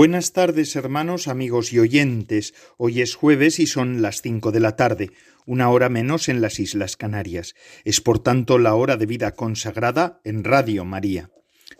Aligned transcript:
Buenas 0.00 0.32
tardes, 0.32 0.76
hermanos, 0.76 1.28
amigos 1.28 1.74
y 1.74 1.78
oyentes. 1.78 2.54
Hoy 2.78 3.02
es 3.02 3.14
jueves 3.14 3.58
y 3.58 3.66
son 3.66 4.00
las 4.00 4.22
cinco 4.22 4.50
de 4.50 4.58
la 4.58 4.74
tarde, 4.74 5.10
una 5.44 5.68
hora 5.68 5.90
menos 5.90 6.30
en 6.30 6.40
las 6.40 6.58
Islas 6.58 6.96
Canarias. 6.96 7.54
Es 7.84 8.00
por 8.00 8.18
tanto 8.18 8.56
la 8.56 8.74
hora 8.74 8.96
de 8.96 9.04
vida 9.04 9.32
consagrada 9.32 10.22
en 10.24 10.42
Radio 10.42 10.86
María. 10.86 11.30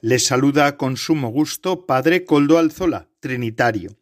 Les 0.02 0.26
saluda 0.26 0.76
con 0.76 0.98
sumo 0.98 1.30
gusto 1.30 1.86
Padre 1.86 2.26
Coldo 2.26 2.58
Alzola, 2.58 3.08
Trinitario. 3.20 3.96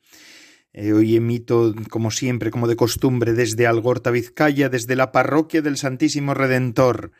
Eh, 0.72 0.92
hoy 0.92 1.14
emito, 1.14 1.72
como 1.88 2.10
siempre, 2.10 2.50
como 2.50 2.66
de 2.66 2.74
costumbre, 2.74 3.34
desde 3.34 3.68
Algorta, 3.68 4.10
Vizcaya, 4.10 4.68
desde 4.68 4.96
la 4.96 5.12
parroquia 5.12 5.62
del 5.62 5.76
Santísimo 5.76 6.34
Redentor 6.34 7.12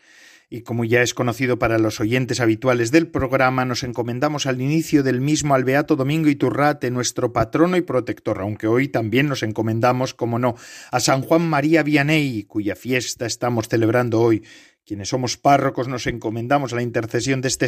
y 0.50 0.62
como 0.62 0.84
ya 0.84 1.02
es 1.02 1.12
conocido 1.12 1.58
para 1.58 1.78
los 1.78 2.00
oyentes 2.00 2.40
habituales 2.40 2.90
del 2.90 3.08
programa, 3.08 3.64
nos 3.64 3.82
encomendamos 3.82 4.46
al 4.46 4.60
inicio 4.60 5.02
del 5.02 5.20
mismo 5.20 5.54
al 5.54 5.64
Beato 5.64 5.94
Domingo 5.94 6.28
Iturrate, 6.28 6.90
nuestro 6.90 7.32
patrono 7.32 7.76
y 7.76 7.82
protector, 7.82 8.40
aunque 8.40 8.66
hoy 8.66 8.88
también 8.88 9.28
nos 9.28 9.42
encomendamos, 9.42 10.14
como 10.14 10.38
no, 10.38 10.54
a 10.90 11.00
San 11.00 11.20
Juan 11.22 11.46
María 11.48 11.82
Vianney, 11.82 12.44
cuya 12.44 12.76
fiesta 12.76 13.26
estamos 13.26 13.68
celebrando 13.68 14.20
hoy. 14.20 14.42
Quienes 14.86 15.10
somos 15.10 15.36
párrocos 15.36 15.86
nos 15.86 16.06
encomendamos 16.06 16.72
a 16.72 16.76
la 16.76 16.82
intercesión 16.82 17.42
de 17.42 17.48
este 17.48 17.66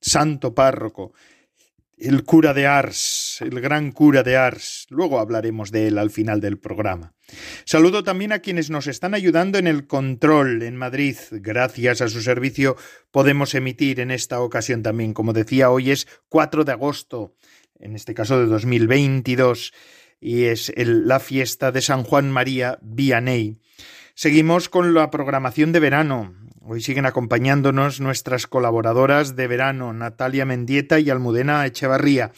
santo 0.00 0.54
párroco 0.54 1.12
el 2.00 2.24
cura 2.24 2.54
de 2.54 2.66
Ars, 2.66 2.96
el 3.42 3.60
gran 3.60 3.92
cura 3.92 4.22
de 4.22 4.36
Ars. 4.36 4.86
Luego 4.90 5.20
hablaremos 5.20 5.70
de 5.70 5.88
él 5.88 5.98
al 5.98 6.10
final 6.10 6.40
del 6.40 6.58
programa. 6.58 7.14
Saludo 7.64 8.02
también 8.02 8.32
a 8.32 8.40
quienes 8.40 8.70
nos 8.70 8.86
están 8.86 9.14
ayudando 9.14 9.58
en 9.58 9.66
el 9.66 9.86
control 9.86 10.62
en 10.62 10.76
Madrid. 10.76 11.16
Gracias 11.30 12.00
a 12.00 12.08
su 12.08 12.22
servicio 12.22 12.76
podemos 13.10 13.54
emitir 13.54 14.00
en 14.00 14.10
esta 14.10 14.40
ocasión 14.40 14.82
también. 14.82 15.14
Como 15.14 15.32
decía, 15.32 15.70
hoy 15.70 15.90
es 15.90 16.06
4 16.28 16.64
de 16.64 16.72
agosto, 16.72 17.34
en 17.78 17.94
este 17.94 18.14
caso 18.14 18.38
de 18.38 18.46
2022, 18.46 19.72
y 20.20 20.44
es 20.44 20.72
la 20.76 21.20
fiesta 21.20 21.72
de 21.72 21.82
San 21.82 22.04
Juan 22.04 22.30
María 22.30 22.78
Vianney. 22.82 23.58
Seguimos 24.14 24.68
con 24.68 24.92
la 24.92 25.10
programación 25.10 25.72
de 25.72 25.80
verano. 25.80 26.34
Hoy 26.62 26.82
siguen 26.82 27.06
acompañándonos 27.06 28.00
nuestras 28.00 28.46
colaboradoras 28.46 29.34
de 29.34 29.46
verano, 29.46 29.94
Natalia 29.94 30.44
Mendieta 30.44 31.00
y 31.00 31.08
Almudena 31.08 31.64
Echevarría, 31.64 32.32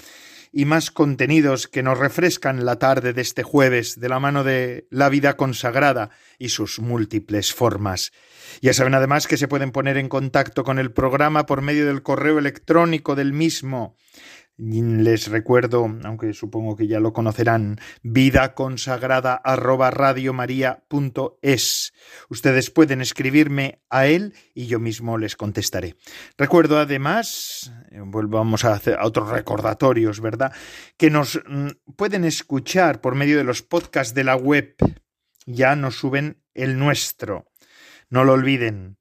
y 0.52 0.66
más 0.66 0.90
contenidos 0.90 1.66
que 1.66 1.82
nos 1.82 1.98
refrescan 1.98 2.64
la 2.64 2.78
tarde 2.78 3.14
de 3.14 3.22
este 3.22 3.42
jueves 3.42 3.98
de 3.98 4.08
la 4.08 4.20
mano 4.20 4.44
de 4.44 4.86
la 4.90 5.08
vida 5.08 5.36
consagrada 5.36 6.10
y 6.38 6.50
sus 6.50 6.78
múltiples 6.78 7.54
formas. 7.54 8.12
Ya 8.60 8.74
saben 8.74 8.94
además 8.94 9.26
que 9.26 9.38
se 9.38 9.48
pueden 9.48 9.72
poner 9.72 9.96
en 9.96 10.10
contacto 10.10 10.62
con 10.62 10.78
el 10.78 10.92
programa 10.92 11.46
por 11.46 11.62
medio 11.62 11.86
del 11.86 12.02
correo 12.02 12.38
electrónico 12.38 13.14
del 13.14 13.32
mismo 13.32 13.96
les 14.56 15.28
recuerdo, 15.28 15.90
aunque 16.04 16.32
supongo 16.34 16.76
que 16.76 16.86
ya 16.86 17.00
lo 17.00 17.12
conocerán, 17.12 17.78
vida 18.02 18.54
consagrada 18.54 19.34
arroba 19.34 19.90
es. 21.40 21.92
Ustedes 22.28 22.70
pueden 22.70 23.00
escribirme 23.00 23.82
a 23.90 24.06
él 24.06 24.34
y 24.54 24.66
yo 24.66 24.78
mismo 24.78 25.18
les 25.18 25.36
contestaré. 25.36 25.96
Recuerdo 26.36 26.78
además, 26.78 27.72
eh, 27.90 28.00
volvamos 28.04 28.64
a 28.64 28.74
hacer 28.74 28.98
otros 29.02 29.30
recordatorios, 29.30 30.20
¿verdad? 30.20 30.52
Que 30.96 31.10
nos 31.10 31.40
mm, 31.46 31.94
pueden 31.96 32.24
escuchar 32.24 33.00
por 33.00 33.14
medio 33.14 33.38
de 33.38 33.44
los 33.44 33.62
podcasts 33.62 34.14
de 34.14 34.24
la 34.24 34.36
web. 34.36 34.76
Ya 35.46 35.74
nos 35.76 35.96
suben 35.96 36.42
el 36.54 36.78
nuestro. 36.78 37.46
No 38.10 38.24
lo 38.24 38.34
olviden. 38.34 38.98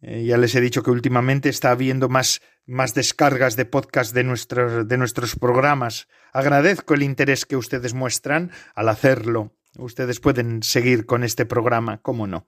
Eh, 0.00 0.24
ya 0.24 0.38
les 0.38 0.54
he 0.54 0.60
dicho 0.60 0.82
que 0.82 0.90
últimamente 0.90 1.48
está 1.48 1.70
habiendo 1.70 2.08
más, 2.08 2.40
más 2.68 2.94
descargas 2.94 3.56
de 3.56 3.64
podcast 3.64 4.14
de 4.14 4.22
nuestros, 4.22 4.86
de 4.86 4.98
nuestros 4.98 5.34
programas. 5.36 6.06
Agradezco 6.32 6.94
el 6.94 7.02
interés 7.02 7.46
que 7.46 7.56
ustedes 7.56 7.94
muestran 7.94 8.52
al 8.74 8.90
hacerlo. 8.90 9.54
Ustedes 9.78 10.20
pueden 10.20 10.62
seguir 10.62 11.06
con 11.06 11.24
este 11.24 11.46
programa, 11.46 12.02
cómo 12.02 12.26
no. 12.26 12.46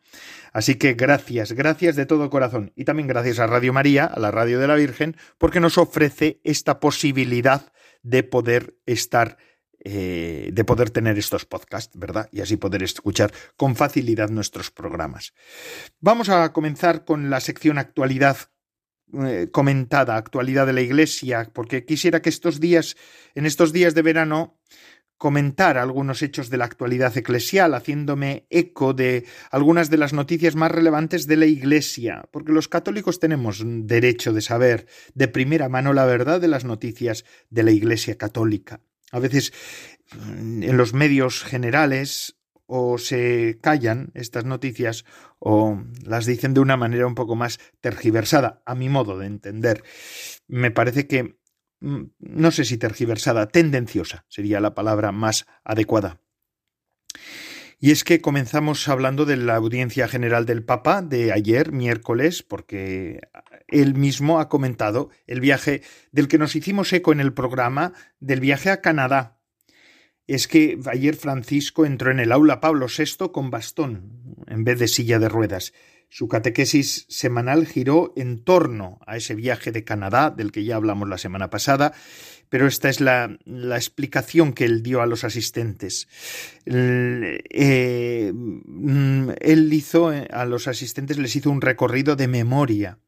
Así 0.52 0.74
que 0.74 0.92
gracias, 0.92 1.52
gracias 1.52 1.96
de 1.96 2.06
todo 2.06 2.28
corazón. 2.28 2.72
Y 2.76 2.84
también 2.84 3.08
gracias 3.08 3.38
a 3.38 3.46
Radio 3.46 3.72
María, 3.72 4.04
a 4.04 4.20
la 4.20 4.30
Radio 4.30 4.58
de 4.58 4.68
la 4.68 4.74
Virgen, 4.74 5.16
porque 5.38 5.60
nos 5.60 5.78
ofrece 5.78 6.40
esta 6.44 6.80
posibilidad 6.80 7.72
de 8.02 8.22
poder 8.22 8.76
estar 8.86 9.38
eh, 9.82 10.50
de 10.52 10.64
poder 10.64 10.90
tener 10.90 11.16
estos 11.16 11.46
podcasts, 11.46 11.98
¿verdad? 11.98 12.28
Y 12.32 12.42
así 12.42 12.58
poder 12.58 12.82
escuchar 12.82 13.32
con 13.56 13.76
facilidad 13.76 14.28
nuestros 14.28 14.70
programas. 14.70 15.32
Vamos 16.00 16.28
a 16.28 16.52
comenzar 16.52 17.06
con 17.06 17.30
la 17.30 17.40
sección 17.40 17.78
actualidad 17.78 18.36
eh, 19.24 19.48
comentada, 19.50 20.16
actualidad 20.16 20.66
de 20.66 20.72
la 20.72 20.80
Iglesia, 20.80 21.50
porque 21.52 21.84
quisiera 21.84 22.22
que 22.22 22.28
estos 22.28 22.60
días, 22.60 22.96
en 23.34 23.46
estos 23.46 23.72
días 23.72 23.94
de 23.94 24.02
verano, 24.02 24.58
comentar 25.20 25.76
algunos 25.76 26.22
hechos 26.22 26.48
de 26.48 26.56
la 26.56 26.64
actualidad 26.64 27.14
eclesial, 27.14 27.74
haciéndome 27.74 28.46
eco 28.48 28.94
de 28.94 29.26
algunas 29.50 29.90
de 29.90 29.98
las 29.98 30.14
noticias 30.14 30.56
más 30.56 30.72
relevantes 30.72 31.26
de 31.26 31.36
la 31.36 31.44
Iglesia, 31.44 32.26
porque 32.32 32.52
los 32.52 32.68
católicos 32.68 33.20
tenemos 33.20 33.62
derecho 33.66 34.32
de 34.32 34.40
saber 34.40 34.86
de 35.12 35.28
primera 35.28 35.68
mano 35.68 35.92
la 35.92 36.06
verdad 36.06 36.40
de 36.40 36.48
las 36.48 36.64
noticias 36.64 37.26
de 37.50 37.62
la 37.64 37.70
Iglesia 37.70 38.16
católica. 38.16 38.80
A 39.12 39.18
veces 39.18 39.52
en 40.12 40.76
los 40.76 40.94
medios 40.94 41.42
generales 41.44 42.39
o 42.72 42.98
se 42.98 43.58
callan 43.60 44.12
estas 44.14 44.44
noticias 44.44 45.04
o 45.40 45.82
las 46.04 46.24
dicen 46.24 46.54
de 46.54 46.60
una 46.60 46.76
manera 46.76 47.04
un 47.08 47.16
poco 47.16 47.34
más 47.34 47.58
tergiversada, 47.80 48.62
a 48.64 48.76
mi 48.76 48.88
modo 48.88 49.18
de 49.18 49.26
entender. 49.26 49.82
Me 50.46 50.70
parece 50.70 51.08
que, 51.08 51.36
mm, 51.80 52.02
no 52.20 52.50
sé 52.52 52.64
si 52.64 52.78
tergiversada, 52.78 53.48
tendenciosa 53.48 54.24
sería 54.28 54.60
la 54.60 54.76
palabra 54.76 55.10
más 55.10 55.46
adecuada. 55.64 56.20
Y 57.80 57.90
es 57.90 58.04
que 58.04 58.20
comenzamos 58.20 58.86
hablando 58.86 59.24
de 59.24 59.36
la 59.36 59.56
audiencia 59.56 60.06
general 60.06 60.46
del 60.46 60.62
Papa 60.62 61.02
de 61.02 61.32
ayer, 61.32 61.72
miércoles, 61.72 62.44
porque 62.44 63.20
él 63.66 63.96
mismo 63.96 64.38
ha 64.38 64.48
comentado 64.48 65.10
el 65.26 65.40
viaje 65.40 65.82
del 66.12 66.28
que 66.28 66.38
nos 66.38 66.54
hicimos 66.54 66.92
eco 66.92 67.10
en 67.10 67.18
el 67.18 67.32
programa, 67.32 67.94
del 68.20 68.38
viaje 68.38 68.70
a 68.70 68.80
Canadá. 68.80 69.39
Es 70.30 70.46
que 70.46 70.78
ayer 70.86 71.16
Francisco 71.16 71.84
entró 71.84 72.12
en 72.12 72.20
el 72.20 72.30
aula 72.30 72.60
Pablo 72.60 72.86
VI 72.86 73.30
con 73.32 73.50
bastón 73.50 74.44
en 74.46 74.62
vez 74.62 74.78
de 74.78 74.86
silla 74.86 75.18
de 75.18 75.28
ruedas. 75.28 75.72
Su 76.08 76.28
catequesis 76.28 77.04
semanal 77.08 77.66
giró 77.66 78.12
en 78.14 78.44
torno 78.44 79.00
a 79.08 79.16
ese 79.16 79.34
viaje 79.34 79.72
de 79.72 79.82
Canadá, 79.82 80.30
del 80.30 80.52
que 80.52 80.62
ya 80.62 80.76
hablamos 80.76 81.08
la 81.08 81.18
semana 81.18 81.50
pasada, 81.50 81.94
pero 82.48 82.68
esta 82.68 82.88
es 82.88 83.00
la, 83.00 83.38
explicación 83.74 84.52
que 84.52 84.66
él 84.66 84.84
dio 84.84 85.02
a 85.02 85.06
los 85.06 85.24
asistentes. 85.24 86.06
Eh, 86.64 88.32
mm, 88.32 89.30
él 89.40 89.72
hizo, 89.72 90.12
eh, 90.12 90.28
a 90.30 90.44
los 90.44 90.68
asistentes 90.68 91.18
les 91.18 91.34
hizo 91.34 91.50
un 91.50 91.60
recorrido 91.60 92.14
de 92.14 92.28
memoria, 92.28 93.00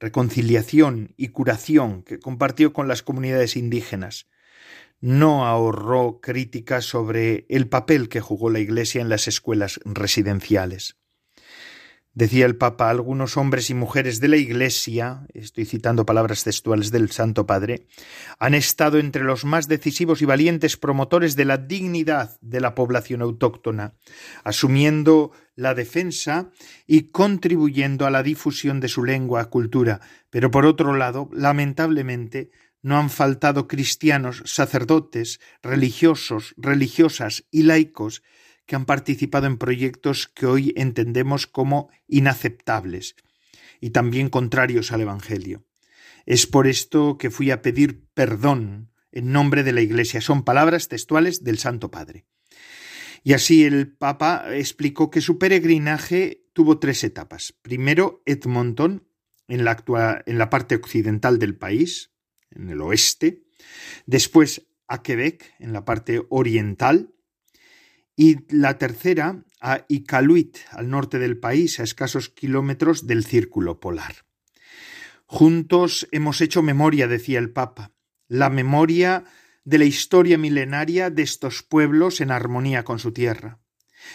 reconciliación 0.00 1.14
y 1.16 1.28
curación 1.28 2.02
que 2.02 2.18
compartió 2.18 2.72
con 2.72 2.88
las 2.88 3.04
comunidades 3.04 3.54
indígenas. 3.54 4.26
No 5.06 5.44
ahorró 5.44 6.18
críticas 6.22 6.86
sobre 6.86 7.44
el 7.50 7.68
papel 7.68 8.08
que 8.08 8.22
jugó 8.22 8.48
la 8.48 8.60
Iglesia 8.60 9.02
en 9.02 9.10
las 9.10 9.28
escuelas 9.28 9.78
residenciales. 9.84 10.96
Decía 12.14 12.46
el 12.46 12.56
Papa, 12.56 12.88
algunos 12.88 13.36
hombres 13.36 13.68
y 13.68 13.74
mujeres 13.74 14.18
de 14.20 14.28
la 14.28 14.38
Iglesia, 14.38 15.26
estoy 15.34 15.66
citando 15.66 16.06
palabras 16.06 16.42
textuales 16.42 16.90
del 16.90 17.10
Santo 17.10 17.44
Padre, 17.44 17.86
han 18.38 18.54
estado 18.54 18.98
entre 18.98 19.24
los 19.24 19.44
más 19.44 19.68
decisivos 19.68 20.22
y 20.22 20.24
valientes 20.24 20.78
promotores 20.78 21.36
de 21.36 21.44
la 21.44 21.58
dignidad 21.58 22.38
de 22.40 22.60
la 22.62 22.74
población 22.74 23.20
autóctona, 23.20 23.96
asumiendo 24.42 25.32
la 25.54 25.74
defensa 25.74 26.50
y 26.86 27.10
contribuyendo 27.10 28.06
a 28.06 28.10
la 28.10 28.22
difusión 28.22 28.80
de 28.80 28.88
su 28.88 29.04
lengua, 29.04 29.50
cultura, 29.50 30.00
pero 30.30 30.50
por 30.50 30.64
otro 30.64 30.96
lado, 30.96 31.28
lamentablemente, 31.30 32.50
no 32.84 32.98
han 32.98 33.08
faltado 33.08 33.66
cristianos, 33.66 34.42
sacerdotes, 34.44 35.40
religiosos, 35.62 36.54
religiosas 36.58 37.46
y 37.50 37.62
laicos 37.62 38.22
que 38.66 38.76
han 38.76 38.84
participado 38.84 39.46
en 39.46 39.56
proyectos 39.56 40.28
que 40.28 40.44
hoy 40.44 40.74
entendemos 40.76 41.46
como 41.46 41.88
inaceptables 42.08 43.16
y 43.80 43.90
también 43.90 44.28
contrarios 44.28 44.92
al 44.92 45.00
Evangelio. 45.00 45.64
Es 46.26 46.46
por 46.46 46.66
esto 46.66 47.16
que 47.16 47.30
fui 47.30 47.50
a 47.50 47.62
pedir 47.62 48.04
perdón 48.12 48.90
en 49.12 49.32
nombre 49.32 49.62
de 49.62 49.72
la 49.72 49.80
Iglesia. 49.80 50.20
Son 50.20 50.44
palabras 50.44 50.88
textuales 50.88 51.42
del 51.42 51.58
Santo 51.58 51.90
Padre. 51.90 52.26
Y 53.22 53.32
así 53.32 53.64
el 53.64 53.96
Papa 53.96 54.44
explicó 54.54 55.10
que 55.10 55.22
su 55.22 55.38
peregrinaje 55.38 56.44
tuvo 56.52 56.78
tres 56.78 57.02
etapas. 57.02 57.54
Primero, 57.62 58.22
Edmonton, 58.26 59.08
en 59.48 59.64
la, 59.64 60.22
en 60.26 60.36
la 60.36 60.50
parte 60.50 60.74
occidental 60.74 61.38
del 61.38 61.56
país, 61.56 62.13
en 62.54 62.70
el 62.70 62.80
oeste. 62.80 63.42
Después, 64.06 64.66
a 64.86 65.02
Quebec, 65.02 65.54
en 65.58 65.72
la 65.72 65.84
parte 65.84 66.22
oriental. 66.28 67.14
Y 68.16 68.38
la 68.54 68.78
tercera, 68.78 69.44
a 69.60 69.84
Iqaluit, 69.88 70.58
al 70.70 70.88
norte 70.88 71.18
del 71.18 71.38
país, 71.38 71.80
a 71.80 71.82
escasos 71.82 72.28
kilómetros 72.28 73.06
del 73.06 73.24
círculo 73.24 73.80
polar. 73.80 74.26
Juntos 75.26 76.06
hemos 76.12 76.40
hecho 76.40 76.62
memoria, 76.62 77.08
decía 77.08 77.38
el 77.38 77.50
Papa, 77.50 77.92
la 78.28 78.50
memoria 78.50 79.24
de 79.64 79.78
la 79.78 79.84
historia 79.84 80.36
milenaria 80.38 81.10
de 81.10 81.22
estos 81.22 81.62
pueblos 81.62 82.20
en 82.20 82.30
armonía 82.30 82.84
con 82.84 82.98
su 82.98 83.12
tierra. 83.12 83.58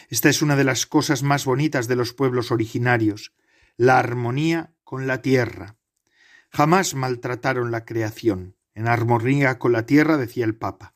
Esta 0.09 0.29
es 0.29 0.41
una 0.41 0.55
de 0.55 0.63
las 0.63 0.85
cosas 0.85 1.23
más 1.23 1.45
bonitas 1.45 1.87
de 1.87 1.95
los 1.95 2.13
pueblos 2.13 2.51
originarios, 2.51 3.33
la 3.75 3.97
armonía 3.97 4.75
con 4.83 5.07
la 5.07 5.21
tierra. 5.21 5.78
Jamás 6.51 6.95
maltrataron 6.95 7.71
la 7.71 7.85
creación, 7.85 8.55
en 8.73 8.87
armonía 8.87 9.59
con 9.59 9.71
la 9.71 9.85
tierra, 9.85 10.17
decía 10.17 10.45
el 10.45 10.55
Papa. 10.55 10.95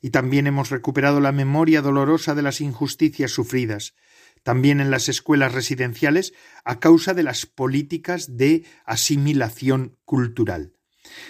Y 0.00 0.10
también 0.10 0.46
hemos 0.46 0.70
recuperado 0.70 1.20
la 1.20 1.32
memoria 1.32 1.82
dolorosa 1.82 2.34
de 2.34 2.42
las 2.42 2.60
injusticias 2.60 3.30
sufridas, 3.30 3.94
también 4.42 4.80
en 4.80 4.90
las 4.90 5.08
escuelas 5.08 5.52
residenciales, 5.52 6.34
a 6.64 6.78
causa 6.78 7.14
de 7.14 7.22
las 7.22 7.46
políticas 7.46 8.36
de 8.36 8.64
asimilación 8.84 9.96
cultural. 10.04 10.73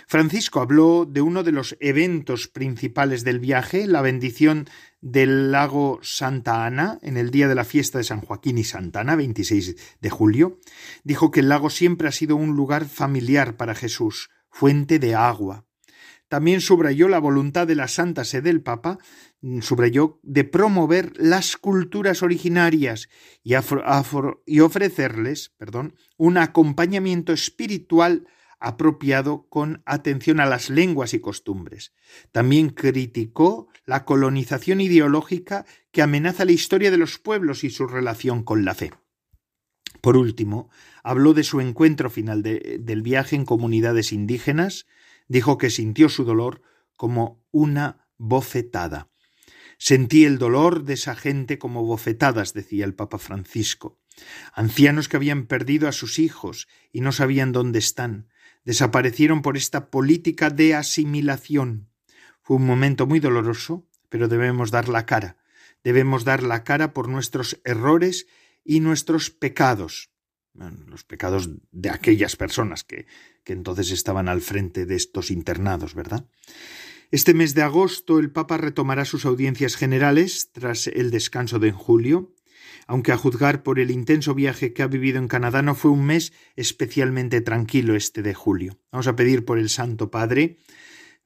Francisco 0.07 0.61
habló 0.61 1.07
de 1.07 1.21
uno 1.21 1.43
de 1.43 1.53
los 1.53 1.77
eventos 1.81 2.49
principales 2.49 3.25
del 3.25 3.41
viaje, 3.41 3.87
la 3.87 4.03
bendición 4.03 4.69
del 5.01 5.53
lago 5.53 6.01
Santa 6.03 6.65
Ana 6.65 6.99
en 7.03 7.17
el 7.17 7.31
día 7.31 7.47
de 7.47 7.55
la 7.55 7.65
fiesta 7.65 7.99
de 7.99 8.05
San 8.05 8.21
Joaquín 8.21 8.59
y 8.59 8.65
Santa 8.65 9.01
Ana, 9.01 9.17
26 9.17 9.77
de 10.01 10.11
julio. 10.11 10.59
Dijo 11.03 11.31
que 11.31 11.41
el 11.41 11.49
lago 11.49 11.71
siempre 11.71 12.09
ha 12.09 12.13
sido 12.13 12.37
un 12.37 12.57
lugar 12.57 12.87
familiar 12.87 13.57
para 13.57 13.75
Jesús, 13.75 14.31
fuente 14.51 14.99
de 14.99 15.15
agua. 15.15 15.67
También 16.29 16.61
subrayó 16.61 17.09
la 17.09 17.19
voluntad 17.19 17.67
de 17.67 17.75
la 17.75 17.87
Santa 17.87 18.25
Sede 18.25 18.45
del 18.45 18.63
Papa, 18.63 18.99
subrayó 19.61 20.19
de 20.23 20.45
promover 20.45 21.13
las 21.17 21.57
culturas 21.57 22.23
originarias 22.23 23.09
y, 23.43 23.55
y 24.47 24.61
ofrecerles 24.61 25.53
perdón, 25.59 25.95
un 26.17 26.39
acompañamiento 26.39 27.33
espiritual 27.33 28.27
apropiado 28.65 29.47
con 29.51 29.83
atención 29.85 30.41
a 30.41 30.47
las 30.47 30.71
lenguas 30.71 31.13
y 31.13 31.21
costumbres. 31.21 31.93
También 32.33 32.71
criticó 32.71 33.69
la 33.85 34.07
colonización 34.07 34.81
ideológica 34.81 35.67
que 35.93 36.01
amenaza 36.01 36.47
la 36.47 36.53
historia 36.53 36.91
de 36.91 36.97
los 36.97 37.19
pueblos 37.19 37.63
y 37.63 37.69
su 37.69 37.87
relación 37.87 38.43
con 38.43 38.65
la 38.65 38.75
fe. 38.75 38.93
Por 40.01 40.17
último, 40.17 40.71
habló 41.03 41.35
de 41.35 41.45
su 41.45 41.61
encuentro 41.61 42.09
final 42.09 42.43
del 42.43 43.03
viaje 43.03 43.37
en 43.37 43.45
comunidades 43.45 44.13
indígenas, 44.13 44.87
dijo 45.29 45.59
que 45.59 45.69
sintió 45.69 46.09
su 46.09 46.25
dolor 46.25 46.63
como 46.97 47.45
una 47.51 48.09
bofetada. 48.17 49.11
Sentí 49.77 50.25
el 50.25 50.39
dolor 50.39 50.85
de 50.85 50.95
esa 50.95 51.15
gente 51.15 51.59
como 51.59 51.85
bofetadas, 51.85 52.55
decía 52.55 52.87
el 52.87 52.95
Papa 52.95 53.19
Francisco. 53.19 54.01
Ancianos 54.55 55.09
que 55.09 55.17
habían 55.17 55.47
perdido 55.47 55.87
a 55.87 55.93
sus 55.93 56.19
hijos 56.19 56.67
y 56.93 57.03
no 57.03 57.13
sabían 57.13 57.53
dónde 57.53 57.81
están, 57.81 58.29
desaparecieron 58.65 59.43
por 59.43 59.57
esta 59.57 59.91
política 59.91 60.51
de 60.51 60.75
asimilación. 60.75 61.89
Fue 62.43 62.57
un 62.57 62.67
momento 62.67 63.07
muy 63.07 63.21
doloroso, 63.21 63.87
pero 64.09 64.29
debemos 64.29 64.71
dar 64.71 64.89
la 64.89 65.07
cara. 65.07 65.37
Debemos 65.83 66.25
dar 66.25 66.43
la 66.43 66.65
cara 66.65 66.93
por 66.93 67.09
nuestros 67.09 67.61
errores 67.65 68.27
y 68.65 68.81
nuestros 68.81 69.31
pecados. 69.31 70.11
los 70.55 71.03
pecados 71.03 71.51
de 71.73 71.91
aquellas 71.91 72.37
personas 72.37 72.85
que, 72.85 73.07
que 73.43 73.53
entonces 73.53 73.91
estaban 73.91 74.29
al 74.29 74.41
frente 74.41 74.87
de 74.87 74.95
estos 74.95 75.33
internados, 75.33 75.95
¿verdad? 75.95 76.29
Este 77.11 77.35
mes 77.35 77.55
de 77.55 77.63
agosto 77.63 78.19
el 78.19 78.31
Papa 78.31 78.57
retomará 78.57 79.05
sus 79.05 79.25
audiencias 79.25 79.77
generales 79.77 80.51
tras 80.53 80.87
el 80.87 81.11
descanso 81.11 81.59
de 81.59 81.73
julio 81.73 82.35
aunque 82.87 83.13
a 83.13 83.17
juzgar 83.17 83.63
por 83.63 83.79
el 83.79 83.91
intenso 83.91 84.35
viaje 84.35 84.73
que 84.73 84.83
ha 84.83 84.87
vivido 84.87 85.19
en 85.19 85.29
Canadá 85.29 85.63
no 85.63 85.75
fue 85.75 85.91
un 85.91 86.05
mes 86.05 86.33
especialmente 86.57 87.41
tranquilo 87.41 87.95
este 87.95 88.23
de 88.23 88.35
julio. 88.35 88.79
Vamos 88.93 89.07
a 89.07 89.17
pedir 89.17 89.45
por 89.45 89.59
el 89.59 89.69
Santo 89.69 90.11
Padre. 90.11 90.59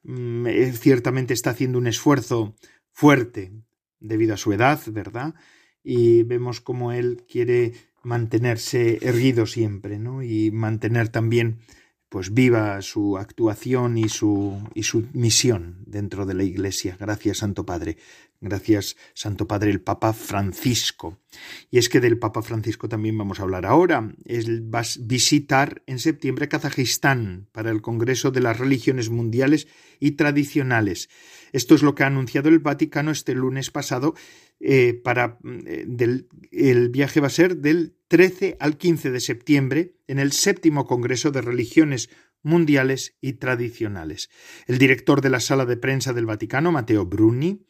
Mm, 0.02 0.46
eh, 0.46 0.72
ciertamente 0.72 1.34
está 1.34 1.50
haciendo 1.50 1.78
un 1.78 1.86
esfuerzo 1.86 2.54
fuerte 2.92 3.52
debido 4.00 4.34
a 4.34 4.38
su 4.38 4.52
edad, 4.52 4.80
¿verdad? 4.88 5.34
Y 5.82 6.22
vemos 6.22 6.60
cómo 6.60 6.92
él 6.92 7.24
quiere 7.28 7.72
mantenerse 8.02 8.98
erguido 9.02 9.46
siempre, 9.46 9.98
¿no? 9.98 10.22
Y 10.22 10.50
mantener 10.50 11.08
también 11.08 11.58
pues 12.08 12.32
viva 12.32 12.80
su 12.80 13.18
actuación 13.18 13.98
y 13.98 14.08
su, 14.08 14.58
y 14.74 14.84
su 14.84 15.06
misión 15.12 15.84
dentro 15.86 16.24
de 16.24 16.34
la 16.34 16.42
Iglesia. 16.42 16.96
Gracias, 16.98 17.38
Santo 17.38 17.66
Padre. 17.66 17.98
Gracias, 18.40 18.96
Santo 19.14 19.48
Padre, 19.48 19.70
el 19.70 19.80
Papa 19.80 20.12
Francisco. 20.12 21.18
Y 21.72 21.78
es 21.78 21.88
que 21.88 21.98
del 21.98 22.20
Papa 22.20 22.40
Francisco 22.40 22.88
también 22.88 23.18
vamos 23.18 23.40
a 23.40 23.42
hablar 23.42 23.66
ahora. 23.66 24.14
Él 24.24 24.72
va 24.72 24.80
a 24.80 24.86
visitar 25.00 25.82
en 25.86 25.98
septiembre 25.98 26.48
Kazajistán 26.48 27.48
para 27.50 27.72
el 27.72 27.82
Congreso 27.82 28.30
de 28.30 28.40
las 28.40 28.56
Religiones 28.56 29.10
Mundiales 29.10 29.66
y 29.98 30.12
Tradicionales. 30.12 31.08
Esto 31.52 31.74
es 31.74 31.82
lo 31.82 31.96
que 31.96 32.04
ha 32.04 32.06
anunciado 32.06 32.48
el 32.48 32.60
Vaticano 32.60 33.10
este 33.10 33.34
lunes 33.34 33.72
pasado. 33.72 34.14
Eh, 34.60 34.94
para, 34.94 35.38
eh, 35.66 35.86
el 36.52 36.88
viaje 36.90 37.20
va 37.20 37.28
a 37.28 37.30
ser 37.30 37.56
del 37.56 37.96
13 38.06 38.56
al 38.60 38.76
15 38.76 39.10
de 39.10 39.20
septiembre 39.20 39.94
en 40.06 40.20
el 40.20 40.30
séptimo 40.30 40.86
Congreso 40.86 41.30
de 41.32 41.42
Religiones 41.42 42.08
mundiales 42.42 43.16
y 43.20 43.34
tradicionales. 43.34 44.30
El 44.66 44.78
director 44.78 45.20
de 45.20 45.30
la 45.30 45.40
sala 45.40 45.66
de 45.66 45.76
prensa 45.76 46.12
del 46.12 46.26
Vaticano, 46.26 46.72
Matteo 46.72 47.06
Bruni, 47.06 47.64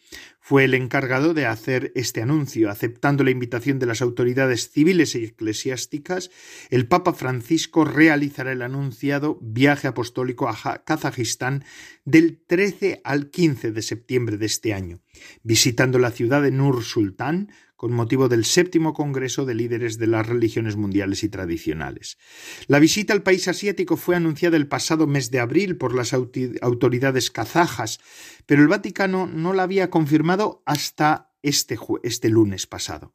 fue 0.49 0.65
el 0.65 0.73
encargado 0.73 1.35
de 1.35 1.45
hacer 1.45 1.93
este 1.95 2.23
anuncio. 2.23 2.71
Aceptando 2.71 3.23
la 3.23 3.31
invitación 3.31 3.79
de 3.79 3.85
las 3.85 4.01
autoridades 4.01 4.71
civiles 4.71 5.15
y 5.15 5.25
eclesiásticas, 5.25 6.31
el 6.71 6.89
Papa 6.89 7.13
Francisco 7.13 7.85
realizará 7.85 8.53
el 8.53 8.63
anunciado 8.63 9.39
viaje 9.43 9.89
apostólico 9.89 10.49
a 10.49 10.85
Kazajistán 10.87 11.67
del 12.07 12.39
13 12.47 13.03
al 13.05 13.29
15 13.29 13.73
de 13.73 13.83
septiembre 13.83 14.39
de 14.39 14.47
este 14.47 14.73
año, 14.73 15.01
visitando 15.43 15.99
la 15.99 16.13
ciudad 16.13 16.41
de 16.41 16.51
Nur 16.51 16.83
Sultán, 16.83 17.51
con 17.79 17.93
motivo 17.93 18.29
del 18.29 18.45
séptimo 18.45 18.93
Congreso 18.93 19.45
de 19.45 19.55
Líderes 19.55 19.99
de 19.99 20.09
las 20.09 20.27
Religiones 20.27 20.75
Mundiales 20.75 21.23
y 21.23 21.29
Tradicionales. 21.29 22.19
La 22.67 22.81
visita 22.81 23.13
al 23.13 23.23
país 23.23 23.47
asiático 23.47 23.97
fue 23.97 24.17
anunciada 24.17 24.57
el 24.57 24.67
pasado 24.67 25.07
mes 25.07 25.31
de 25.31 25.39
abril 25.39 25.77
por 25.77 25.95
las 25.95 26.13
autoridades 26.13 27.31
kazajas, 27.31 28.01
pero 28.49 28.63
el 28.63 28.69
Vaticano 28.69 29.27
no 29.27 29.53
la 29.53 29.65
había 29.65 29.91
confirmado 29.91 30.63
hasta 30.65 31.35
este, 31.43 31.79
este 32.03 32.31
lunes 32.31 32.67
pasado. 32.67 33.13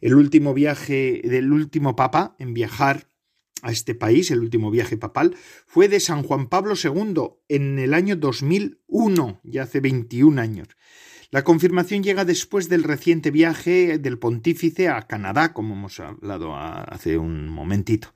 El 0.00 0.14
último 0.14 0.54
viaje 0.54 1.20
del 1.24 1.52
último 1.52 1.96
papa 1.96 2.36
en 2.38 2.54
viajar 2.54 3.10
a 3.62 3.72
este 3.72 3.96
país, 3.96 4.30
el 4.30 4.38
último 4.38 4.70
viaje 4.70 4.96
papal, 4.96 5.34
fue 5.66 5.88
de 5.88 5.98
San 5.98 6.22
Juan 6.22 6.48
Pablo 6.48 6.74
II 6.80 7.40
en 7.48 7.80
el 7.80 7.92
año 7.92 8.14
2001, 8.14 9.40
ya 9.42 9.64
hace 9.64 9.80
21 9.80 10.40
años. 10.40 10.68
La 11.32 11.44
confirmación 11.44 12.02
llega 12.02 12.26
después 12.26 12.68
del 12.68 12.82
reciente 12.82 13.30
viaje 13.30 13.96
del 13.96 14.18
pontífice 14.18 14.90
a 14.90 15.00
Canadá, 15.00 15.54
como 15.54 15.72
hemos 15.72 15.98
hablado 15.98 16.54
hace 16.54 17.16
un 17.16 17.48
momentito, 17.48 18.12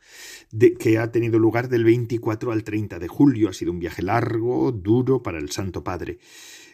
que 0.78 0.98
ha 0.98 1.10
tenido 1.10 1.38
lugar 1.38 1.70
del 1.70 1.84
24 1.84 2.52
al 2.52 2.62
30 2.62 2.98
de 2.98 3.08
julio. 3.08 3.48
Ha 3.48 3.54
sido 3.54 3.72
un 3.72 3.78
viaje 3.78 4.02
largo, 4.02 4.70
duro 4.70 5.22
para 5.22 5.38
el 5.38 5.50
Santo 5.50 5.82
Padre. 5.82 6.18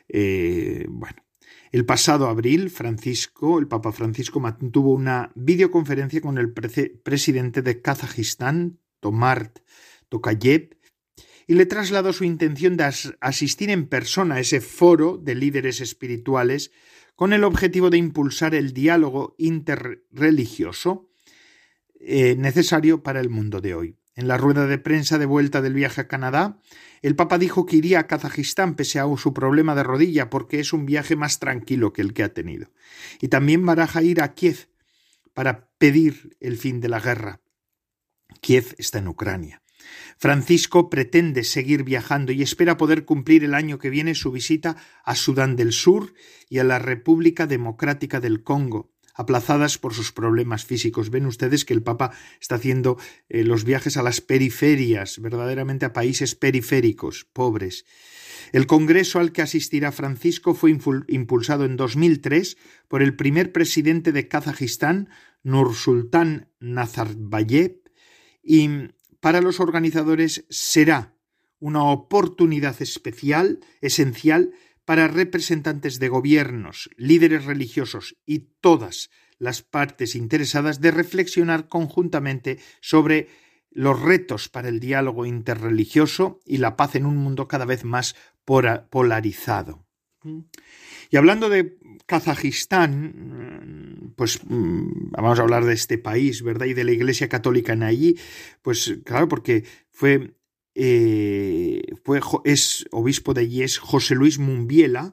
Eh, 0.08 0.84
bueno, 0.88 1.22
el 1.70 1.86
pasado 1.86 2.26
abril, 2.26 2.70
Francisco, 2.70 3.60
el 3.60 3.68
Papa 3.68 3.92
Francisco, 3.92 4.40
mantuvo 4.40 4.94
una 4.94 5.30
videoconferencia 5.36 6.20
con 6.20 6.38
el 6.38 6.52
presidente 6.52 7.62
de 7.62 7.80
Kazajistán, 7.80 8.80
Tomart 8.98 9.60
Tokayev, 10.08 10.70
y 11.46 11.54
le 11.54 11.66
trasladó 11.66 12.12
su 12.12 12.24
intención 12.24 12.76
de 12.76 12.90
asistir 13.20 13.70
en 13.70 13.86
persona 13.86 14.36
a 14.36 14.40
ese 14.40 14.60
foro 14.60 15.18
de 15.18 15.34
líderes 15.34 15.80
espirituales 15.80 16.70
con 17.16 17.32
el 17.32 17.44
objetivo 17.44 17.90
de 17.90 17.98
impulsar 17.98 18.54
el 18.54 18.72
diálogo 18.72 19.34
interreligioso 19.38 21.10
eh, 22.00 22.36
necesario 22.36 23.02
para 23.02 23.20
el 23.20 23.30
mundo 23.30 23.60
de 23.60 23.74
hoy. 23.74 23.96
En 24.14 24.28
la 24.28 24.36
rueda 24.36 24.66
de 24.66 24.78
prensa 24.78 25.18
de 25.18 25.24
vuelta 25.24 25.62
del 25.62 25.72
viaje 25.72 26.02
a 26.02 26.08
Canadá, 26.08 26.60
el 27.00 27.16
Papa 27.16 27.38
dijo 27.38 27.64
que 27.64 27.76
iría 27.76 28.00
a 28.00 28.06
Kazajistán 28.06 28.74
pese 28.74 28.98
a 28.98 29.06
su 29.16 29.32
problema 29.32 29.74
de 29.74 29.84
rodilla 29.84 30.28
porque 30.28 30.60
es 30.60 30.72
un 30.72 30.84
viaje 30.84 31.16
más 31.16 31.38
tranquilo 31.38 31.92
que 31.92 32.02
el 32.02 32.12
que 32.12 32.22
ha 32.22 32.34
tenido. 32.34 32.70
Y 33.20 33.28
también 33.28 33.64
baraja 33.64 34.02
ir 34.02 34.20
a 34.20 34.34
Kiev 34.34 34.68
para 35.32 35.70
pedir 35.78 36.36
el 36.40 36.58
fin 36.58 36.80
de 36.80 36.88
la 36.88 37.00
guerra. 37.00 37.40
Kiev 38.40 38.74
está 38.78 38.98
en 38.98 39.08
Ucrania. 39.08 39.61
Francisco 40.22 40.88
pretende 40.88 41.42
seguir 41.42 41.82
viajando 41.82 42.30
y 42.30 42.42
espera 42.42 42.76
poder 42.76 43.04
cumplir 43.04 43.42
el 43.42 43.54
año 43.54 43.80
que 43.80 43.90
viene 43.90 44.14
su 44.14 44.30
visita 44.30 44.76
a 45.04 45.16
Sudán 45.16 45.56
del 45.56 45.72
Sur 45.72 46.14
y 46.48 46.60
a 46.60 46.64
la 46.64 46.78
República 46.78 47.48
Democrática 47.48 48.20
del 48.20 48.44
Congo, 48.44 48.92
aplazadas 49.16 49.78
por 49.78 49.94
sus 49.94 50.12
problemas 50.12 50.64
físicos. 50.64 51.10
Ven 51.10 51.26
ustedes 51.26 51.64
que 51.64 51.74
el 51.74 51.82
Papa 51.82 52.12
está 52.40 52.54
haciendo 52.54 52.98
eh, 53.28 53.42
los 53.42 53.64
viajes 53.64 53.96
a 53.96 54.04
las 54.04 54.20
periferias, 54.20 55.18
verdaderamente 55.18 55.86
a 55.86 55.92
países 55.92 56.36
periféricos, 56.36 57.26
pobres. 57.32 57.84
El 58.52 58.68
congreso 58.68 59.18
al 59.18 59.32
que 59.32 59.42
asistirá 59.42 59.90
Francisco 59.90 60.54
fue 60.54 60.70
impulsado 61.08 61.64
en 61.64 61.76
2003 61.76 62.58
por 62.86 63.02
el 63.02 63.16
primer 63.16 63.50
presidente 63.50 64.12
de 64.12 64.28
Kazajistán, 64.28 65.08
Nursultán 65.42 66.48
Nazarbayev, 66.60 67.82
y 68.44 68.92
para 69.22 69.40
los 69.40 69.60
organizadores 69.60 70.44
será 70.50 71.14
una 71.60 71.84
oportunidad 71.84 72.82
especial, 72.82 73.60
esencial, 73.80 74.52
para 74.84 75.06
representantes 75.06 76.00
de 76.00 76.08
gobiernos, 76.08 76.90
líderes 76.96 77.44
religiosos 77.44 78.16
y 78.26 78.40
todas 78.60 79.10
las 79.38 79.62
partes 79.62 80.16
interesadas 80.16 80.80
de 80.80 80.90
reflexionar 80.90 81.68
conjuntamente 81.68 82.58
sobre 82.80 83.28
los 83.70 84.00
retos 84.02 84.48
para 84.48 84.68
el 84.68 84.80
diálogo 84.80 85.24
interreligioso 85.24 86.40
y 86.44 86.56
la 86.56 86.74
paz 86.74 86.96
en 86.96 87.06
un 87.06 87.16
mundo 87.16 87.46
cada 87.46 87.64
vez 87.64 87.84
más 87.84 88.16
polarizado. 88.44 89.86
Y 91.12 91.18
hablando 91.18 91.50
de 91.50 91.76
Kazajistán, 92.06 94.14
pues 94.16 94.40
mm, 94.44 95.10
vamos 95.10 95.38
a 95.38 95.42
hablar 95.42 95.66
de 95.66 95.74
este 95.74 95.98
país, 95.98 96.42
¿verdad? 96.42 96.64
Y 96.64 96.72
de 96.72 96.84
la 96.84 96.92
Iglesia 96.92 97.28
Católica 97.28 97.74
en 97.74 97.82
allí, 97.82 98.18
pues 98.62 98.98
claro, 99.04 99.28
porque 99.28 99.66
fue, 99.90 100.38
eh, 100.74 101.82
fue 102.02 102.22
es 102.44 102.86
obispo 102.92 103.34
de 103.34 103.42
allí 103.42 103.62
es 103.62 103.76
José 103.76 104.14
Luis 104.14 104.38
Mumbiela, 104.38 105.12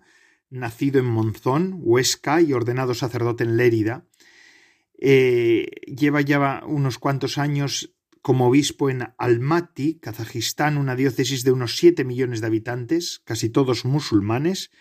nacido 0.49 1.01
en 1.01 1.07
Monzón, 1.07 1.79
Huesca, 1.81 2.41
y 2.41 2.53
ordenado 2.53 2.93
sacerdote 2.93 3.43
en 3.43 3.57
Lérida. 3.57 4.05
Eh, 5.01 5.67
lleva 5.85 6.21
ya 6.21 6.63
unos 6.65 6.97
cuantos 6.97 7.37
años 7.37 7.93
como 8.21 8.47
obispo 8.47 8.89
en 8.89 9.07
Almaty, 9.17 9.95
Kazajistán, 9.95 10.77
una 10.77 10.95
diócesis 10.95 11.43
de 11.43 11.51
unos 11.51 11.77
siete 11.77 12.03
millones 12.03 12.41
de 12.41 12.47
habitantes, 12.47 13.21
casi 13.23 13.49
todos 13.49 13.85
musulmanes. 13.85 14.71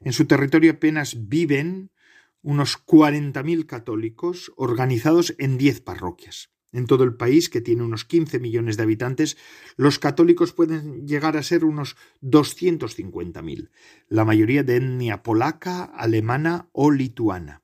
En 0.00 0.12
su 0.12 0.26
territorio 0.26 0.72
apenas 0.72 1.28
viven 1.28 1.90
unos 2.42 2.82
mil 3.44 3.66
católicos 3.66 4.52
organizados 4.56 5.34
en 5.38 5.58
diez 5.58 5.80
parroquias. 5.80 6.50
En 6.72 6.86
todo 6.86 7.04
el 7.04 7.14
país, 7.14 7.48
que 7.48 7.60
tiene 7.60 7.84
unos 7.84 8.04
15 8.04 8.38
millones 8.38 8.76
de 8.76 8.82
habitantes, 8.82 9.36
los 9.76 9.98
católicos 9.98 10.52
pueden 10.52 11.06
llegar 11.06 11.36
a 11.36 11.42
ser 11.42 11.64
unos 11.64 11.96
mil, 12.20 13.70
la 14.08 14.24
mayoría 14.24 14.62
de 14.62 14.76
etnia 14.76 15.22
polaca, 15.22 15.84
alemana 15.84 16.68
o 16.72 16.90
lituana. 16.90 17.62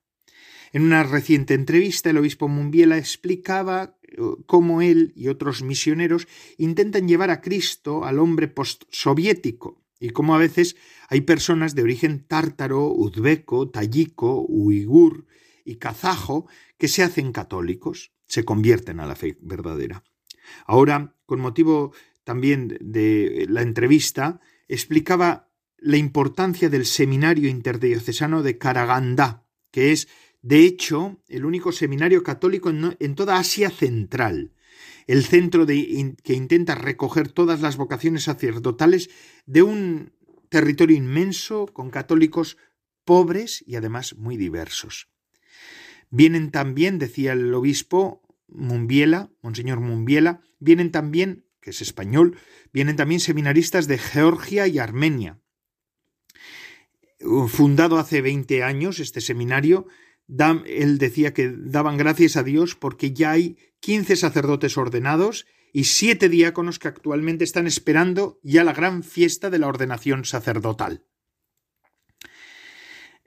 En 0.72 0.82
una 0.82 1.02
reciente 1.02 1.52
entrevista, 1.52 2.08
el 2.08 2.16
obispo 2.16 2.48
Mumbiela 2.48 2.96
explicaba 2.96 3.98
cómo 4.46 4.82
él 4.82 5.12
y 5.16 5.28
otros 5.28 5.62
misioneros 5.62 6.26
intentan 6.58 7.08
llevar 7.08 7.30
a 7.30 7.40
Cristo 7.40 8.04
al 8.04 8.18
hombre 8.18 8.48
postsoviético 8.48 9.82
y 10.00 10.10
cómo 10.10 10.34
a 10.34 10.38
veces 10.38 10.76
hay 11.08 11.20
personas 11.20 11.74
de 11.74 11.82
origen 11.82 12.24
tártaro, 12.26 12.88
uzbeco, 12.88 13.70
tayiko, 13.70 14.44
uigur 14.48 15.26
y 15.64 15.76
kazajo 15.76 16.46
que 16.76 16.88
se 16.88 17.02
hacen 17.02 17.32
católicos, 17.32 18.12
se 18.26 18.44
convierten 18.44 18.98
a 18.98 19.06
la 19.06 19.14
fe 19.14 19.38
verdadera. 19.40 20.02
Ahora, 20.66 21.14
con 21.26 21.40
motivo 21.40 21.92
también 22.24 22.78
de 22.80 23.46
la 23.48 23.62
entrevista, 23.62 24.40
explicaba 24.68 25.50
la 25.78 25.96
importancia 25.96 26.68
del 26.68 26.86
seminario 26.86 27.48
interdiocesano 27.48 28.42
de 28.42 28.58
Karagandá, 28.58 29.44
que 29.70 29.92
es 29.92 30.08
de 30.42 30.64
hecho, 30.64 31.20
el 31.28 31.44
único 31.44 31.70
seminario 31.70 32.24
católico 32.24 32.70
en, 32.70 33.14
toda 33.14 33.38
Asia 33.38 33.70
Central, 33.70 34.52
el 35.06 35.24
centro 35.24 35.64
que 35.66 36.34
intenta 36.34 36.74
recoger 36.74 37.28
todas 37.28 37.60
las 37.60 37.76
vocaciones 37.76 38.24
sacerdotales 38.24 39.08
de 39.46 39.62
un 39.62 40.12
territorio 40.48 40.96
inmenso 40.96 41.66
con 41.66 41.90
católicos 41.90 42.58
pobres 43.04 43.62
y 43.66 43.76
además 43.76 44.16
muy 44.16 44.36
diversos. 44.36 45.08
Vienen 46.10 46.50
también, 46.50 46.98
decía 46.98 47.32
el 47.32 47.54
obispo 47.54 48.20
Mumbiela, 48.48 49.30
Monseñor 49.42 49.80
Mumbiela, 49.80 50.40
vienen 50.58 50.90
también, 50.90 51.46
que 51.60 51.70
es 51.70 51.80
español, 51.80 52.36
vienen 52.72 52.96
también 52.96 53.20
seminaristas 53.20 53.86
de 53.86 53.96
Georgia 53.96 54.66
y 54.66 54.78
Armenia. 54.78 55.40
Fundado 57.48 57.98
hace 57.98 58.20
20 58.20 58.64
años 58.64 58.98
este 58.98 59.20
seminario, 59.20 59.86
él 60.66 60.98
decía 60.98 61.34
que 61.34 61.52
daban 61.56 61.96
gracias 61.96 62.36
a 62.36 62.42
Dios 62.42 62.74
porque 62.74 63.12
ya 63.12 63.32
hay 63.32 63.56
15 63.80 64.16
sacerdotes 64.16 64.76
ordenados 64.78 65.46
y 65.72 65.84
siete 65.84 66.28
diáconos 66.28 66.78
que 66.78 66.88
actualmente 66.88 67.44
están 67.44 67.66
esperando 67.66 68.38
ya 68.42 68.64
la 68.64 68.72
gran 68.72 69.02
fiesta 69.02 69.50
de 69.50 69.58
la 69.58 69.68
ordenación 69.68 70.24
sacerdotal. 70.24 71.04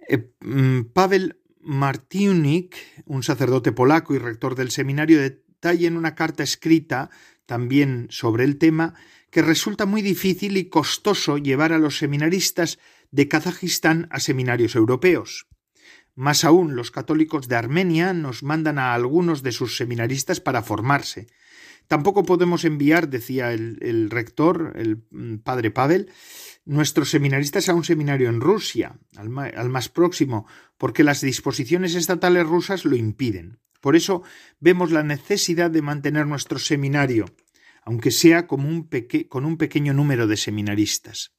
Eh, 0.07 0.31
mm, 0.41 0.81
Pavel 0.93 1.41
Martiunik, 1.59 2.75
un 3.05 3.23
sacerdote 3.23 3.71
polaco 3.71 4.13
y 4.13 4.19
rector 4.19 4.55
del 4.55 4.69
seminario, 4.69 5.19
detalla 5.19 5.87
en 5.87 5.97
una 5.97 6.13
carta 6.13 6.43
escrita 6.43 7.09
también 7.47 8.07
sobre 8.09 8.43
el 8.43 8.57
tema 8.57 8.93
que 9.31 9.41
resulta 9.41 9.85
muy 9.85 10.01
difícil 10.01 10.57
y 10.57 10.69
costoso 10.69 11.37
llevar 11.37 11.73
a 11.73 11.79
los 11.79 11.97
seminaristas 11.97 12.79
de 13.11 13.27
Kazajistán 13.27 14.07
a 14.11 14.19
seminarios 14.19 14.75
europeos. 14.75 15.47
Más 16.15 16.45
aún, 16.45 16.75
los 16.75 16.91
católicos 16.91 17.49
de 17.49 17.57
Armenia 17.57 18.13
nos 18.13 18.41
mandan 18.41 18.79
a 18.79 18.93
algunos 18.93 19.43
de 19.43 19.51
sus 19.51 19.75
seminaristas 19.75 20.39
para 20.39 20.63
formarse. 20.63 21.27
Tampoco 21.87 22.23
podemos 22.23 22.63
enviar, 22.63 23.09
decía 23.09 23.51
el, 23.51 24.09
rector, 24.09 24.73
el 24.75 25.03
mm, 25.11 25.37
padre 25.39 25.71
Pavel, 25.71 26.09
nuestros 26.63 27.09
seminaristas 27.09 27.69
a 27.69 27.75
un 27.75 27.83
seminario 27.83 28.29
en 28.29 28.39
Rusia, 28.39 28.97
al, 29.17 29.29
más 29.29 29.89
próximo, 29.89 30.47
porque 30.77 31.03
las 31.03 31.21
disposiciones 31.21 31.93
estatales 31.95 32.47
rusas 32.47 32.85
lo 32.85 32.95
impiden. 32.95 33.59
Por 33.81 33.95
eso 33.95 34.23
vemos 34.59 34.91
la 34.91 35.03
necesidad 35.03 35.69
de 35.69 35.83
mantener 35.83 36.25
nuestro 36.25 36.57
seminario, 36.57 37.25
aunque 37.83 38.09
sea 38.09 38.47
con 38.47 38.65
un 38.65 38.87
pequeño 39.57 39.93
número 39.93 40.25
de 40.25 40.37
seminaristas. 40.37 41.34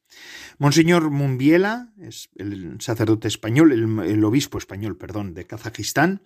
Monseñor 0.58 1.10
Mumbiela, 1.10 1.92
el 2.36 2.80
sacerdote 2.80 3.28
español, 3.28 3.72
el, 3.72 4.24
obispo 4.24 4.58
español, 4.58 4.96
perdón, 4.96 5.34
de 5.34 5.46
Kazajistán, 5.46 6.22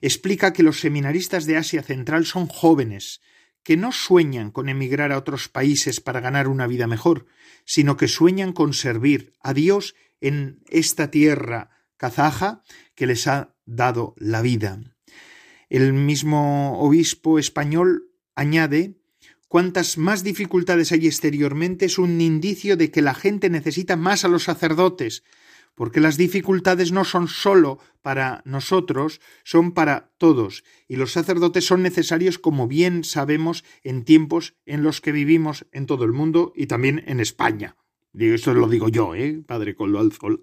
explica 0.00 0.52
que 0.52 0.62
los 0.62 0.80
seminaristas 0.80 1.46
de 1.46 1.56
Asia 1.56 1.82
Central 1.82 2.26
son 2.26 2.46
jóvenes, 2.46 3.20
que 3.62 3.76
no 3.76 3.92
sueñan 3.92 4.50
con 4.50 4.68
emigrar 4.68 5.12
a 5.12 5.18
otros 5.18 5.48
países 5.48 6.00
para 6.00 6.20
ganar 6.20 6.48
una 6.48 6.66
vida 6.66 6.86
mejor, 6.86 7.26
sino 7.64 7.96
que 7.96 8.08
sueñan 8.08 8.52
con 8.52 8.74
servir 8.74 9.32
a 9.40 9.54
Dios 9.54 9.94
en 10.20 10.60
esta 10.68 11.10
tierra 11.10 11.70
kazaja 11.96 12.62
que 12.94 13.06
les 13.06 13.26
ha 13.26 13.54
dado 13.64 14.14
la 14.18 14.42
vida. 14.42 14.80
El 15.68 15.92
mismo 15.92 16.78
obispo 16.80 17.38
español 17.38 18.10
añade 18.34 19.01
Cuantas 19.52 19.98
más 19.98 20.24
dificultades 20.24 20.92
hay 20.92 21.06
exteriormente 21.06 21.84
es 21.84 21.98
un 21.98 22.22
indicio 22.22 22.78
de 22.78 22.90
que 22.90 23.02
la 23.02 23.12
gente 23.12 23.50
necesita 23.50 23.96
más 23.96 24.24
a 24.24 24.28
los 24.28 24.44
sacerdotes, 24.44 25.24
porque 25.74 26.00
las 26.00 26.16
dificultades 26.16 26.90
no 26.90 27.04
son 27.04 27.28
sólo 27.28 27.78
para 28.00 28.40
nosotros, 28.46 29.20
son 29.44 29.72
para 29.72 30.10
todos, 30.16 30.64
y 30.88 30.96
los 30.96 31.12
sacerdotes 31.12 31.66
son 31.66 31.82
necesarios, 31.82 32.38
como 32.38 32.66
bien 32.66 33.04
sabemos, 33.04 33.62
en 33.84 34.04
tiempos 34.04 34.54
en 34.64 34.82
los 34.82 35.02
que 35.02 35.12
vivimos 35.12 35.66
en 35.70 35.84
todo 35.84 36.06
el 36.06 36.12
mundo 36.12 36.54
y 36.56 36.66
también 36.66 37.04
en 37.06 37.20
España. 37.20 37.76
Esto 38.14 38.54
lo 38.54 38.68
digo 38.68 38.88
yo, 38.88 39.14
¿eh? 39.14 39.42
Padre 39.46 39.74
Coldo 39.74 39.98
Alzola. 39.98 40.38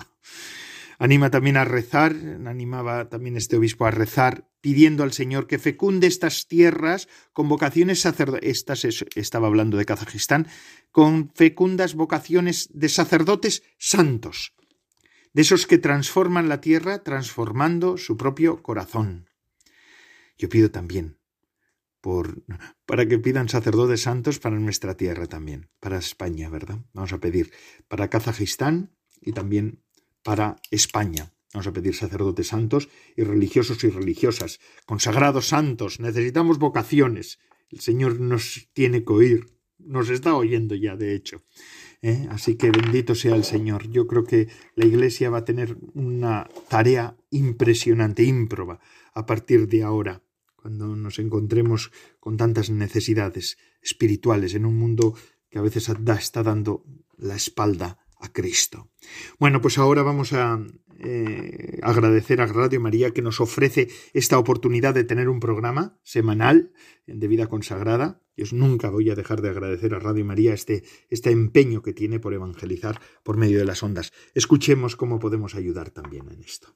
Anima 0.99 1.31
también 1.31 1.57
a 1.57 1.65
rezar, 1.65 2.13
animaba 2.45 3.09
también 3.09 3.37
este 3.37 3.57
obispo 3.57 3.87
a 3.87 3.91
rezar, 3.91 4.48
pidiendo 4.61 5.03
al 5.03 5.13
Señor 5.13 5.47
que 5.47 5.59
fecunde 5.59 6.07
estas 6.07 6.47
tierras 6.47 7.07
con 7.33 7.47
vocaciones 7.49 8.01
sacerdotales, 8.01 9.05
estaba 9.15 9.47
hablando 9.47 9.77
de 9.77 9.85
Kazajistán, 9.85 10.47
con 10.91 11.31
fecundas 11.33 11.95
vocaciones 11.95 12.69
de 12.73 12.89
sacerdotes 12.89 13.63
santos, 13.77 14.53
de 15.33 15.41
esos 15.41 15.67
que 15.67 15.77
transforman 15.77 16.49
la 16.49 16.61
tierra 16.61 17.03
transformando 17.03 17.97
su 17.97 18.17
propio 18.17 18.61
corazón. 18.61 19.29
Yo 20.37 20.49
pido 20.49 20.71
también 20.71 21.19
por, 22.01 22.43
para 22.85 23.05
que 23.07 23.19
pidan 23.19 23.49
sacerdotes 23.49 24.01
santos 24.01 24.39
para 24.39 24.57
nuestra 24.57 24.95
tierra 24.95 25.27
también, 25.27 25.69
para 25.79 25.97
España, 25.97 26.49
¿verdad? 26.49 26.79
Vamos 26.93 27.13
a 27.13 27.19
pedir 27.19 27.51
para 27.87 28.09
Kazajistán 28.09 28.95
y 29.21 29.33
también 29.33 29.83
para 30.23 30.55
España. 30.71 31.33
Vamos 31.53 31.67
a 31.67 31.73
pedir 31.73 31.95
sacerdotes 31.95 32.47
santos 32.47 32.89
y 33.15 33.23
religiosos 33.23 33.83
y 33.83 33.89
religiosas, 33.89 34.59
consagrados 34.85 35.47
santos. 35.47 35.99
Necesitamos 35.99 36.59
vocaciones 36.59 37.39
El 37.71 37.79
Señor 37.79 38.19
nos 38.19 38.67
tiene 38.73 39.03
que 39.03 39.13
oír, 39.13 39.45
nos 39.77 40.09
está 40.09 40.35
oyendo 40.35 40.75
ya, 40.75 40.95
de 40.95 41.15
hecho. 41.15 41.41
¿eh? 42.01 42.27
Así 42.29 42.55
que 42.55 42.71
bendito 42.71 43.15
sea 43.15 43.35
el 43.35 43.43
Señor. 43.43 43.89
Yo 43.89 44.07
creo 44.07 44.23
que 44.23 44.47
la 44.75 44.85
Iglesia 44.85 45.29
va 45.29 45.39
a 45.39 45.45
tener 45.45 45.77
una 45.93 46.47
tarea 46.67 47.15
impresionante, 47.31 48.23
ímproba, 48.23 48.79
a 49.13 49.25
partir 49.25 49.67
de 49.67 49.83
ahora, 49.83 50.23
cuando 50.55 50.95
nos 50.95 51.19
encontremos 51.19 51.91
con 52.19 52.37
tantas 52.37 52.69
necesidades 52.69 53.57
espirituales 53.81 54.53
en 54.53 54.65
un 54.65 54.77
mundo 54.77 55.15
que 55.49 55.57
a 55.57 55.61
veces 55.61 55.89
está 56.19 56.43
dando 56.43 56.83
la 57.17 57.35
espalda 57.35 57.97
a 58.19 58.31
Cristo. 58.31 58.89
Bueno, 59.39 59.61
pues 59.61 59.77
ahora 59.77 60.03
vamos 60.03 60.33
a 60.33 60.59
eh, 60.99 61.79
agradecer 61.81 62.41
a 62.41 62.45
Radio 62.45 62.81
María 62.81 63.11
que 63.11 63.21
nos 63.21 63.39
ofrece 63.39 63.87
esta 64.13 64.37
oportunidad 64.37 64.93
de 64.93 65.05
tener 65.05 65.29
un 65.29 65.39
programa 65.39 65.97
semanal 66.03 66.73
de 67.07 67.27
vida 67.27 67.47
consagrada. 67.47 68.21
Yo 68.35 68.45
nunca 68.51 68.89
voy 68.89 69.09
a 69.09 69.15
dejar 69.15 69.41
de 69.41 69.49
agradecer 69.49 69.93
a 69.93 69.99
Radio 69.99 70.25
María 70.25 70.53
este, 70.53 70.83
este 71.09 71.31
empeño 71.31 71.81
que 71.81 71.93
tiene 71.93 72.19
por 72.19 72.33
evangelizar 72.33 72.99
por 73.23 73.37
medio 73.37 73.59
de 73.59 73.65
las 73.65 73.81
ondas. 73.81 74.11
Escuchemos 74.33 74.95
cómo 74.95 75.19
podemos 75.19 75.55
ayudar 75.55 75.89
también 75.91 76.29
en 76.29 76.41
esto. 76.41 76.75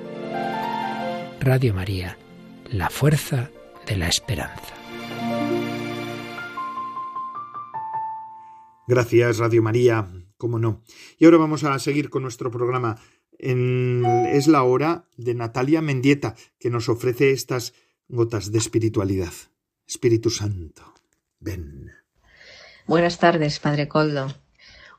Radio 1.43 1.73
María, 1.73 2.19
la 2.69 2.91
fuerza 2.91 3.49
de 3.87 3.97
la 3.97 4.07
esperanza. 4.07 4.75
Gracias, 8.87 9.39
Radio 9.39 9.63
María, 9.63 10.07
cómo 10.37 10.59
no. 10.59 10.83
Y 11.17 11.25
ahora 11.25 11.37
vamos 11.37 11.63
a 11.63 11.79
seguir 11.79 12.11
con 12.11 12.21
nuestro 12.21 12.51
programa. 12.51 12.99
Es 13.39 14.47
la 14.47 14.61
hora 14.61 15.05
de 15.17 15.33
Natalia 15.33 15.81
Mendieta, 15.81 16.35
que 16.59 16.69
nos 16.69 16.89
ofrece 16.89 17.31
estas 17.31 17.73
gotas 18.07 18.51
de 18.51 18.59
espiritualidad. 18.59 19.33
Espíritu 19.87 20.29
Santo, 20.29 20.93
ven. 21.39 21.89
Buenas 22.85 23.17
tardes, 23.17 23.59
Padre 23.59 23.87
Coldo. 23.87 24.27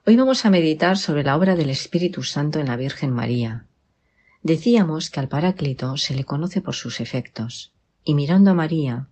Hoy 0.07 0.16
vamos 0.16 0.44
a 0.44 0.50
meditar 0.50 0.98
sobre 0.98 1.22
la 1.22 1.37
obra 1.37 1.55
del 1.55 1.70
Espíritu 1.70 2.24
Santo 2.24 2.59
en 2.59 2.66
la 2.66 2.76
Virgen 2.76 3.12
María. 3.12 3.68
Decíamos 4.42 5.11
que 5.11 5.20
al 5.20 5.28
Paráclito 5.28 5.96
se 5.96 6.14
le 6.14 6.24
conoce 6.24 6.61
por 6.61 6.74
sus 6.74 7.00
efectos, 7.00 7.72
y 8.05 8.14
mirando 8.14 8.50
a 8.50 8.55
María, 8.55 9.07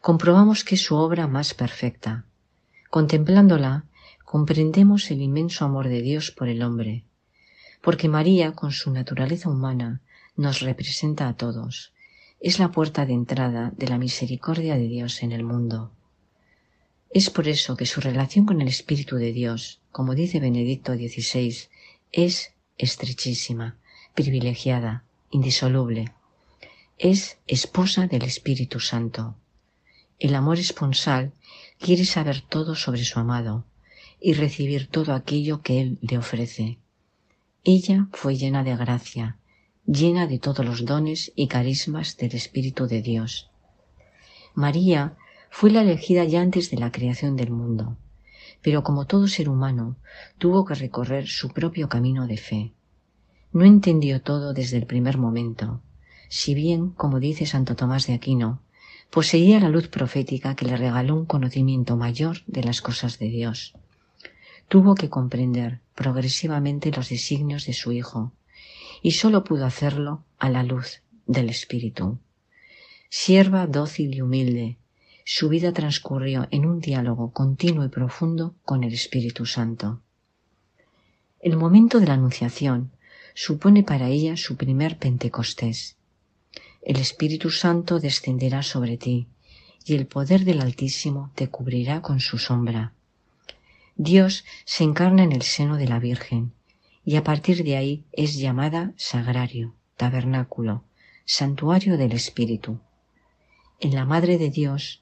comprobamos 0.00 0.62
que 0.62 0.76
es 0.76 0.82
su 0.82 0.94
obra 0.94 1.26
más 1.26 1.52
perfecta. 1.52 2.24
Contemplándola, 2.88 3.86
comprendemos 4.24 5.10
el 5.10 5.20
inmenso 5.20 5.64
amor 5.64 5.88
de 5.88 6.00
Dios 6.00 6.30
por 6.30 6.48
el 6.48 6.62
hombre, 6.62 7.04
porque 7.82 8.08
María, 8.08 8.52
con 8.52 8.70
su 8.70 8.92
naturaleza 8.92 9.50
humana, 9.50 10.00
nos 10.36 10.60
representa 10.60 11.26
a 11.26 11.36
todos. 11.36 11.92
Es 12.38 12.60
la 12.60 12.70
puerta 12.70 13.04
de 13.04 13.14
entrada 13.14 13.72
de 13.76 13.88
la 13.88 13.98
misericordia 13.98 14.76
de 14.76 14.86
Dios 14.86 15.24
en 15.24 15.32
el 15.32 15.42
mundo. 15.42 15.90
Es 17.10 17.30
por 17.30 17.48
eso 17.48 17.76
que 17.76 17.86
su 17.86 18.00
relación 18.00 18.46
con 18.46 18.60
el 18.60 18.68
Espíritu 18.68 19.16
de 19.16 19.32
Dios, 19.32 19.80
como 19.90 20.14
dice 20.14 20.38
Benedicto 20.38 20.94
XVI, 20.94 21.56
es 22.12 22.52
estrechísima, 22.76 23.76
privilegiada, 24.18 25.04
indisoluble. 25.30 26.12
Es 26.98 27.38
esposa 27.46 28.08
del 28.08 28.24
Espíritu 28.24 28.80
Santo. 28.80 29.36
El 30.18 30.34
amor 30.34 30.58
esponsal 30.58 31.30
quiere 31.78 32.04
saber 32.04 32.40
todo 32.40 32.74
sobre 32.74 33.04
su 33.04 33.20
amado 33.20 33.64
y 34.20 34.32
recibir 34.32 34.88
todo 34.88 35.14
aquello 35.14 35.62
que 35.62 35.80
él 35.80 35.98
le 36.00 36.18
ofrece. 36.18 36.78
Ella 37.62 38.08
fue 38.12 38.36
llena 38.36 38.64
de 38.64 38.74
gracia, 38.74 39.36
llena 39.86 40.26
de 40.26 40.40
todos 40.40 40.66
los 40.66 40.84
dones 40.84 41.30
y 41.36 41.46
carismas 41.46 42.16
del 42.16 42.34
Espíritu 42.34 42.88
de 42.88 43.02
Dios. 43.02 43.50
María 44.52 45.16
fue 45.48 45.70
la 45.70 45.82
elegida 45.82 46.24
ya 46.24 46.40
antes 46.40 46.72
de 46.72 46.78
la 46.78 46.90
creación 46.90 47.36
del 47.36 47.52
mundo, 47.52 47.96
pero 48.62 48.82
como 48.82 49.06
todo 49.06 49.28
ser 49.28 49.48
humano 49.48 49.96
tuvo 50.38 50.64
que 50.64 50.74
recorrer 50.74 51.28
su 51.28 51.50
propio 51.50 51.88
camino 51.88 52.26
de 52.26 52.36
fe. 52.36 52.72
No 53.52 53.64
entendió 53.64 54.20
todo 54.20 54.52
desde 54.52 54.76
el 54.76 54.86
primer 54.86 55.18
momento, 55.18 55.80
si 56.28 56.54
bien, 56.54 56.90
como 56.90 57.20
dice 57.20 57.46
Santo 57.46 57.76
Tomás 57.76 58.06
de 58.06 58.14
Aquino, 58.14 58.60
poseía 59.10 59.58
la 59.60 59.70
luz 59.70 59.88
profética 59.88 60.54
que 60.54 60.66
le 60.66 60.76
regaló 60.76 61.14
un 61.14 61.24
conocimiento 61.24 61.96
mayor 61.96 62.42
de 62.46 62.62
las 62.62 62.82
cosas 62.82 63.18
de 63.18 63.28
Dios. 63.28 63.74
Tuvo 64.68 64.94
que 64.94 65.08
comprender 65.08 65.80
progresivamente 65.94 66.90
los 66.90 67.08
designios 67.08 67.64
de 67.64 67.72
su 67.72 67.92
Hijo, 67.92 68.32
y 69.02 69.12
sólo 69.12 69.44
pudo 69.44 69.64
hacerlo 69.64 70.24
a 70.38 70.50
la 70.50 70.62
luz 70.62 71.02
del 71.26 71.48
Espíritu. 71.48 72.18
Sierva 73.08 73.66
dócil 73.66 74.14
y 74.14 74.20
humilde, 74.20 74.76
su 75.24 75.48
vida 75.48 75.72
transcurrió 75.72 76.48
en 76.50 76.66
un 76.66 76.80
diálogo 76.80 77.32
continuo 77.32 77.84
y 77.84 77.88
profundo 77.88 78.54
con 78.64 78.84
el 78.84 78.92
Espíritu 78.92 79.46
Santo. 79.46 80.02
El 81.40 81.56
momento 81.56 82.00
de 82.00 82.06
la 82.06 82.14
Anunciación 82.14 82.90
supone 83.40 83.84
para 83.84 84.08
ella 84.08 84.36
su 84.36 84.56
primer 84.56 84.98
Pentecostés. 84.98 85.94
El 86.82 86.96
Espíritu 86.96 87.50
Santo 87.50 88.00
descenderá 88.00 88.64
sobre 88.64 88.96
ti, 88.96 89.28
y 89.84 89.94
el 89.94 90.08
poder 90.08 90.44
del 90.44 90.60
Altísimo 90.60 91.30
te 91.36 91.46
cubrirá 91.48 92.02
con 92.02 92.18
su 92.18 92.38
sombra. 92.38 92.94
Dios 93.94 94.44
se 94.64 94.82
encarna 94.82 95.22
en 95.22 95.30
el 95.30 95.42
seno 95.42 95.76
de 95.76 95.86
la 95.86 96.00
Virgen, 96.00 96.52
y 97.04 97.14
a 97.14 97.22
partir 97.22 97.62
de 97.62 97.76
ahí 97.76 98.04
es 98.10 98.38
llamada 98.38 98.92
sagrario, 98.96 99.72
tabernáculo, 99.96 100.82
santuario 101.24 101.96
del 101.96 102.14
Espíritu. 102.14 102.80
En 103.78 103.94
la 103.94 104.04
Madre 104.04 104.38
de 104.38 104.50
Dios 104.50 105.00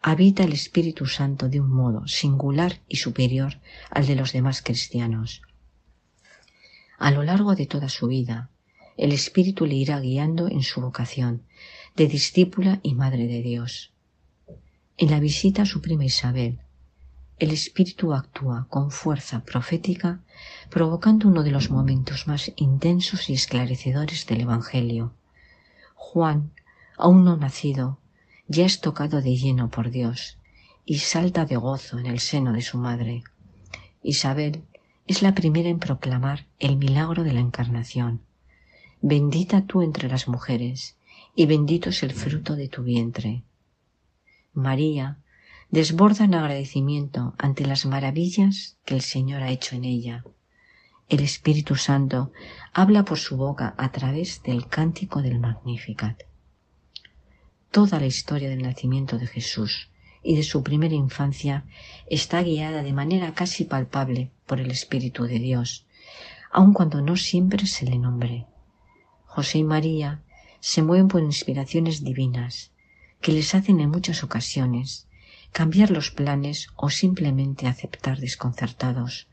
habita 0.00 0.42
el 0.44 0.54
Espíritu 0.54 1.04
Santo 1.04 1.50
de 1.50 1.60
un 1.60 1.68
modo 1.68 2.08
singular 2.08 2.80
y 2.88 2.96
superior 2.96 3.58
al 3.90 4.06
de 4.06 4.16
los 4.16 4.32
demás 4.32 4.62
cristianos. 4.62 5.42
A 7.04 7.10
lo 7.10 7.22
largo 7.22 7.54
de 7.54 7.66
toda 7.66 7.90
su 7.90 8.06
vida, 8.06 8.48
el 8.96 9.12
Espíritu 9.12 9.66
le 9.66 9.74
irá 9.74 10.00
guiando 10.00 10.48
en 10.48 10.62
su 10.62 10.80
vocación 10.80 11.42
de 11.96 12.06
discípula 12.06 12.80
y 12.82 12.94
Madre 12.94 13.26
de 13.26 13.42
Dios. 13.42 13.92
En 14.96 15.10
la 15.10 15.20
visita 15.20 15.60
a 15.60 15.66
su 15.66 15.82
prima 15.82 16.06
Isabel, 16.06 16.60
el 17.38 17.50
Espíritu 17.50 18.14
actúa 18.14 18.68
con 18.70 18.90
fuerza 18.90 19.44
profética, 19.44 20.22
provocando 20.70 21.28
uno 21.28 21.42
de 21.42 21.50
los 21.50 21.68
momentos 21.68 22.26
más 22.26 22.50
intensos 22.56 23.28
y 23.28 23.34
esclarecedores 23.34 24.24
del 24.24 24.40
Evangelio. 24.40 25.12
Juan, 25.94 26.52
aún 26.96 27.22
no 27.22 27.36
nacido, 27.36 27.98
ya 28.48 28.64
es 28.64 28.80
tocado 28.80 29.20
de 29.20 29.36
lleno 29.36 29.68
por 29.68 29.90
Dios 29.90 30.38
y 30.86 31.00
salta 31.00 31.44
de 31.44 31.56
gozo 31.56 31.98
en 31.98 32.06
el 32.06 32.18
seno 32.18 32.54
de 32.54 32.62
su 32.62 32.78
madre. 32.78 33.24
Isabel 34.02 34.64
es 35.06 35.22
la 35.22 35.34
primera 35.34 35.68
en 35.68 35.78
proclamar 35.78 36.46
el 36.58 36.76
milagro 36.76 37.24
de 37.24 37.32
la 37.32 37.40
encarnación. 37.40 38.22
Bendita 39.00 39.66
tú 39.66 39.82
entre 39.82 40.08
las 40.08 40.28
mujeres, 40.28 40.96
y 41.34 41.46
bendito 41.46 41.90
es 41.90 42.02
el 42.02 42.12
fruto 42.12 42.56
de 42.56 42.68
tu 42.68 42.82
vientre. 42.82 43.42
María 44.52 45.18
desborda 45.70 46.24
en 46.24 46.34
agradecimiento 46.34 47.34
ante 47.36 47.66
las 47.66 47.84
maravillas 47.84 48.78
que 48.84 48.94
el 48.94 49.02
Señor 49.02 49.42
ha 49.42 49.50
hecho 49.50 49.76
en 49.76 49.84
ella. 49.84 50.24
El 51.08 51.20
Espíritu 51.20 51.76
Santo 51.76 52.32
habla 52.72 53.04
por 53.04 53.18
su 53.18 53.36
boca 53.36 53.74
a 53.76 53.92
través 53.92 54.42
del 54.42 54.68
cántico 54.68 55.20
del 55.20 55.38
Magnificat. 55.38 56.22
Toda 57.70 58.00
la 58.00 58.06
historia 58.06 58.48
del 58.48 58.62
nacimiento 58.62 59.18
de 59.18 59.26
Jesús 59.26 59.90
y 60.24 60.36
de 60.36 60.42
su 60.42 60.62
primera 60.62 60.94
infancia 60.94 61.64
está 62.08 62.42
guiada 62.42 62.82
de 62.82 62.92
manera 62.92 63.34
casi 63.34 63.64
palpable 63.64 64.30
por 64.46 64.58
el 64.58 64.70
Espíritu 64.70 65.24
de 65.24 65.38
Dios, 65.38 65.86
aun 66.50 66.72
cuando 66.72 67.02
no 67.02 67.16
siempre 67.16 67.66
se 67.66 67.84
le 67.84 67.98
nombre. 67.98 68.46
José 69.26 69.58
y 69.58 69.64
María 69.64 70.22
se 70.60 70.82
mueven 70.82 71.08
por 71.08 71.22
inspiraciones 71.22 72.02
divinas 72.02 72.72
que 73.20 73.32
les 73.32 73.54
hacen 73.54 73.80
en 73.80 73.90
muchas 73.90 74.24
ocasiones 74.24 75.06
cambiar 75.52 75.90
los 75.90 76.10
planes 76.10 76.68
o 76.74 76.90
simplemente 76.90 77.68
aceptar 77.68 78.18
desconcertados 78.18 79.28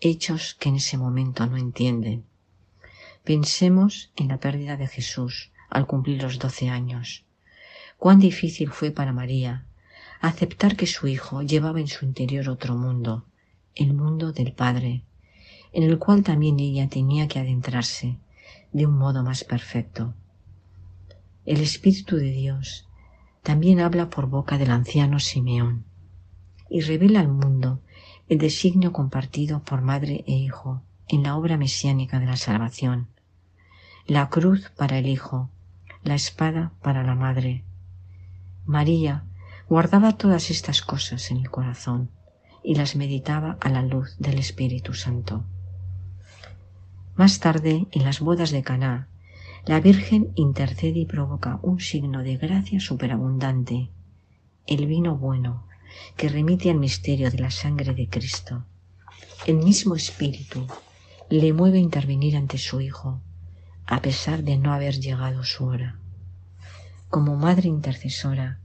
hechos 0.00 0.54
que 0.54 0.68
en 0.68 0.76
ese 0.76 0.96
momento 0.96 1.46
no 1.46 1.56
entienden. 1.56 2.24
Pensemos 3.24 4.12
en 4.16 4.28
la 4.28 4.38
pérdida 4.38 4.76
de 4.76 4.86
Jesús 4.86 5.50
al 5.68 5.86
cumplir 5.86 6.22
los 6.22 6.38
doce 6.38 6.68
años. 6.68 7.24
Cuán 7.98 8.20
difícil 8.20 8.70
fue 8.70 8.90
para 8.90 9.12
María 9.12 9.65
aceptar 10.20 10.76
que 10.76 10.86
su 10.86 11.06
hijo 11.06 11.42
llevaba 11.42 11.80
en 11.80 11.88
su 11.88 12.04
interior 12.04 12.48
otro 12.48 12.76
mundo, 12.76 13.26
el 13.74 13.94
mundo 13.94 14.32
del 14.32 14.52
Padre, 14.52 15.02
en 15.72 15.82
el 15.82 15.98
cual 15.98 16.22
también 16.22 16.58
ella 16.58 16.88
tenía 16.88 17.28
que 17.28 17.38
adentrarse 17.38 18.18
de 18.72 18.86
un 18.86 18.96
modo 18.96 19.22
más 19.22 19.44
perfecto. 19.44 20.14
El 21.44 21.60
Espíritu 21.60 22.16
de 22.16 22.30
Dios 22.30 22.88
también 23.42 23.80
habla 23.80 24.10
por 24.10 24.26
boca 24.26 24.58
del 24.58 24.70
anciano 24.70 25.20
Simeón 25.20 25.84
y 26.68 26.80
revela 26.80 27.20
al 27.20 27.28
mundo 27.28 27.80
el 28.28 28.38
designio 28.38 28.92
compartido 28.92 29.62
por 29.62 29.82
madre 29.82 30.24
e 30.26 30.32
hijo 30.32 30.82
en 31.08 31.22
la 31.22 31.36
obra 31.36 31.56
mesiánica 31.56 32.18
de 32.18 32.26
la 32.26 32.36
salvación. 32.36 33.08
La 34.06 34.28
cruz 34.30 34.70
para 34.76 34.98
el 34.98 35.06
hijo, 35.06 35.50
la 36.02 36.14
espada 36.14 36.72
para 36.82 37.04
la 37.04 37.14
madre. 37.14 37.64
María 38.64 39.25
guardaba 39.68 40.16
todas 40.16 40.50
estas 40.50 40.82
cosas 40.82 41.30
en 41.30 41.38
el 41.38 41.50
corazón 41.50 42.10
y 42.62 42.74
las 42.76 42.96
meditaba 42.96 43.58
a 43.60 43.68
la 43.68 43.82
luz 43.82 44.16
del 44.18 44.38
Espíritu 44.38 44.94
Santo. 44.94 45.44
Más 47.16 47.40
tarde, 47.40 47.86
en 47.90 48.04
las 48.04 48.20
bodas 48.20 48.50
de 48.50 48.62
Caná, 48.62 49.08
la 49.64 49.80
Virgen 49.80 50.32
intercede 50.36 51.00
y 51.00 51.06
provoca 51.06 51.58
un 51.62 51.80
signo 51.80 52.22
de 52.22 52.36
gracia 52.36 52.78
superabundante, 52.78 53.90
el 54.66 54.86
vino 54.86 55.16
bueno, 55.16 55.66
que 56.16 56.28
remite 56.28 56.70
al 56.70 56.78
misterio 56.78 57.30
de 57.30 57.38
la 57.38 57.50
sangre 57.50 57.94
de 57.94 58.08
Cristo. 58.08 58.64
El 59.46 59.56
mismo 59.56 59.96
Espíritu 59.96 60.66
le 61.30 61.52
mueve 61.52 61.78
a 61.78 61.80
intervenir 61.80 62.36
ante 62.36 62.58
su 62.58 62.80
Hijo, 62.80 63.20
a 63.86 64.02
pesar 64.02 64.42
de 64.42 64.58
no 64.58 64.72
haber 64.72 65.00
llegado 65.00 65.42
su 65.42 65.64
hora. 65.64 65.98
Como 67.08 67.36
Madre 67.36 67.68
intercesora, 67.68 68.60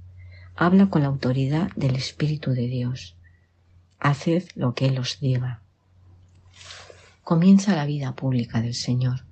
habla 0.56 0.88
con 0.88 1.02
la 1.02 1.08
autoridad 1.08 1.72
del 1.76 1.96
Espíritu 1.96 2.52
de 2.52 2.68
Dios. 2.68 3.16
Haced 4.00 4.50
lo 4.56 4.74
que 4.74 4.88
Él 4.88 5.00
os 5.00 5.20
diga. 5.20 5.62
Comienza 7.24 7.76
la 7.76 7.86
vida 7.86 8.14
pública 8.16 8.62
del 8.62 8.74
Señor. 8.74 9.24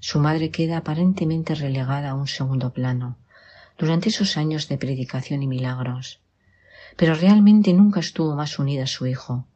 Su 0.00 0.20
madre 0.20 0.50
queda 0.50 0.78
aparentemente 0.78 1.54
relegada 1.54 2.10
a 2.10 2.14
un 2.14 2.26
segundo 2.26 2.72
plano 2.72 3.16
durante 3.78 4.08
esos 4.08 4.36
años 4.36 4.68
de 4.68 4.78
predicación 4.78 5.42
y 5.42 5.46
milagros, 5.46 6.20
pero 6.96 7.14
realmente 7.14 7.72
nunca 7.72 8.00
estuvo 8.00 8.34
más 8.34 8.58
unida 8.58 8.84
a 8.84 8.88
su 8.88 9.06
hijo, 9.06 9.46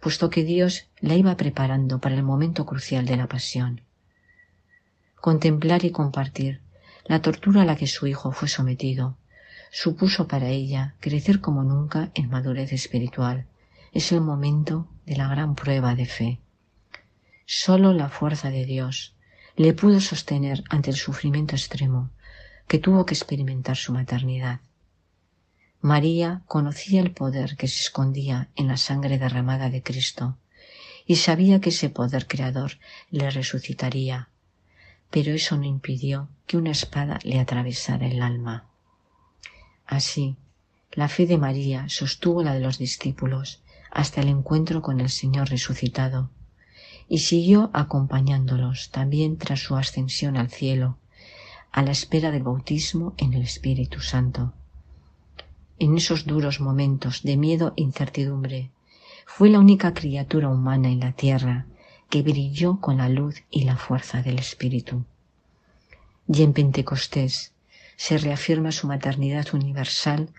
puesto 0.00 0.30
que 0.30 0.44
Dios 0.44 0.86
la 1.00 1.14
iba 1.14 1.36
preparando 1.36 1.98
para 2.00 2.14
el 2.14 2.22
momento 2.22 2.66
crucial 2.66 3.06
de 3.06 3.16
la 3.16 3.26
pasión. 3.26 3.82
Contemplar 5.20 5.84
y 5.84 5.90
compartir 5.90 6.60
la 7.04 7.22
tortura 7.22 7.62
a 7.62 7.64
la 7.64 7.76
que 7.76 7.86
su 7.86 8.06
hijo 8.06 8.32
fue 8.32 8.48
sometido 8.48 9.16
supuso 9.70 10.26
para 10.28 10.48
ella 10.48 10.94
crecer 11.00 11.40
como 11.40 11.62
nunca 11.62 12.10
en 12.14 12.30
madurez 12.30 12.72
espiritual. 12.72 13.46
Es 13.92 14.12
el 14.12 14.20
momento 14.20 14.88
de 15.06 15.16
la 15.16 15.28
gran 15.28 15.54
prueba 15.54 15.94
de 15.94 16.06
fe. 16.06 16.40
Solo 17.46 17.92
la 17.92 18.08
fuerza 18.08 18.50
de 18.50 18.64
Dios 18.64 19.14
le 19.56 19.72
pudo 19.72 20.00
sostener 20.00 20.64
ante 20.68 20.90
el 20.90 20.96
sufrimiento 20.96 21.54
extremo 21.54 22.10
que 22.68 22.78
tuvo 22.78 23.06
que 23.06 23.14
experimentar 23.14 23.76
su 23.76 23.92
maternidad. 23.92 24.60
María 25.80 26.42
conocía 26.46 27.00
el 27.00 27.12
poder 27.12 27.56
que 27.56 27.68
se 27.68 27.80
escondía 27.80 28.48
en 28.56 28.66
la 28.66 28.76
sangre 28.76 29.18
derramada 29.18 29.70
de 29.70 29.82
Cristo 29.82 30.36
y 31.06 31.16
sabía 31.16 31.60
que 31.60 31.68
ese 31.70 31.88
poder 31.88 32.26
creador 32.26 32.72
le 33.10 33.30
resucitaría, 33.30 34.28
pero 35.10 35.32
eso 35.32 35.56
no 35.56 35.64
impidió 35.64 36.28
que 36.46 36.56
una 36.56 36.72
espada 36.72 37.20
le 37.22 37.38
atravesara 37.38 38.06
el 38.08 38.20
alma. 38.22 38.66
Así, 39.86 40.36
la 40.92 41.08
fe 41.08 41.26
de 41.26 41.38
María 41.38 41.88
sostuvo 41.88 42.42
la 42.42 42.54
de 42.54 42.60
los 42.60 42.78
discípulos 42.78 43.62
hasta 43.90 44.20
el 44.20 44.28
encuentro 44.28 44.82
con 44.82 45.00
el 45.00 45.10
Señor 45.10 45.48
resucitado 45.48 46.30
y 47.08 47.18
siguió 47.18 47.70
acompañándolos 47.72 48.90
también 48.90 49.38
tras 49.38 49.60
su 49.60 49.76
ascensión 49.76 50.36
al 50.36 50.50
cielo, 50.50 50.98
a 51.70 51.82
la 51.82 51.92
espera 51.92 52.30
del 52.30 52.42
bautismo 52.42 53.14
en 53.16 53.34
el 53.34 53.42
Espíritu 53.42 54.00
Santo 54.00 54.52
en 55.78 55.96
esos 55.96 56.24
duros 56.24 56.60
momentos 56.60 57.22
de 57.22 57.36
miedo 57.36 57.74
e 57.76 57.82
incertidumbre, 57.82 58.70
fue 59.26 59.50
la 59.50 59.58
única 59.58 59.92
criatura 59.92 60.48
humana 60.48 60.88
en 60.88 61.00
la 61.00 61.12
tierra 61.12 61.66
que 62.08 62.22
brilló 62.22 62.80
con 62.80 62.98
la 62.98 63.08
luz 63.08 63.42
y 63.50 63.64
la 63.64 63.76
fuerza 63.76 64.22
del 64.22 64.38
Espíritu. 64.38 65.04
Y 66.28 66.42
en 66.42 66.52
Pentecostés 66.52 67.52
se 67.96 68.18
reafirma 68.18 68.72
su 68.72 68.86
maternidad 68.86 69.46
universal 69.54 70.30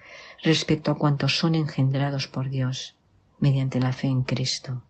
respecto 0.43 0.91
a 0.91 0.96
cuantos 0.96 1.38
son 1.38 1.56
engendrados 1.56 2.28
por 2.28 2.50
Dios 2.50 2.96
mediante 3.39 3.80
la 3.80 3.93
fe 3.93 4.08
en 4.08 4.24
Cristo. 4.24 4.84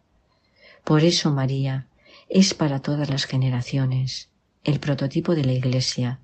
Por 0.84 1.03
eso 1.03 1.32
María 1.32 1.88
es 2.30 2.53
para 2.53 2.82
todas 2.82 3.10
las 3.10 3.25
generaciones 3.25 4.30
el 4.63 4.80
prototipo 4.80 5.34
de 5.34 5.45
la 5.45 5.53
Iglesia, 5.53 6.19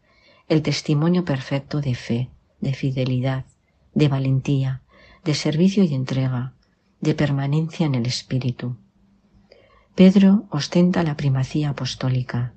el 0.49 0.61
testimonio 0.61 1.23
perfecto 1.23 1.79
de 1.79 1.95
fe, 1.95 2.29
de 2.59 2.73
fidelidad, 2.73 3.45
de 3.93 4.09
valentía, 4.09 4.81
de 5.23 5.33
servicio 5.33 5.83
y 5.83 5.93
entrega, 5.93 6.53
de 6.99 7.13
permanencia 7.13 7.85
en 7.85 7.95
el 7.95 8.05
Espíritu. 8.05 8.75
Pedro 9.95 10.45
ostenta 10.49 11.03
la 11.03 11.15
primacía 11.15 11.69
apostólica. 11.69 12.53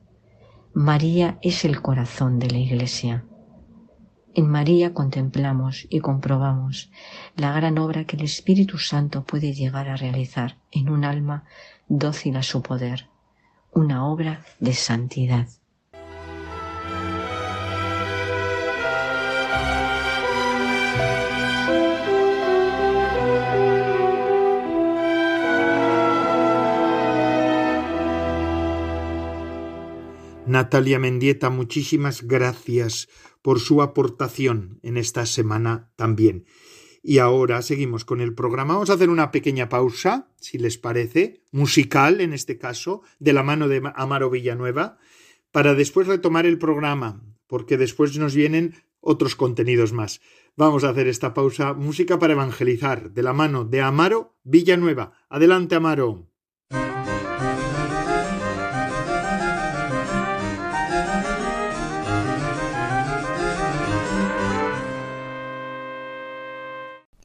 María 0.72 1.38
es 1.42 1.64
el 1.64 1.82
corazón 1.82 2.38
de 2.38 2.50
la 2.50 2.58
Iglesia. 2.58 3.24
En 4.36 4.50
María 4.50 4.92
contemplamos 4.92 5.86
y 5.88 6.00
comprobamos 6.00 6.90
la 7.36 7.54
gran 7.54 7.78
obra 7.78 8.04
que 8.04 8.16
el 8.16 8.22
Espíritu 8.22 8.76
Santo 8.76 9.24
puede 9.24 9.54
llegar 9.54 9.88
a 9.88 9.96
realizar 9.96 10.58
en 10.70 10.90
un 10.90 11.06
alma 11.06 11.44
dócil 11.88 12.36
a 12.36 12.42
su 12.42 12.60
poder, 12.60 13.08
una 13.72 14.06
obra 14.06 14.44
de 14.60 14.74
santidad. 14.74 15.48
Natalia 30.44 30.98
Mendieta, 30.98 31.48
muchísimas 31.48 32.22
gracias 32.22 33.08
por 33.46 33.60
su 33.60 33.80
aportación 33.80 34.80
en 34.82 34.96
esta 34.96 35.24
semana 35.24 35.92
también. 35.94 36.46
Y 37.00 37.18
ahora 37.18 37.62
seguimos 37.62 38.04
con 38.04 38.20
el 38.20 38.34
programa. 38.34 38.74
Vamos 38.74 38.90
a 38.90 38.94
hacer 38.94 39.08
una 39.08 39.30
pequeña 39.30 39.68
pausa, 39.68 40.32
si 40.40 40.58
les 40.58 40.78
parece, 40.78 41.44
musical 41.52 42.20
en 42.20 42.32
este 42.32 42.58
caso, 42.58 43.02
de 43.20 43.32
la 43.32 43.44
mano 43.44 43.68
de 43.68 43.80
Amaro 43.94 44.30
Villanueva, 44.30 44.98
para 45.52 45.74
después 45.74 46.08
retomar 46.08 46.44
el 46.44 46.58
programa, 46.58 47.22
porque 47.46 47.76
después 47.76 48.18
nos 48.18 48.34
vienen 48.34 48.74
otros 48.98 49.36
contenidos 49.36 49.92
más. 49.92 50.20
Vamos 50.56 50.82
a 50.82 50.88
hacer 50.88 51.06
esta 51.06 51.32
pausa, 51.32 51.72
música 51.72 52.18
para 52.18 52.32
evangelizar, 52.32 53.12
de 53.12 53.22
la 53.22 53.32
mano 53.32 53.64
de 53.64 53.80
Amaro 53.80 54.34
Villanueva. 54.42 55.12
Adelante, 55.28 55.76
Amaro. 55.76 56.32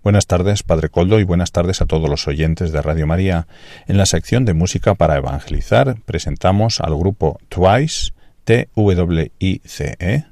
Buenas 0.04 0.26
tardes, 0.26 0.64
Padre 0.64 0.90
Coldo, 0.90 1.20
y 1.20 1.24
buenas 1.24 1.52
tardes 1.52 1.80
a 1.80 1.86
todos 1.86 2.10
los 2.10 2.28
oyentes 2.28 2.72
de 2.72 2.82
Radio 2.82 3.06
María. 3.06 3.46
En 3.88 3.98
la 3.98 4.08
sección 4.08 4.46
de 4.46 4.56
música 4.56 4.96
para 4.96 5.16
evangelizar 5.16 5.96
presentamos 6.06 6.82
al 6.82 6.96
grupo 6.98 7.40
Twice, 7.50 8.12
T-W-I-C-E, 8.44 10.26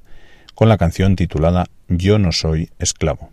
con 0.55 0.69
la 0.69 0.77
canción 0.79 1.15
titulada 1.15 1.67
Yo 1.87 2.17
no 2.17 2.31
soy 2.31 2.71
esclavo. 2.79 3.29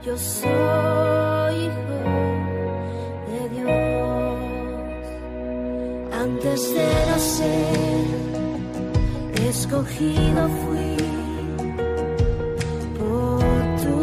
Yo 0.04 0.16
soy 0.16 1.56
hijo 1.66 2.00
de 3.32 3.42
Dios. 3.56 4.38
Antes 6.22 6.60
de 6.76 6.90
nacer, 7.10 8.06
escogido 9.50 10.42
fui 10.62 10.98
por 13.00 13.42
tu 13.82 13.98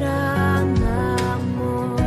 gran 0.00 0.68
amor. 1.38 2.00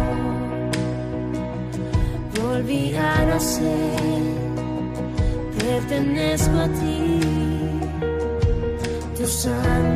Hijo 5.95 6.67
de 6.67 7.23
Dios. 9.17 9.92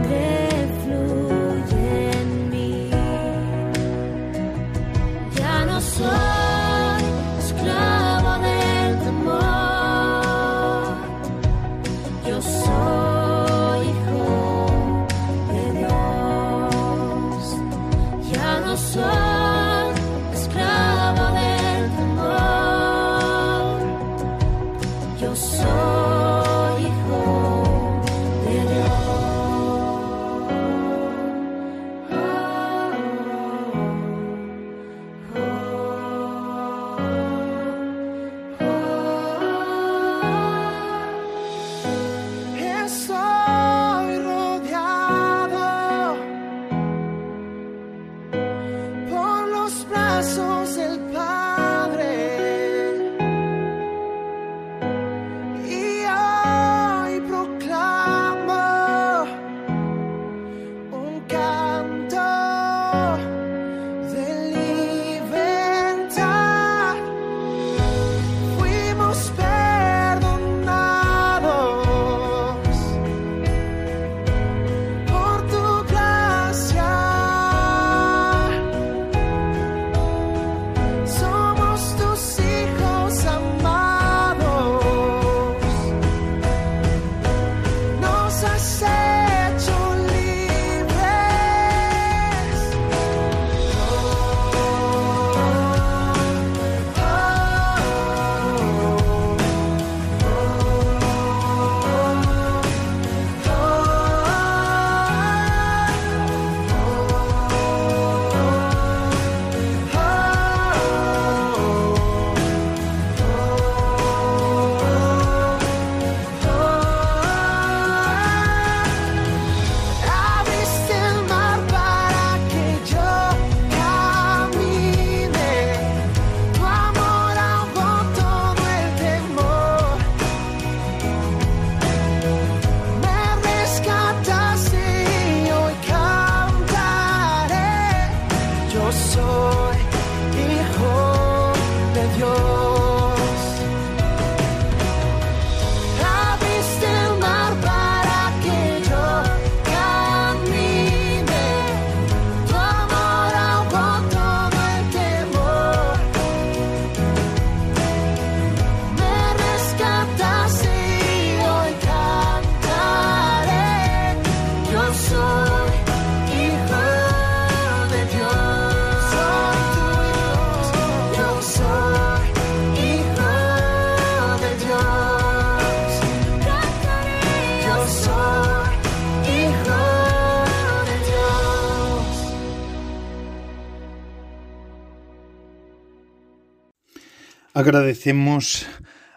Agradecemos 187.57 188.67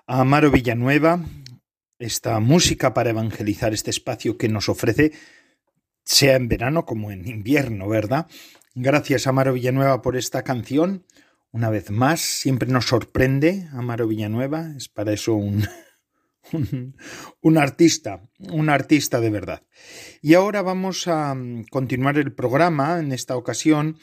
a 0.06 0.22
Amaro 0.22 0.50
Villanueva 0.50 1.22
esta 1.98 2.40
música 2.40 2.94
para 2.94 3.10
evangelizar 3.10 3.74
este 3.74 3.90
espacio 3.90 4.38
que 4.38 4.48
nos 4.48 4.70
ofrece, 4.70 5.12
sea 6.06 6.36
en 6.36 6.48
verano 6.48 6.86
como 6.86 7.10
en 7.10 7.28
invierno, 7.28 7.86
¿verdad? 7.86 8.28
Gracias, 8.74 9.26
Amaro 9.26 9.52
Villanueva, 9.52 10.00
por 10.00 10.16
esta 10.16 10.42
canción. 10.42 11.04
Una 11.50 11.68
vez 11.68 11.90
más, 11.90 12.22
siempre 12.22 12.70
nos 12.70 12.86
sorprende 12.86 13.68
Amaro 13.74 14.08
Villanueva, 14.08 14.72
es 14.74 14.88
para 14.88 15.12
eso 15.12 15.34
un, 15.34 15.68
un, 17.42 17.58
artista, 17.58 18.22
un 18.38 18.70
artista 18.70 19.20
de 19.20 19.28
verdad. 19.28 19.64
Y 20.22 20.32
ahora 20.32 20.62
vamos 20.62 21.08
a 21.08 21.36
continuar 21.70 22.16
el 22.16 22.32
programa, 22.32 23.00
en 23.00 23.12
esta 23.12 23.36
ocasión, 23.36 23.98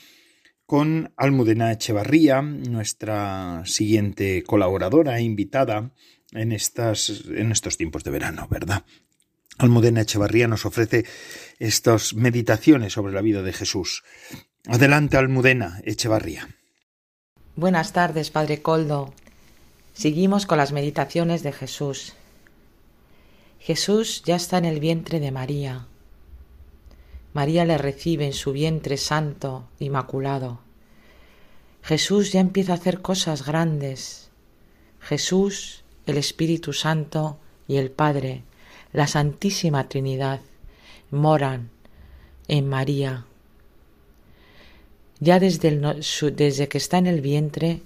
con 0.68 1.14
Almudena 1.16 1.72
Echevarría, 1.72 2.42
nuestra 2.42 3.64
siguiente 3.66 4.44
colaboradora 4.44 5.18
e 5.18 5.24
invitada 5.24 5.92
en, 6.34 6.52
estas, 6.52 7.24
en 7.30 7.54
estos 7.54 7.78
tiempos 7.78 8.04
de 8.04 8.12
verano, 8.12 8.48
¿verdad? 8.52 8.84
Almudena 9.58 10.02
Echevarría 10.02 10.50
nos 10.50 10.66
ofrece 10.66 11.06
estas 11.58 12.14
meditaciones 12.14 12.94
sobre 12.94 13.14
la 13.14 13.22
vida 13.22 13.42
de 13.44 13.54
Jesús. 13.54 14.04
Adelante, 14.68 15.16
Almudena 15.16 15.82
Echevarría. 15.86 16.50
Buenas 17.56 17.94
tardes, 17.94 18.30
Padre 18.30 18.62
Coldo. 18.62 19.14
Seguimos 19.94 20.46
con 20.46 20.58
las 20.58 20.74
meditaciones 20.74 21.44
de 21.44 21.54
Jesús. 21.54 22.14
Jesús 23.60 24.22
ya 24.26 24.36
está 24.36 24.58
en 24.58 24.66
el 24.66 24.82
vientre 24.82 25.22
de 25.22 25.32
María. 25.32 25.88
María 27.38 27.66
le 27.66 27.78
recibe 27.78 28.26
en 28.26 28.34
su 28.34 28.52
vientre 28.52 28.98
santo, 28.98 29.68
inmaculado. 29.78 30.58
Jesús 31.84 32.32
ya 32.32 32.40
empieza 32.40 32.72
a 32.72 32.78
hacer 32.78 33.04
cosas 33.04 33.46
grandes. 33.46 34.32
Jesús, 35.00 35.84
el 36.08 36.18
Espíritu 36.18 36.74
Santo 36.74 37.38
y 37.68 37.76
el 37.76 37.92
Padre, 37.92 38.42
la 38.92 39.06
Santísima 39.06 39.88
Trinidad, 39.88 40.42
moran 41.12 41.70
en 42.48 42.68
María. 42.68 43.28
Ya 45.20 45.40
desde, 45.40 45.80
desde 46.32 46.68
que 46.68 46.80
está 46.80 46.98
en 46.98 47.06
el 47.06 47.22
vientre, 47.22 47.82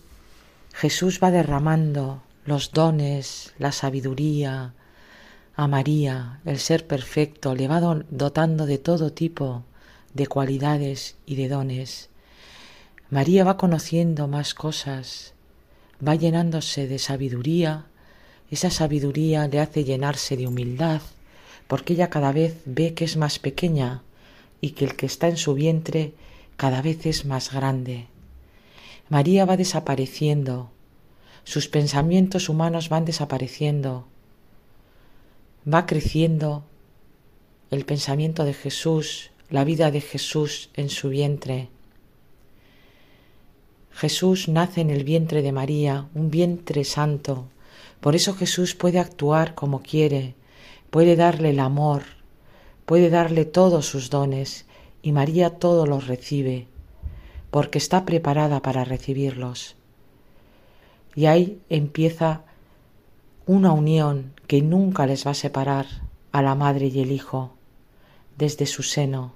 Jesús 0.71 1.19
va 1.21 1.29
derramando 1.29 2.23
los 2.45 2.71
dones, 2.71 3.53
la 3.59 3.73
sabiduría, 3.73 4.73
a 5.55 5.67
María, 5.67 6.39
el 6.45 6.59
ser 6.59 6.87
perfecto, 6.87 7.55
le 7.55 7.67
va 7.67 7.79
dotando 8.09 8.65
de 8.65 8.77
todo 8.77 9.11
tipo 9.11 9.63
de 10.13 10.27
cualidades 10.27 11.15
y 11.25 11.35
de 11.35 11.49
dones. 11.49 12.09
María 13.09 13.43
va 13.43 13.57
conociendo 13.57 14.27
más 14.27 14.53
cosas, 14.53 15.33
va 16.05 16.15
llenándose 16.15 16.87
de 16.87 16.99
sabiduría, 16.99 17.85
esa 18.49 18.69
sabiduría 18.69 19.47
le 19.47 19.59
hace 19.59 19.83
llenarse 19.83 20.37
de 20.37 20.47
humildad, 20.47 21.01
porque 21.67 21.93
ella 21.93 22.09
cada 22.09 22.31
vez 22.31 22.57
ve 22.65 22.93
que 22.93 23.05
es 23.05 23.17
más 23.17 23.39
pequeña 23.39 24.01
y 24.61 24.71
que 24.71 24.85
el 24.85 24.95
que 24.95 25.05
está 25.05 25.27
en 25.27 25.37
su 25.37 25.53
vientre 25.53 26.13
cada 26.57 26.81
vez 26.81 27.05
es 27.05 27.25
más 27.25 27.51
grande. 27.51 28.07
María 29.09 29.45
va 29.45 29.57
desapareciendo, 29.57 30.69
sus 31.43 31.67
pensamientos 31.67 32.49
humanos 32.49 32.89
van 32.89 33.05
desapareciendo, 33.05 34.05
va 35.67 35.85
creciendo 35.85 36.63
el 37.69 37.85
pensamiento 37.85 38.43
de 38.43 38.53
Jesús, 38.53 39.31
la 39.49 39.63
vida 39.63 39.91
de 39.91 40.01
Jesús 40.01 40.69
en 40.73 40.89
su 40.89 41.09
vientre. 41.09 41.69
Jesús 43.91 44.47
nace 44.47 44.81
en 44.81 44.89
el 44.89 45.03
vientre 45.03 45.41
de 45.41 45.51
María, 45.51 46.07
un 46.15 46.31
vientre 46.31 46.83
santo. 46.83 47.47
Por 47.99 48.15
eso 48.15 48.33
Jesús 48.33 48.73
puede 48.73 48.99
actuar 48.99 49.53
como 49.53 49.81
quiere, 49.81 50.33
puede 50.89 51.15
darle 51.15 51.51
el 51.51 51.59
amor, 51.59 52.03
puede 52.85 53.09
darle 53.09 53.45
todos 53.45 53.85
sus 53.85 54.09
dones, 54.09 54.65
y 55.03 55.11
María 55.11 55.51
todos 55.51 55.87
los 55.87 56.07
recibe, 56.07 56.67
porque 57.49 57.77
está 57.77 58.05
preparada 58.05 58.61
para 58.61 58.83
recibirlos. 58.85 59.75
Y 61.15 61.25
ahí 61.25 61.59
empieza 61.69 62.43
una 63.51 63.73
unión 63.73 64.31
que 64.47 64.61
nunca 64.61 65.05
les 65.05 65.27
va 65.27 65.31
a 65.31 65.33
separar 65.33 65.85
a 66.31 66.41
la 66.41 66.55
madre 66.55 66.87
y 66.87 67.01
el 67.01 67.11
hijo 67.11 67.51
desde 68.37 68.65
su 68.65 68.81
seno. 68.81 69.33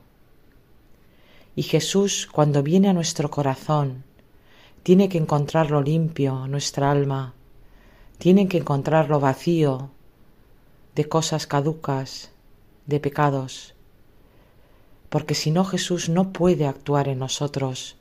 Y 1.54 1.63
Jesús, 1.63 2.25
cuando 2.32 2.63
viene 2.63 2.88
a 2.88 2.93
nuestro 2.93 3.30
corazón, 3.30 4.06
tiene 4.84 5.10
que 5.10 5.17
encontrarlo 5.17 5.82
limpio, 5.82 6.47
nuestra 6.47 6.91
alma, 6.91 7.34
tiene 8.17 8.47
que 8.47 8.60
encontrarlo 8.60 9.19
vacío 9.19 9.89
de 10.95 11.10
cosas 11.10 11.45
caducas, 11.45 12.32
de 12.86 13.01
pecados, 13.01 13.73
porque 15.10 15.36
si 15.36 15.51
no 15.51 15.65
Jesús 15.65 16.08
no 16.08 16.32
puede 16.32 16.67
actuar 16.67 17.10
en 17.10 17.19
nosotros, 17.19 17.97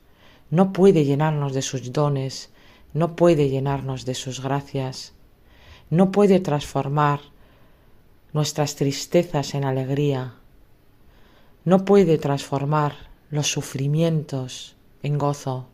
no 0.49 0.71
puede 0.71 1.03
llenarnos 1.03 1.53
de 1.53 1.61
sus 1.61 1.91
dones, 1.91 2.51
no 2.93 3.17
puede 3.17 3.49
llenarnos 3.49 4.05
de 4.05 4.15
sus 4.15 4.39
gracias 4.41 5.14
no 5.89 6.11
puede 6.11 6.39
transformar 6.39 7.21
nuestras 8.33 8.75
tristezas 8.75 9.53
en 9.53 9.63
alegría, 9.63 10.35
no 11.63 11.85
puede 11.85 12.17
transformar 12.17 12.95
los 13.29 13.47
sufrimientos 13.51 14.75
en 15.03 15.17
gozo. 15.17 15.67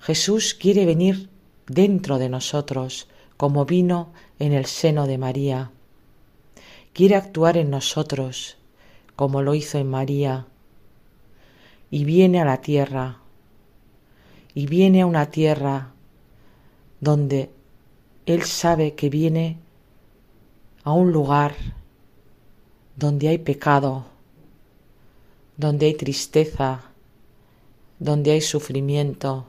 Jesús 0.00 0.54
quiere 0.54 0.86
venir 0.86 1.28
dentro 1.66 2.18
de 2.18 2.28
nosotros 2.28 3.08
como 3.36 3.64
vino 3.64 4.12
en 4.38 4.52
el 4.52 4.66
seno 4.66 5.06
de 5.06 5.18
María. 5.18 5.70
Quiere 6.92 7.16
actuar 7.16 7.56
en 7.56 7.70
nosotros 7.70 8.56
como 9.20 9.42
lo 9.42 9.54
hizo 9.54 9.76
en 9.76 9.90
María. 9.90 10.46
Y 11.90 12.04
viene 12.04 12.40
a 12.40 12.46
la 12.46 12.62
tierra, 12.62 13.18
y 14.54 14.66
viene 14.66 15.02
a 15.02 15.06
una 15.06 15.26
tierra 15.26 15.92
donde 17.00 17.50
él 18.34 18.44
sabe 18.44 18.94
que 18.94 19.10
viene 19.10 19.58
a 20.84 20.92
un 20.92 21.10
lugar 21.10 21.56
donde 22.94 23.26
hay 23.26 23.38
pecado, 23.38 24.04
donde 25.56 25.86
hay 25.86 25.94
tristeza, 25.94 26.82
donde 27.98 28.30
hay 28.30 28.40
sufrimiento. 28.40 29.46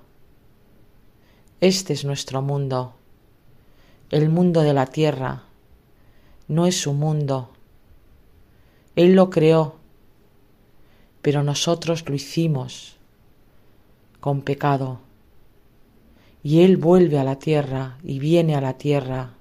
Este 1.59 1.93
es 1.93 2.05
nuestro 2.05 2.41
mundo, 2.41 2.95
el 4.09 4.29
mundo 4.29 4.61
de 4.61 4.73
la 4.73 4.87
tierra, 4.87 5.43
no 6.47 6.65
es 6.65 6.81
su 6.81 6.93
mundo. 6.93 7.51
Él 8.95 9.13
lo 9.13 9.29
creó, 9.29 9.75
pero 11.21 11.43
nosotros 11.43 12.03
lo 12.09 12.15
hicimos 12.15 12.95
con 14.19 14.41
pecado 14.41 15.10
y 16.43 16.61
Él 16.61 16.77
vuelve 16.77 17.19
a 17.19 17.23
la 17.23 17.37
tierra 17.37 17.97
y 18.03 18.19
viene 18.19 18.55
a 18.55 18.61
la 18.61 18.77
tierra 18.77 19.33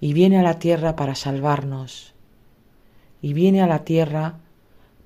y 0.00 0.12
viene 0.12 0.38
a 0.38 0.42
la 0.42 0.58
tierra 0.58 0.96
para 0.96 1.14
salvarnos 1.14 2.12
y 3.22 3.32
viene 3.32 3.62
a 3.62 3.66
la 3.66 3.84
tierra 3.84 4.38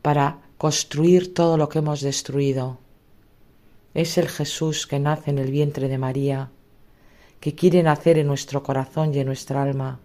para 0.02 0.38
construir 0.56 1.34
todo 1.34 1.56
lo 1.56 1.68
que 1.68 1.78
hemos 1.78 2.00
destruido. 2.00 2.78
Es 3.94 4.18
el 4.18 4.28
Jesús 4.28 4.86
que 4.86 4.98
nace 4.98 5.30
en 5.30 5.38
el 5.38 5.50
vientre 5.50 5.88
de 5.88 5.98
María, 5.98 6.50
que 7.40 7.54
quiere 7.54 7.82
nacer 7.82 8.18
en 8.18 8.26
nuestro 8.26 8.62
corazón 8.62 9.14
y 9.14 9.20
en 9.20 9.26
nuestra 9.26 9.62
alma. 9.62 10.00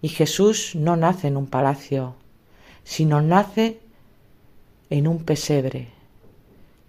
Y 0.00 0.10
Jesús 0.10 0.76
no 0.76 0.96
nace 0.96 1.26
en 1.26 1.36
un 1.36 1.48
palacio, 1.48 2.14
sino 2.84 3.20
nace 3.20 3.80
en 4.90 5.08
un 5.08 5.24
pesebre. 5.24 5.88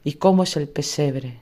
¿Y 0.03 0.13
cómo 0.13 0.43
es 0.43 0.55
el 0.57 0.69
pesebre? 0.69 1.39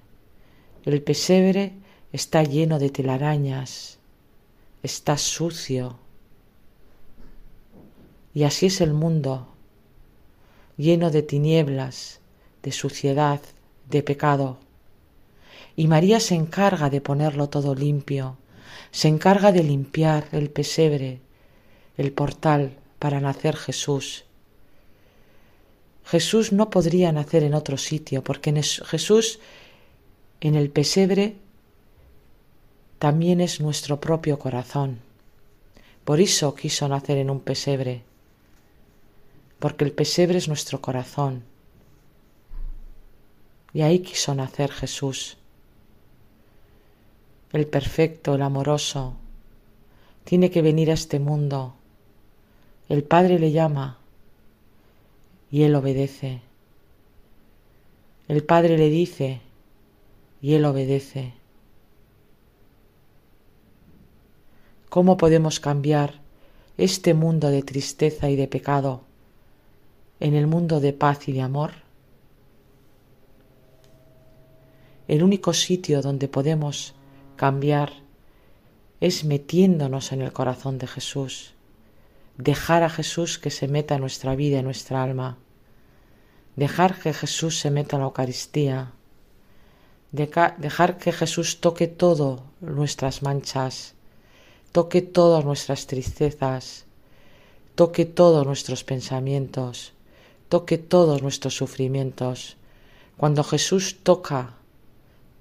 El 0.87 1.01
pesebre 1.01 1.73
está 2.13 2.43
lleno 2.43 2.79
de 2.79 2.89
telarañas, 2.89 3.99
está 4.81 5.17
sucio. 5.17 5.99
Y 8.33 8.45
así 8.45 8.67
es 8.67 8.79
el 8.79 8.93
mundo, 8.93 9.49
lleno 10.77 11.11
de 11.11 11.23
tinieblas, 11.23 12.21
de 12.63 12.71
suciedad, 12.71 13.41
de 13.89 14.01
pecado. 14.01 14.59
Y 15.75 15.89
María 15.89 16.21
se 16.21 16.35
encarga 16.35 16.89
de 16.89 17.01
ponerlo 17.01 17.49
todo 17.49 17.75
limpio, 17.75 18.37
se 18.91 19.09
encarga 19.09 19.51
de 19.51 19.63
limpiar 19.63 20.29
el 20.31 20.49
pesebre, 20.49 21.19
el 21.97 22.13
portal 22.13 22.77
para 22.97 23.19
nacer 23.19 23.57
Jesús. 23.57 24.23
Jesús 26.05 26.53
no 26.53 26.69
podría 26.69 27.11
nacer 27.11 27.43
en 27.43 27.55
otro 27.55 27.75
sitio, 27.77 28.23
porque 28.23 28.53
Jesús 28.63 29.41
en 30.41 30.55
el 30.55 30.69
pesebre 30.69 31.35
también 32.99 33.41
es 33.41 33.59
nuestro 33.59 33.99
propio 33.99 34.37
corazón. 34.37 34.99
Por 36.03 36.21
eso 36.21 36.55
quiso 36.55 36.87
nacer 36.87 37.17
en 37.17 37.29
un 37.29 37.39
pesebre, 37.39 38.03
porque 39.59 39.83
el 39.83 39.91
pesebre 39.91 40.37
es 40.37 40.47
nuestro 40.47 40.81
corazón. 40.81 41.43
Y 43.73 43.81
ahí 43.81 43.99
quiso 43.99 44.33
nacer 44.33 44.71
Jesús. 44.71 45.37
el 47.53 47.65
perfecto, 47.65 48.35
el 48.35 48.41
amoroso, 48.43 49.15
tiene 50.23 50.51
que 50.51 50.61
venir 50.61 50.91
a 50.91 50.93
este 50.93 51.19
mundo. 51.19 51.73
El 52.89 53.03
Padre 53.03 53.39
le 53.39 53.51
llama 53.51 53.97
y 55.49 55.63
él 55.63 55.73
obedece. 55.75 56.41
El 58.27 58.43
Padre 58.43 58.77
le 58.77 58.89
dice 58.89 59.41
y 60.47 60.53
él 60.53 60.63
obedece. 60.63 61.33
¿Cómo 64.87 65.17
podemos 65.17 65.59
cambiar 65.59 66.21
este 66.77 67.13
mundo 67.13 67.49
de 67.49 67.63
tristeza 67.63 68.29
y 68.29 68.37
de 68.37 68.47
pecado 68.47 69.01
en 70.21 70.35
el 70.35 70.47
mundo 70.47 70.79
de 70.79 70.93
paz 70.93 71.27
y 71.27 71.33
de 71.33 71.41
amor? 71.41 71.71
El 75.09 75.21
único 75.21 75.51
sitio 75.51 76.01
donde 76.01 76.29
podemos 76.29 76.95
cambiar 77.35 77.91
es 79.01 79.25
metiéndonos 79.25 80.13
en 80.13 80.21
el 80.21 80.31
corazón 80.31 80.77
de 80.77 80.87
Jesús, 80.87 81.55
dejar 82.37 82.83
a 82.83 82.89
Jesús 82.89 83.37
que 83.37 83.49
se 83.49 83.67
meta 83.67 83.95
en 83.95 83.99
nuestra 83.99 84.33
vida, 84.33 84.59
en 84.59 84.65
nuestra 84.65 85.03
alma, 85.03 85.37
dejar 86.55 86.97
que 86.97 87.11
Jesús 87.11 87.59
se 87.59 87.69
meta 87.69 87.97
en 87.97 88.03
la 88.03 88.07
Eucaristía, 88.07 88.93
dejar 90.11 90.97
que 90.97 91.11
Jesús 91.11 91.59
toque 91.59 91.87
todo 91.87 92.43
nuestras 92.61 93.23
manchas, 93.23 93.93
toque 94.71 95.01
todas 95.01 95.43
nuestras 95.45 95.87
tristezas, 95.87 96.85
toque 97.75 98.05
todos 98.05 98.45
nuestros 98.45 98.83
pensamientos, 98.83 99.93
toque 100.49 100.77
todos 100.77 101.21
nuestros 101.21 101.55
sufrimientos. 101.55 102.57
Cuando 103.17 103.43
Jesús 103.43 103.97
toca, 104.03 104.53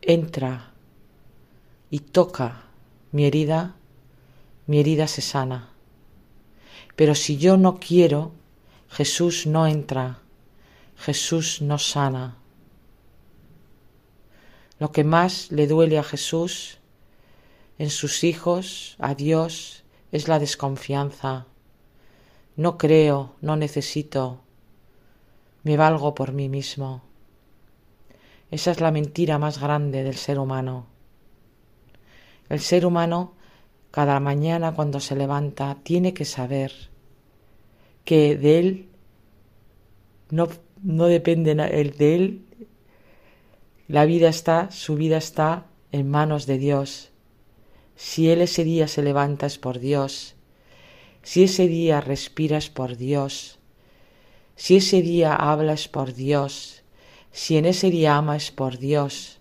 entra 0.02 0.72
y 1.90 2.00
toca 2.00 2.64
mi 3.12 3.26
herida, 3.26 3.74
mi 4.66 4.80
herida 4.80 5.06
se 5.06 5.22
sana. 5.22 5.70
Pero 6.96 7.14
si 7.14 7.36
yo 7.36 7.56
no 7.56 7.78
quiero, 7.78 8.32
Jesús 8.88 9.46
no 9.46 9.66
entra, 9.66 10.18
Jesús 10.96 11.60
no 11.60 11.78
sana. 11.78 12.36
Lo 14.78 14.92
que 14.92 15.04
más 15.04 15.50
le 15.52 15.66
duele 15.66 15.98
a 15.98 16.02
Jesús 16.02 16.78
en 17.78 17.90
sus 17.90 18.24
hijos, 18.24 18.96
a 18.98 19.14
Dios, 19.14 19.84
es 20.12 20.28
la 20.28 20.38
desconfianza. 20.38 21.46
No 22.56 22.78
creo, 22.78 23.34
no 23.40 23.56
necesito, 23.56 24.40
me 25.62 25.76
valgo 25.76 26.14
por 26.14 26.32
mí 26.32 26.48
mismo. 26.48 27.02
Esa 28.50 28.70
es 28.70 28.80
la 28.80 28.90
mentira 28.90 29.38
más 29.38 29.60
grande 29.60 30.04
del 30.04 30.16
ser 30.16 30.38
humano. 30.38 30.86
El 32.48 32.60
ser 32.60 32.86
humano 32.86 33.34
cada 33.90 34.20
mañana 34.20 34.74
cuando 34.74 35.00
se 35.00 35.16
levanta 35.16 35.78
tiene 35.82 36.14
que 36.14 36.24
saber 36.24 36.72
que 38.04 38.36
de 38.36 38.58
él 38.58 38.88
no, 40.30 40.48
no 40.82 41.06
depende 41.06 41.54
de 41.54 42.14
él 42.14 42.45
la 43.88 44.04
vida 44.04 44.28
está, 44.28 44.70
su 44.70 44.96
vida 44.96 45.16
está 45.16 45.66
en 45.92 46.10
manos 46.10 46.46
de 46.46 46.58
Dios. 46.58 47.10
Si 47.94 48.30
él 48.30 48.40
ese 48.40 48.64
día 48.64 48.88
se 48.88 49.02
levanta 49.02 49.46
es 49.46 49.58
por 49.58 49.78
Dios. 49.78 50.34
Si 51.22 51.44
ese 51.44 51.68
día 51.68 52.00
respira 52.00 52.58
es 52.58 52.68
por 52.68 52.96
Dios. 52.96 53.58
Si 54.54 54.76
ese 54.76 55.02
día 55.02 55.34
habla 55.34 55.72
es 55.72 55.88
por 55.88 56.14
Dios. 56.14 56.82
Si 57.30 57.56
en 57.56 57.64
ese 57.66 57.90
día 57.90 58.16
ama 58.16 58.36
es 58.36 58.50
por 58.50 58.78
Dios 58.78 59.36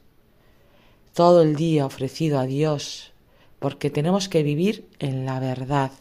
todo 1.16 1.44
el 1.44 1.56
día 1.56 1.86
ofrecido 1.86 2.40
a 2.40 2.46
Dios, 2.46 3.14
porque 3.60 3.90
tenemos 3.90 4.28
que 4.28 4.44
vivir 4.44 4.86
en 5.00 5.26
la 5.26 5.40
verdad, 5.40 5.92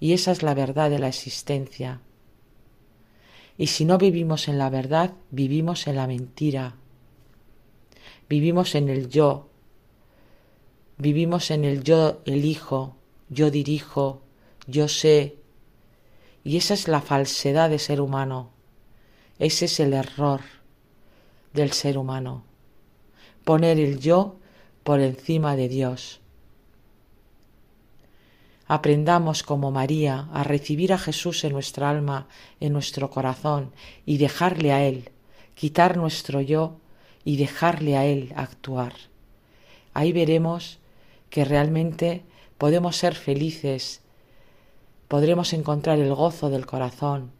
y 0.00 0.14
esa 0.14 0.32
es 0.32 0.42
la 0.42 0.52
verdad 0.52 0.90
de 0.90 0.98
la 0.98 1.06
existencia. 1.06 2.00
Y 3.56 3.68
si 3.68 3.84
no 3.84 3.98
vivimos 3.98 4.48
en 4.48 4.58
la 4.58 4.68
verdad, 4.68 5.12
vivimos 5.30 5.86
en 5.86 5.94
la 5.94 6.08
mentira, 6.08 6.74
vivimos 8.28 8.74
en 8.74 8.88
el 8.88 9.08
yo, 9.08 9.48
vivimos 10.98 11.50
en 11.50 11.64
el 11.64 11.82
yo 11.82 12.20
elijo, 12.26 12.96
yo 13.28 13.50
dirijo, 13.50 14.22
yo 14.66 14.88
sé, 14.88 15.36
y 16.44 16.56
esa 16.56 16.74
es 16.74 16.88
la 16.88 17.00
falsedad 17.00 17.70
de 17.70 17.78
ser 17.78 18.00
humano, 18.00 18.50
ese 19.38 19.64
es 19.64 19.80
el 19.80 19.94
error 19.94 20.40
del 21.54 21.72
ser 21.72 21.96
humano, 21.96 22.44
poner 23.44 23.78
el 23.78 23.98
yo 23.98 24.36
por 24.84 25.00
encima 25.00 25.56
de 25.56 25.68
Dios. 25.68 26.20
Aprendamos 28.66 29.42
como 29.42 29.70
María 29.70 30.28
a 30.34 30.44
recibir 30.44 30.92
a 30.92 30.98
Jesús 30.98 31.42
en 31.44 31.52
nuestra 31.52 31.88
alma, 31.88 32.28
en 32.60 32.74
nuestro 32.74 33.08
corazón, 33.08 33.72
y 34.04 34.18
dejarle 34.18 34.72
a 34.72 34.84
Él, 34.84 35.10
quitar 35.54 35.96
nuestro 35.96 36.42
yo 36.42 36.76
y 37.24 37.36
dejarle 37.36 37.96
a 37.96 38.04
Él 38.04 38.32
actuar. 38.36 38.94
Ahí 39.94 40.12
veremos 40.12 40.78
que 41.30 41.44
realmente 41.44 42.22
podemos 42.56 42.96
ser 42.96 43.14
felices, 43.14 44.00
podremos 45.08 45.52
encontrar 45.52 45.98
el 45.98 46.14
gozo 46.14 46.50
del 46.50 46.66
corazón, 46.66 47.30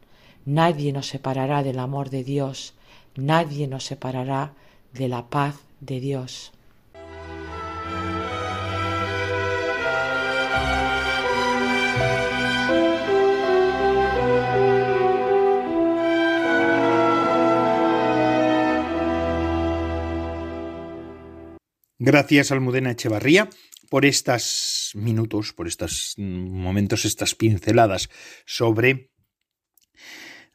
nadie 0.45 0.93
nos 0.93 1.07
separará 1.07 1.63
del 1.63 1.79
amor 1.79 2.11
de 2.11 2.25
Dios, 2.25 2.75
nadie 3.17 3.67
nos 3.69 3.85
separará 3.85 4.53
de 4.93 5.09
la 5.09 5.29
paz 5.29 5.57
de 5.81 6.01
Dios. 6.01 6.53
Gracias, 22.01 22.53
Almudena 22.53 22.93
Echevarría, 22.93 23.51
por 23.91 24.07
estos 24.07 24.93
minutos, 24.95 25.53
por 25.53 25.67
estos 25.67 26.15
momentos, 26.17 27.05
estas 27.05 27.35
pinceladas 27.35 28.09
sobre 28.47 29.11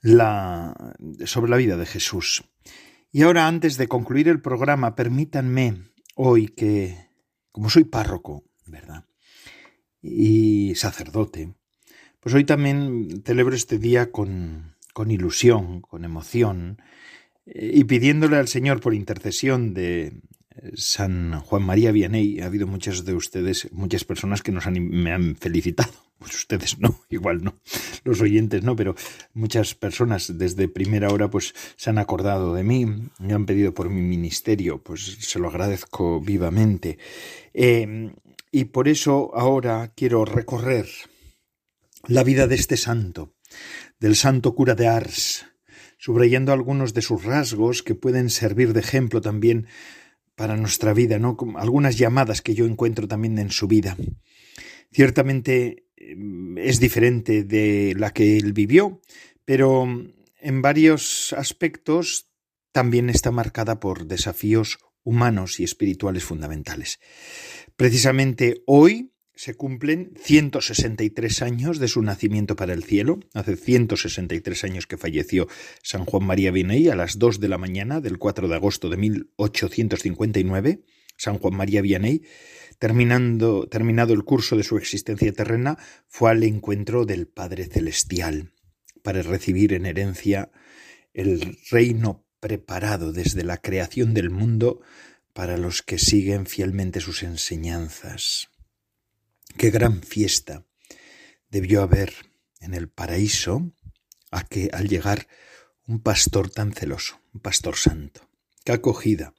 la, 0.01 0.95
sobre 1.25 1.51
la 1.51 1.57
vida 1.57 1.75
de 1.75 1.85
Jesús. 1.85 2.45
Y 3.11 3.23
ahora, 3.23 3.45
antes 3.45 3.75
de 3.75 3.89
concluir 3.89 4.29
el 4.29 4.41
programa, 4.41 4.95
permítanme 4.95 5.91
hoy 6.15 6.47
que, 6.47 7.09
como 7.51 7.69
soy 7.69 7.83
párroco, 7.83 8.45
¿verdad? 8.65 9.03
Y 10.01 10.75
sacerdote, 10.75 11.55
pues 12.21 12.33
hoy 12.35 12.45
también 12.45 13.21
celebro 13.25 13.53
este 13.53 13.79
día 13.79 14.11
con, 14.11 14.77
con 14.93 15.11
ilusión, 15.11 15.81
con 15.81 16.05
emoción, 16.05 16.81
eh, 17.45 17.71
y 17.73 17.83
pidiéndole 17.83 18.37
al 18.37 18.47
Señor 18.47 18.79
por 18.79 18.93
intercesión 18.93 19.73
de, 19.73 20.21
San 20.75 21.39
Juan 21.41 21.63
María 21.63 21.91
Vianney. 21.91 22.39
Ha 22.39 22.45
habido 22.45 22.67
muchas 22.67 23.05
de 23.05 23.13
ustedes, 23.13 23.71
muchas 23.71 24.03
personas 24.03 24.41
que 24.41 24.51
nos 24.51 24.67
han, 24.67 24.87
me 24.89 25.11
han 25.11 25.35
felicitado. 25.35 25.91
Pues 26.19 26.35
ustedes 26.35 26.79
no, 26.79 27.01
igual 27.09 27.43
no, 27.43 27.59
los 28.05 28.21
oyentes 28.21 28.63
no, 28.63 28.75
pero 28.75 28.95
muchas 29.33 29.75
personas 29.75 30.37
desde 30.37 30.69
primera 30.69 31.09
hora 31.09 31.29
pues 31.29 31.53
se 31.75 31.89
han 31.89 31.97
acordado 31.97 32.53
de 32.53 32.63
mí, 32.63 32.85
me 33.19 33.33
han 33.33 33.45
pedido 33.45 33.73
por 33.73 33.89
mi 33.89 34.01
ministerio, 34.01 34.81
pues 34.81 35.17
se 35.19 35.39
lo 35.39 35.49
agradezco 35.49 36.21
vivamente. 36.21 36.97
Eh, 37.53 38.13
y 38.51 38.65
por 38.65 38.87
eso 38.87 39.31
ahora 39.33 39.91
quiero 39.95 40.23
recorrer 40.25 40.87
la 42.07 42.23
vida 42.23 42.47
de 42.47 42.55
este 42.55 42.77
santo, 42.77 43.33
del 43.99 44.15
santo 44.15 44.55
cura 44.55 44.75
de 44.75 44.87
Ars, 44.87 45.45
subrayando 45.97 46.53
algunos 46.53 46.93
de 46.93 47.01
sus 47.01 47.23
rasgos 47.23 47.81
que 47.81 47.95
pueden 47.95 48.29
servir 48.29 48.73
de 48.73 48.81
ejemplo 48.81 49.21
también 49.21 49.67
para 50.35 50.57
nuestra 50.57 50.93
vida, 50.93 51.19
¿no? 51.19 51.37
Algunas 51.57 51.97
llamadas 51.97 52.41
que 52.41 52.55
yo 52.55 52.65
encuentro 52.65 53.07
también 53.07 53.37
en 53.37 53.51
su 53.51 53.67
vida. 53.67 53.97
Ciertamente 54.91 55.87
mm, 56.15 56.57
es 56.57 56.79
diferente 56.79 57.43
de 57.43 57.95
la 57.97 58.11
que 58.11 58.37
él 58.37 58.53
vivió, 58.53 59.01
pero 59.45 59.87
en 60.39 60.61
varios 60.61 61.33
aspectos 61.33 62.29
también 62.71 63.09
está 63.09 63.31
marcada 63.31 63.79
por 63.79 64.07
desafíos 64.07 64.79
humanos 65.03 65.59
y 65.59 65.63
espirituales 65.63 66.23
fundamentales. 66.23 66.99
Precisamente 67.75 68.63
hoy 68.65 69.12
se 69.35 69.55
cumplen 69.55 70.13
163 70.21 71.41
años 71.41 71.79
de 71.79 71.87
su 71.87 72.01
nacimiento 72.01 72.55
para 72.55 72.73
el 72.73 72.83
cielo. 72.83 73.19
Hace 73.33 73.55
163 73.55 74.63
años 74.63 74.87
que 74.87 74.97
falleció 74.97 75.47
San 75.81 76.05
Juan 76.05 76.25
María 76.25 76.51
Vianney 76.51 76.89
a 76.89 76.95
las 76.95 77.17
2 77.17 77.39
de 77.39 77.49
la 77.49 77.57
mañana 77.57 77.99
del 77.99 78.19
4 78.19 78.47
de 78.47 78.55
agosto 78.55 78.89
de 78.89 78.97
1859. 78.97 80.83
San 81.17 81.37
Juan 81.37 81.55
María 81.55 81.81
Vianney, 81.81 82.23
terminando, 82.79 83.67
terminado 83.67 84.13
el 84.13 84.23
curso 84.23 84.55
de 84.55 84.63
su 84.63 84.77
existencia 84.77 85.31
terrena, 85.31 85.77
fue 86.07 86.31
al 86.31 86.43
encuentro 86.43 87.05
del 87.05 87.27
Padre 87.27 87.65
Celestial 87.65 88.51
para 89.03 89.21
recibir 89.21 89.73
en 89.73 89.85
herencia 89.85 90.51
el 91.13 91.57
reino 91.69 92.25
preparado 92.39 93.13
desde 93.13 93.43
la 93.43 93.57
creación 93.57 94.13
del 94.13 94.29
mundo 94.29 94.81
para 95.33 95.57
los 95.57 95.81
que 95.81 95.97
siguen 95.97 96.45
fielmente 96.45 96.99
sus 96.99 97.23
enseñanzas. 97.23 98.49
Qué 99.57 99.69
gran 99.69 100.01
fiesta 100.01 100.65
debió 101.49 101.81
haber 101.81 102.13
en 102.59 102.73
el 102.73 102.89
paraíso 102.89 103.71
a 104.31 104.43
que 104.43 104.69
al 104.73 104.87
llegar 104.87 105.27
un 105.85 106.01
pastor 106.01 106.49
tan 106.49 106.73
celoso, 106.73 107.19
un 107.33 107.41
pastor 107.41 107.75
santo. 107.75 108.29
Qué 108.63 108.71
acogida 108.71 109.33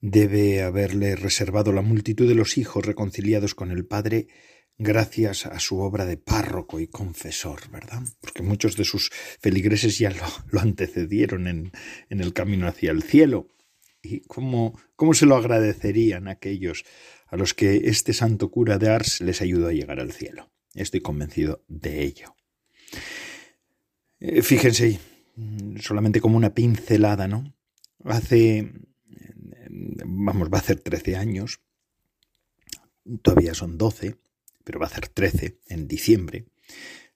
debe 0.00 0.62
haberle 0.62 1.16
reservado 1.16 1.72
la 1.72 1.82
multitud 1.82 2.28
de 2.28 2.34
los 2.34 2.58
hijos 2.58 2.84
reconciliados 2.84 3.54
con 3.54 3.70
el 3.70 3.86
Padre 3.86 4.28
gracias 4.78 5.46
a 5.46 5.58
su 5.58 5.80
obra 5.80 6.04
de 6.04 6.16
párroco 6.16 6.80
y 6.80 6.86
confesor, 6.86 7.70
¿verdad? 7.70 8.02
Porque 8.20 8.42
muchos 8.42 8.76
de 8.76 8.84
sus 8.84 9.10
feligreses 9.40 9.98
ya 9.98 10.12
lo, 10.50 10.60
antecedieron 10.60 11.46
en, 11.46 11.72
en, 12.10 12.20
el 12.20 12.32
camino 12.34 12.68
hacia 12.68 12.90
el 12.90 13.02
cielo. 13.02 13.48
¿Y 14.02 14.20
cómo, 14.20 14.78
cómo 14.94 15.14
se 15.14 15.26
lo 15.26 15.36
agradecerían 15.36 16.28
aquellos 16.28 16.84
a 17.26 17.36
los 17.36 17.54
que 17.54 17.88
este 17.88 18.12
santo 18.12 18.50
cura 18.50 18.78
de 18.78 18.88
Ars 18.88 19.20
les 19.20 19.42
ayudó 19.42 19.68
a 19.68 19.72
llegar 19.72 20.00
al 20.00 20.12
cielo? 20.12 20.50
Estoy 20.74 21.00
convencido 21.00 21.64
de 21.68 22.02
ello. 22.02 22.36
Eh, 24.20 24.42
fíjense, 24.42 25.00
solamente 25.80 26.20
como 26.20 26.36
una 26.36 26.54
pincelada, 26.54 27.28
¿no? 27.28 27.54
Hace, 28.04 28.72
vamos, 29.68 30.48
va 30.48 30.58
a 30.58 30.60
hacer 30.60 30.80
13 30.80 31.16
años, 31.16 31.60
todavía 33.22 33.54
son 33.54 33.78
12, 33.78 34.16
pero 34.64 34.78
va 34.78 34.86
a 34.86 34.88
hacer 34.88 35.08
13 35.08 35.60
en 35.66 35.88
diciembre, 35.88 36.46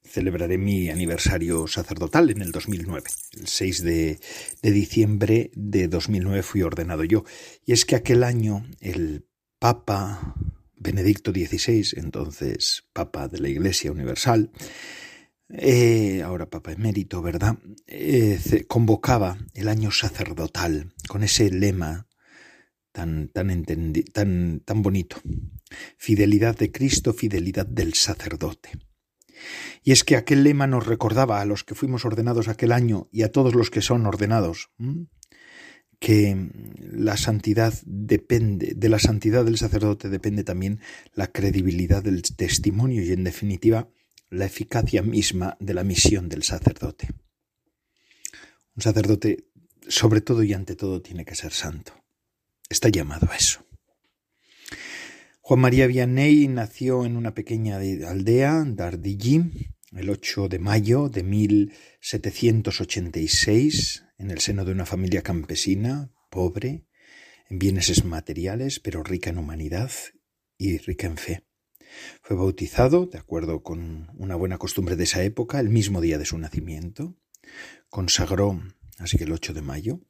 celebraré 0.05 0.59
mi 0.59 0.91
aniversario 0.91 1.67
sacerdotal 1.67 2.31
en 2.31 2.43
el 2.43 2.51
2009. 2.51 3.05
El 3.39 3.47
6 3.47 3.83
de, 3.83 4.21
de, 4.63 4.71
diciembre 4.71 5.51
de 5.55 5.89
2009 5.89 6.43
fui 6.43 6.63
ordenado 6.63 7.05
yo. 7.05 7.25
Y 7.65 7.73
es 7.73 7.85
que 7.85 7.97
aquel 7.97 8.25
año 8.25 8.67
el 8.81 9.27
Papa 9.61 10.35
Benedicto 10.75 11.33
XVI, 11.33 11.99
entonces 11.99 12.85
Papa 12.95 13.29
de 13.29 13.41
la 13.41 13.51
Iglesia 13.51 13.93
Universal, 13.93 14.51
eh, 15.51 16.23
ahora 16.23 16.49
Papa 16.49 16.73
Emérito, 16.73 17.21
¿verdad? 17.21 17.59
Eh, 17.87 18.65
convocaba 18.67 19.37
el 19.53 19.69
año 19.69 19.91
sacerdotal 19.91 20.95
con 21.09 21.23
ese 21.23 21.51
lema 21.51 22.09
tan, 22.91 23.29
tan, 23.29 23.67
tan, 24.15 24.61
tan 24.61 24.83
bonito. 24.83 25.17
Fidelidad 25.99 26.57
de 26.57 26.73
Cristo, 26.73 27.13
fidelidad 27.13 27.67
del 27.67 27.93
sacerdote. 27.93 28.71
Y 29.83 29.93
es 29.93 30.05
que 30.05 30.17
aquel 30.17 30.43
lema 30.43 30.67
nos 30.69 30.87
recordaba 30.87 31.43
a 31.43 31.45
los 31.45 31.65
que 31.65 31.75
fuimos 31.75 32.07
ordenados 32.07 32.49
aquel 32.49 32.73
año 32.73 33.09
y 33.13 33.25
a 33.25 33.31
todos 33.31 33.55
los 33.55 33.71
que 33.71 33.83
son 33.83 34.07
ordenados 34.07 34.71
que 36.01 36.49
la 36.81 37.17
santidad 37.19 37.75
depende, 37.85 38.73
de 38.75 38.89
la 38.89 38.99
santidad 38.99 39.45
del 39.45 39.59
sacerdote 39.59 40.09
depende 40.09 40.43
también 40.43 40.81
la 41.15 41.29
credibilidad 41.29 42.03
del 42.03 42.23
testimonio 42.23 43.05
y 43.05 43.13
en 43.13 43.23
definitiva 43.23 43.87
la 44.31 44.47
eficacia 44.47 45.03
misma 45.03 45.59
de 45.61 45.75
la 45.75 45.85
misión 45.85 46.31
del 46.31 46.43
sacerdote. 46.43 47.11
Un 48.75 48.83
sacerdote 48.83 49.45
sobre 49.89 50.23
todo 50.23 50.43
y 50.43 50.55
ante 50.55 50.75
todo 50.75 51.03
tiene 51.03 51.27
que 51.27 51.35
ser 51.35 51.53
santo. 51.53 51.93
Está 52.69 52.89
llamado 52.89 53.29
a 53.31 53.37
eso. 53.37 53.65
Juan 55.43 55.61
María 55.61 55.87
Vianney 55.87 56.49
nació 56.49 57.05
en 57.05 57.17
una 57.17 57.35
pequeña 57.35 57.77
aldea, 57.77 58.65
Dardilly, 58.67 59.69
el 59.93 60.09
8 60.09 60.49
de 60.49 60.59
mayo 60.61 61.09
de 61.09 61.25
1786, 61.25 64.05
en 64.21 64.31
el 64.31 64.41
seno 64.41 64.67
de 64.67 64.73
una 64.73 64.85
familia 64.85 65.23
campesina, 65.23 66.13
pobre, 66.31 66.87
en 67.49 67.59
bienes 67.59 68.05
materiales, 68.05 68.79
pero 68.79 69.03
rica 69.03 69.31
en 69.31 69.39
humanidad 69.39 69.91
y 70.59 70.77
rica 70.77 71.07
en 71.07 71.17
fe. 71.17 71.47
Fue 72.23 72.37
bautizado, 72.37 73.07
de 73.07 73.19
acuerdo 73.19 73.63
con 73.63 74.11
una 74.15 74.37
buena 74.37 74.59
costumbre 74.59 74.95
de 74.95 75.05
esa 75.05 75.23
época, 75.25 75.59
el 75.59 75.71
mismo 75.71 76.03
día 76.03 76.19
de 76.19 76.27
su 76.27 76.37
nacimiento. 76.39 77.17
Consagró, 77.89 78.63
así 78.99 79.17
que 79.17 79.25
el 79.25 79.33
8 79.33 79.55
de 79.55 79.63
mayo, 79.63 80.01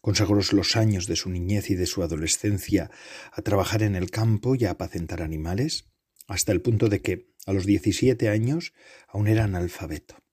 Consagró 0.00 0.40
los 0.52 0.76
años 0.76 1.06
de 1.06 1.16
su 1.16 1.28
niñez 1.28 1.68
y 1.68 1.74
de 1.74 1.84
su 1.84 2.02
adolescencia 2.02 2.90
a 3.30 3.42
trabajar 3.42 3.82
en 3.82 3.94
el 3.94 4.10
campo 4.10 4.54
y 4.54 4.64
a 4.64 4.70
apacentar 4.70 5.20
animales, 5.20 5.90
hasta 6.26 6.52
el 6.52 6.62
punto 6.62 6.88
de 6.88 7.02
que 7.02 7.28
a 7.44 7.52
los 7.52 7.66
17 7.66 8.30
años 8.30 8.72
aún 9.06 9.28
era 9.28 9.44
analfabeto. 9.44 10.25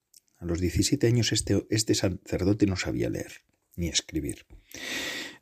A 0.44 0.46
los 0.46 0.60
17 0.60 1.08
años 1.08 1.32
este, 1.32 1.66
este 1.70 1.96
sacerdote 1.96 2.66
no 2.66 2.76
sabía 2.76 3.10
leer 3.10 3.46
ni 3.78 3.88
escribir. 3.88 4.46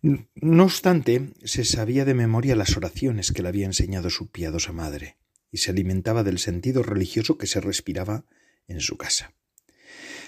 No 0.03 0.63
obstante, 0.63 1.31
se 1.43 1.65
sabía 1.65 2.05
de 2.05 2.13
memoria 2.13 2.55
las 2.55 2.77
oraciones 2.77 3.31
que 3.31 3.41
le 3.41 3.47
había 3.47 3.65
enseñado 3.65 4.11
su 4.11 4.29
piadosa 4.29 4.73
madre, 4.73 5.17
y 5.51 5.57
se 5.57 5.71
alimentaba 5.71 6.23
del 6.23 6.37
sentido 6.37 6.83
religioso 6.83 7.39
que 7.39 7.47
se 7.47 7.59
respiraba 7.59 8.25
en 8.67 8.79
su 8.79 8.95
casa. 8.97 9.33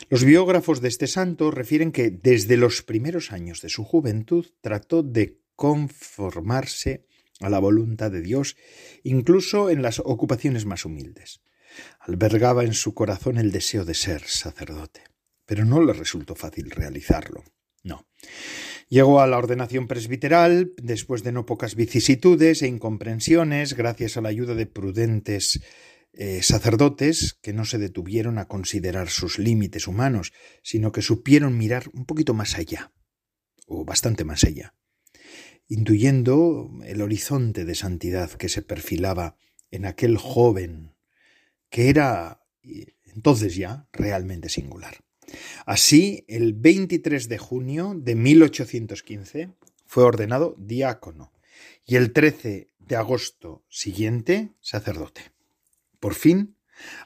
Los 0.09 0.23
biógrafos 0.23 0.81
de 0.81 0.87
este 0.87 1.05
santo 1.05 1.51
refieren 1.51 1.91
que 1.91 2.09
desde 2.09 2.57
los 2.57 2.81
primeros 2.81 3.31
años 3.31 3.61
de 3.61 3.69
su 3.69 3.83
juventud 3.83 4.47
trató 4.59 5.03
de 5.03 5.37
conformarse 5.55 7.05
a 7.41 7.49
la 7.51 7.59
voluntad 7.59 8.09
de 8.09 8.23
Dios, 8.23 8.57
incluso 9.03 9.69
en 9.69 9.83
las 9.83 9.99
ocupaciones 9.99 10.65
más 10.65 10.83
humildes. 10.83 11.42
Albergaba 11.99 12.63
en 12.63 12.73
su 12.73 12.93
corazón 12.93 13.37
el 13.37 13.51
deseo 13.51 13.85
de 13.85 13.93
ser 13.93 14.23
sacerdote, 14.23 15.03
pero 15.45 15.65
no 15.65 15.83
le 15.83 15.93
resultó 15.93 16.35
fácil 16.35 16.69
realizarlo. 16.71 17.43
No. 17.83 18.07
Llegó 18.89 19.21
a 19.21 19.27
la 19.27 19.37
ordenación 19.37 19.87
presbiteral 19.87 20.71
después 20.77 21.23
de 21.23 21.31
no 21.31 21.45
pocas 21.45 21.75
vicisitudes 21.75 22.61
e 22.61 22.67
incomprensiones, 22.67 23.73
gracias 23.73 24.17
a 24.17 24.21
la 24.21 24.29
ayuda 24.29 24.55
de 24.55 24.67
prudentes 24.67 25.61
eh, 26.13 26.43
sacerdotes 26.43 27.39
que 27.41 27.53
no 27.53 27.65
se 27.65 27.79
detuvieron 27.79 28.37
a 28.37 28.47
considerar 28.47 29.09
sus 29.09 29.39
límites 29.39 29.87
humanos, 29.87 30.31
sino 30.61 30.91
que 30.91 31.01
supieron 31.01 31.57
mirar 31.57 31.85
un 31.91 32.05
poquito 32.05 32.35
más 32.35 32.55
allá, 32.55 32.91
o 33.65 33.83
bastante 33.83 34.23
más 34.23 34.43
allá, 34.43 34.75
intuyendo 35.67 36.69
el 36.85 37.01
horizonte 37.01 37.65
de 37.65 37.73
santidad 37.73 38.29
que 38.31 38.47
se 38.47 38.61
perfilaba 38.61 39.37
en 39.71 39.85
aquel 39.85 40.17
joven, 40.17 40.92
que 41.73 41.89
era 41.89 42.39
entonces 43.15 43.55
ya 43.55 43.87
realmente 43.91 44.47
singular. 44.47 44.97
Así, 45.65 46.23
el 46.27 46.53
23 46.53 47.27
de 47.27 47.39
junio 47.39 47.95
de 47.97 48.13
1815 48.13 49.49
fue 49.87 50.03
ordenado 50.03 50.55
diácono 50.59 51.33
y 51.83 51.95
el 51.95 52.13
13 52.13 52.69
de 52.77 52.95
agosto 52.95 53.65
siguiente 53.69 54.53
sacerdote. 54.61 55.31
Por 55.99 56.13
fin, 56.13 56.57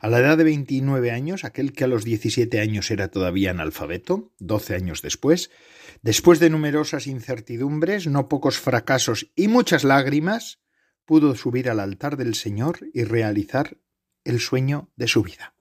a 0.01 0.09
la 0.09 0.19
edad 0.19 0.37
de 0.37 0.43
29 0.43 1.11
años, 1.11 1.45
aquel 1.45 1.71
que 1.71 1.85
a 1.85 1.87
los 1.87 2.03
17 2.03 2.59
años 2.59 2.91
era 2.91 3.07
todavía 3.07 3.51
analfabeto, 3.51 4.33
12 4.39 4.75
años 4.75 5.01
después, 5.01 5.49
después 6.01 6.41
de 6.41 6.49
numerosas 6.49 7.07
incertidumbres, 7.07 8.05
no 8.07 8.27
pocos 8.27 8.59
fracasos 8.59 9.31
y 9.33 9.47
muchas 9.47 9.85
lágrimas, 9.85 10.59
pudo 11.05 11.35
subir 11.35 11.69
al 11.69 11.79
altar 11.79 12.17
del 12.17 12.35
Señor 12.35 12.79
y 12.93 13.05
realizar 13.05 13.77
el 14.23 14.39
sueño 14.39 14.91
de 14.95 15.07
su 15.07 15.23
vida. 15.23 15.53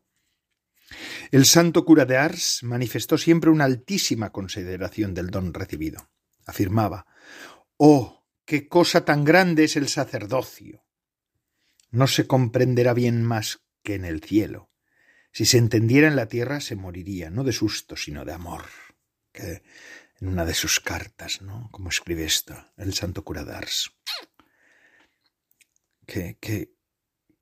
El 1.31 1.47
santo 1.47 1.85
cura 1.85 2.05
de 2.05 2.17
Ars 2.17 2.61
manifestó 2.63 3.19
siempre 3.19 3.51
una 3.51 3.65
altísima 3.65 4.31
consideración 4.31 5.15
del 5.15 5.31
don 5.31 5.53
recibido. 5.53 6.11
Afirmaba, 6.47 7.07
Oh, 7.77 8.25
qué 8.45 8.69
cosa 8.69 9.05
tan 9.05 9.25
grande 9.25 9.65
es 9.65 9.77
el 9.77 9.89
sacerdocio 9.89 10.87
no 11.91 12.07
se 12.07 12.27
comprenderá 12.27 12.93
bien 12.93 13.23
más 13.23 13.63
que 13.83 13.95
en 13.95 14.05
el 14.05 14.23
cielo. 14.23 14.71
Si 15.33 15.47
se 15.47 15.59
entendiera 15.59 16.09
en 16.09 16.17
la 16.17 16.29
tierra 16.29 16.61
se 16.61 16.77
moriría, 16.77 17.31
no 17.31 17.45
de 17.45 17.53
susto, 17.53 17.97
sino 17.97 18.25
de 18.25 18.33
amor. 18.33 18.65
Que 19.33 19.63
en 20.21 20.29
una 20.29 20.45
de 20.45 20.55
sus 20.55 20.81
cartas, 20.81 21.43
¿no? 21.43 21.69
Como 21.73 21.91
escribe 21.91 22.25
esto, 22.25 22.55
el 22.77 22.95
santo 22.95 23.25
cura 23.25 23.45
d'Ars. 23.45 23.93
Qué, 26.07 26.76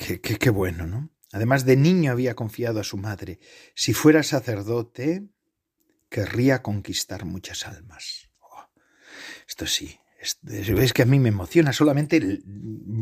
qué, 0.05 0.51
bueno, 0.51 0.87
¿no? 0.87 1.11
Además, 1.33 1.65
de 1.65 1.77
niño 1.77 2.13
había 2.13 2.35
confiado 2.35 2.81
a 2.81 2.85
su 2.85 2.97
madre. 2.97 3.41
Si 3.75 3.93
fuera 3.93 4.23
sacerdote, 4.23 5.29
querría 6.09 6.63
conquistar 6.63 7.25
muchas 7.25 7.67
almas. 7.67 8.31
Oh, 8.39 8.71
esto 9.49 9.67
sí, 9.67 9.99
es 10.21 10.93
que 10.93 11.03
a 11.03 11.07
mí 11.07 11.19
me 11.19 11.29
emociona 11.31 11.73
solamente 11.73 12.41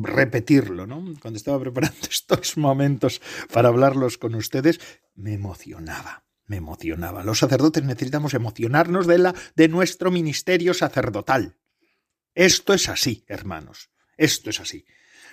repetirlo, 0.03 0.87
¿no? 0.87 1.05
Cuando 1.21 1.37
estaba 1.37 1.61
preparando 1.61 1.99
estos 2.11 2.57
momentos 2.57 3.21
para 3.53 3.69
hablarlos 3.69 4.19
con 4.19 4.35
ustedes, 4.35 4.81
me 5.15 5.35
emocionaba, 5.35 6.25
me 6.47 6.57
emocionaba. 6.57 7.23
Los 7.23 7.41
sacerdotes 7.41 7.85
necesitamos 7.85 8.35
emocionarnos 8.35 9.07
de, 9.07 9.19
la, 9.19 9.35
de 9.55 9.69
nuestro 9.69 10.11
ministerio 10.11 10.73
sacerdotal. 10.73 11.59
Esto 12.35 12.73
es 12.73 12.89
así, 12.89 13.25
hermanos, 13.29 13.91
esto 14.17 14.51
es 14.51 14.61
así. 14.61 14.87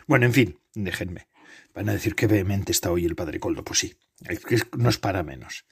Bueno, 0.06 0.26
en 0.26 0.34
fin, 0.34 0.60
déjenme. 0.74 1.29
Van 1.74 1.90
a 1.90 1.94
decir 1.94 2.16
que 2.16 2.28
vehemente 2.28 2.72
está 2.72 2.92
hoy 2.92 3.06
el 3.06 3.16
padre 3.16 3.40
Coldo. 3.40 3.64
Pues 3.64 3.80
sí, 3.80 3.96
no 4.78 4.90
es 4.90 4.98
para 4.98 5.24
menos. 5.24 5.66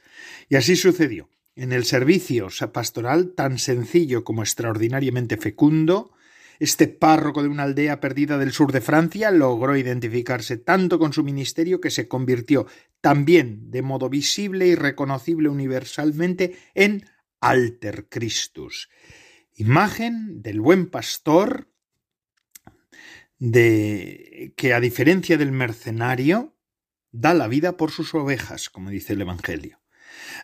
Y 0.50 0.56
así 0.56 0.76
sucedió 0.76 1.30
en 1.58 1.74
el 1.74 1.86
servicio 1.86 2.50
pastoral 2.72 3.34
tan 3.34 3.58
sencillo 3.58 4.24
como 4.24 4.44
extraordinariamente 4.44 5.38
fecundo, 5.38 6.14
este 6.60 6.88
párroco 6.88 7.42
de 7.42 7.50
una 7.50 7.64
aldea 7.64 8.00
perdida 8.00 8.38
del 8.38 8.52
sur 8.52 8.72
de 8.72 8.82
Francia 8.82 9.32
logró 9.32 9.76
identificarse 9.76 10.58
tanto 10.58 11.00
con 11.00 11.14
su 11.14 11.24
ministerio 11.24 11.82
que 11.82 11.90
se 11.90 12.08
convirtió 12.08 12.68
también 13.02 13.72
de 13.72 13.82
modo 13.82 14.08
visible 14.10 14.68
y 14.68 14.76
reconocible 14.76 15.50
universalmente 15.50 16.56
en 16.76 17.06
Alter 17.42 18.08
Christus, 18.08 18.90
imagen 19.56 20.42
del 20.42 20.62
buen 20.62 20.88
pastor 20.90 21.70
de 23.40 24.54
que 24.56 24.74
a 24.74 24.80
diferencia 24.80 25.38
del 25.38 25.52
mercenario 25.52 26.56
da 27.12 27.34
la 27.34 27.48
vida 27.48 27.78
por 27.78 27.92
sus 27.92 28.14
ovejas, 28.14 28.70
como 28.70 28.90
dice 28.90 29.14
el 29.14 29.22
Evangelio. 29.22 29.80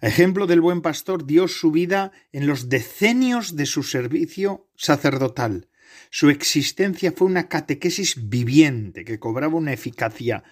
Ejemplo 0.02 0.48
del 0.48 0.62
buen 0.62 0.82
pastor 0.82 1.26
dio 1.26 1.48
su 1.48 1.72
vida 1.72 2.12
en 2.32 2.48
los 2.48 2.70
decenios 2.70 3.56
de 3.56 3.66
su 3.66 3.84
servicio 3.84 4.68
sacerdotal. 4.76 5.70
Su 6.10 6.30
existencia 6.30 7.12
fue 7.12 7.28
una 7.28 7.48
catequesis 7.48 8.30
viviente 8.30 9.06
que 9.06 9.20
cobraba 9.20 9.56
una 9.56 9.74
eficacia 9.74 10.44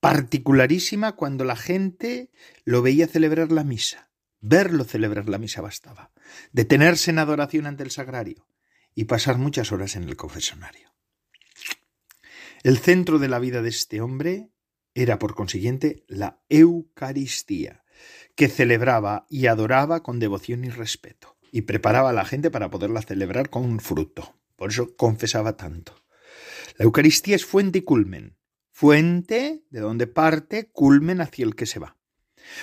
particularísima 0.00 1.12
cuando 1.12 1.44
la 1.44 1.56
gente 1.56 2.30
lo 2.64 2.82
veía 2.82 3.06
celebrar 3.06 3.50
la 3.50 3.64
misa. 3.64 4.10
Verlo 4.40 4.84
celebrar 4.84 5.28
la 5.28 5.38
misa 5.38 5.62
bastaba. 5.62 6.12
Detenerse 6.52 7.10
en 7.10 7.18
adoración 7.18 7.66
ante 7.66 7.82
el 7.82 7.90
sagrario 7.90 8.46
y 8.94 9.04
pasar 9.04 9.38
muchas 9.38 9.72
horas 9.72 9.96
en 9.96 10.04
el 10.04 10.16
confesonario. 10.16 10.93
El 12.64 12.78
centro 12.78 13.18
de 13.18 13.28
la 13.28 13.40
vida 13.40 13.60
de 13.60 13.68
este 13.68 14.00
hombre 14.00 14.48
era, 14.94 15.18
por 15.18 15.34
consiguiente, 15.34 16.02
la 16.08 16.40
Eucaristía, 16.48 17.84
que 18.36 18.48
celebraba 18.48 19.26
y 19.28 19.48
adoraba 19.48 20.02
con 20.02 20.18
devoción 20.18 20.64
y 20.64 20.70
respeto, 20.70 21.36
y 21.52 21.62
preparaba 21.62 22.08
a 22.08 22.14
la 22.14 22.24
gente 22.24 22.50
para 22.50 22.70
poderla 22.70 23.02
celebrar 23.02 23.50
con 23.50 23.80
fruto. 23.80 24.40
Por 24.56 24.70
eso 24.70 24.96
confesaba 24.96 25.58
tanto. 25.58 26.06
La 26.78 26.86
Eucaristía 26.86 27.36
es 27.36 27.44
fuente 27.44 27.80
y 27.80 27.82
culmen. 27.82 28.38
Fuente 28.70 29.66
de 29.68 29.80
donde 29.80 30.06
parte, 30.06 30.70
culmen 30.72 31.20
hacia 31.20 31.44
el 31.44 31.56
que 31.56 31.66
se 31.66 31.80
va. 31.80 31.98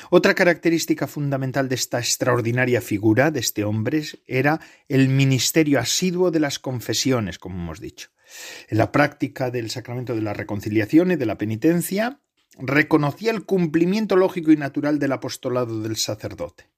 Otra 0.09 0.33
característica 0.33 1.05
fundamental 1.05 1.69
de 1.69 1.75
esta 1.75 1.99
extraordinaria 1.99 2.81
figura, 2.81 3.29
de 3.29 3.39
este 3.39 3.63
hombre, 3.63 4.03
era 4.25 4.61
el 4.87 5.09
ministerio 5.09 5.79
asiduo 5.79 6.31
de 6.31 6.39
las 6.39 6.57
confesiones, 6.57 7.37
como 7.37 7.59
hemos 7.59 7.79
dicho. 7.79 8.09
En 8.67 8.77
la 8.77 8.91
práctica 8.91 9.51
del 9.51 9.69
sacramento 9.69 10.15
de 10.15 10.21
la 10.21 10.33
reconciliación 10.33 11.11
y 11.11 11.15
de 11.15 11.25
la 11.25 11.37
penitencia, 11.37 12.21
reconocía 12.57 13.31
el 13.31 13.45
cumplimiento 13.45 14.15
lógico 14.15 14.51
y 14.51 14.57
natural 14.57 14.99
del 14.99 15.13
apostolado 15.13 15.81
del 15.81 15.95
sacerdote, 15.95 16.69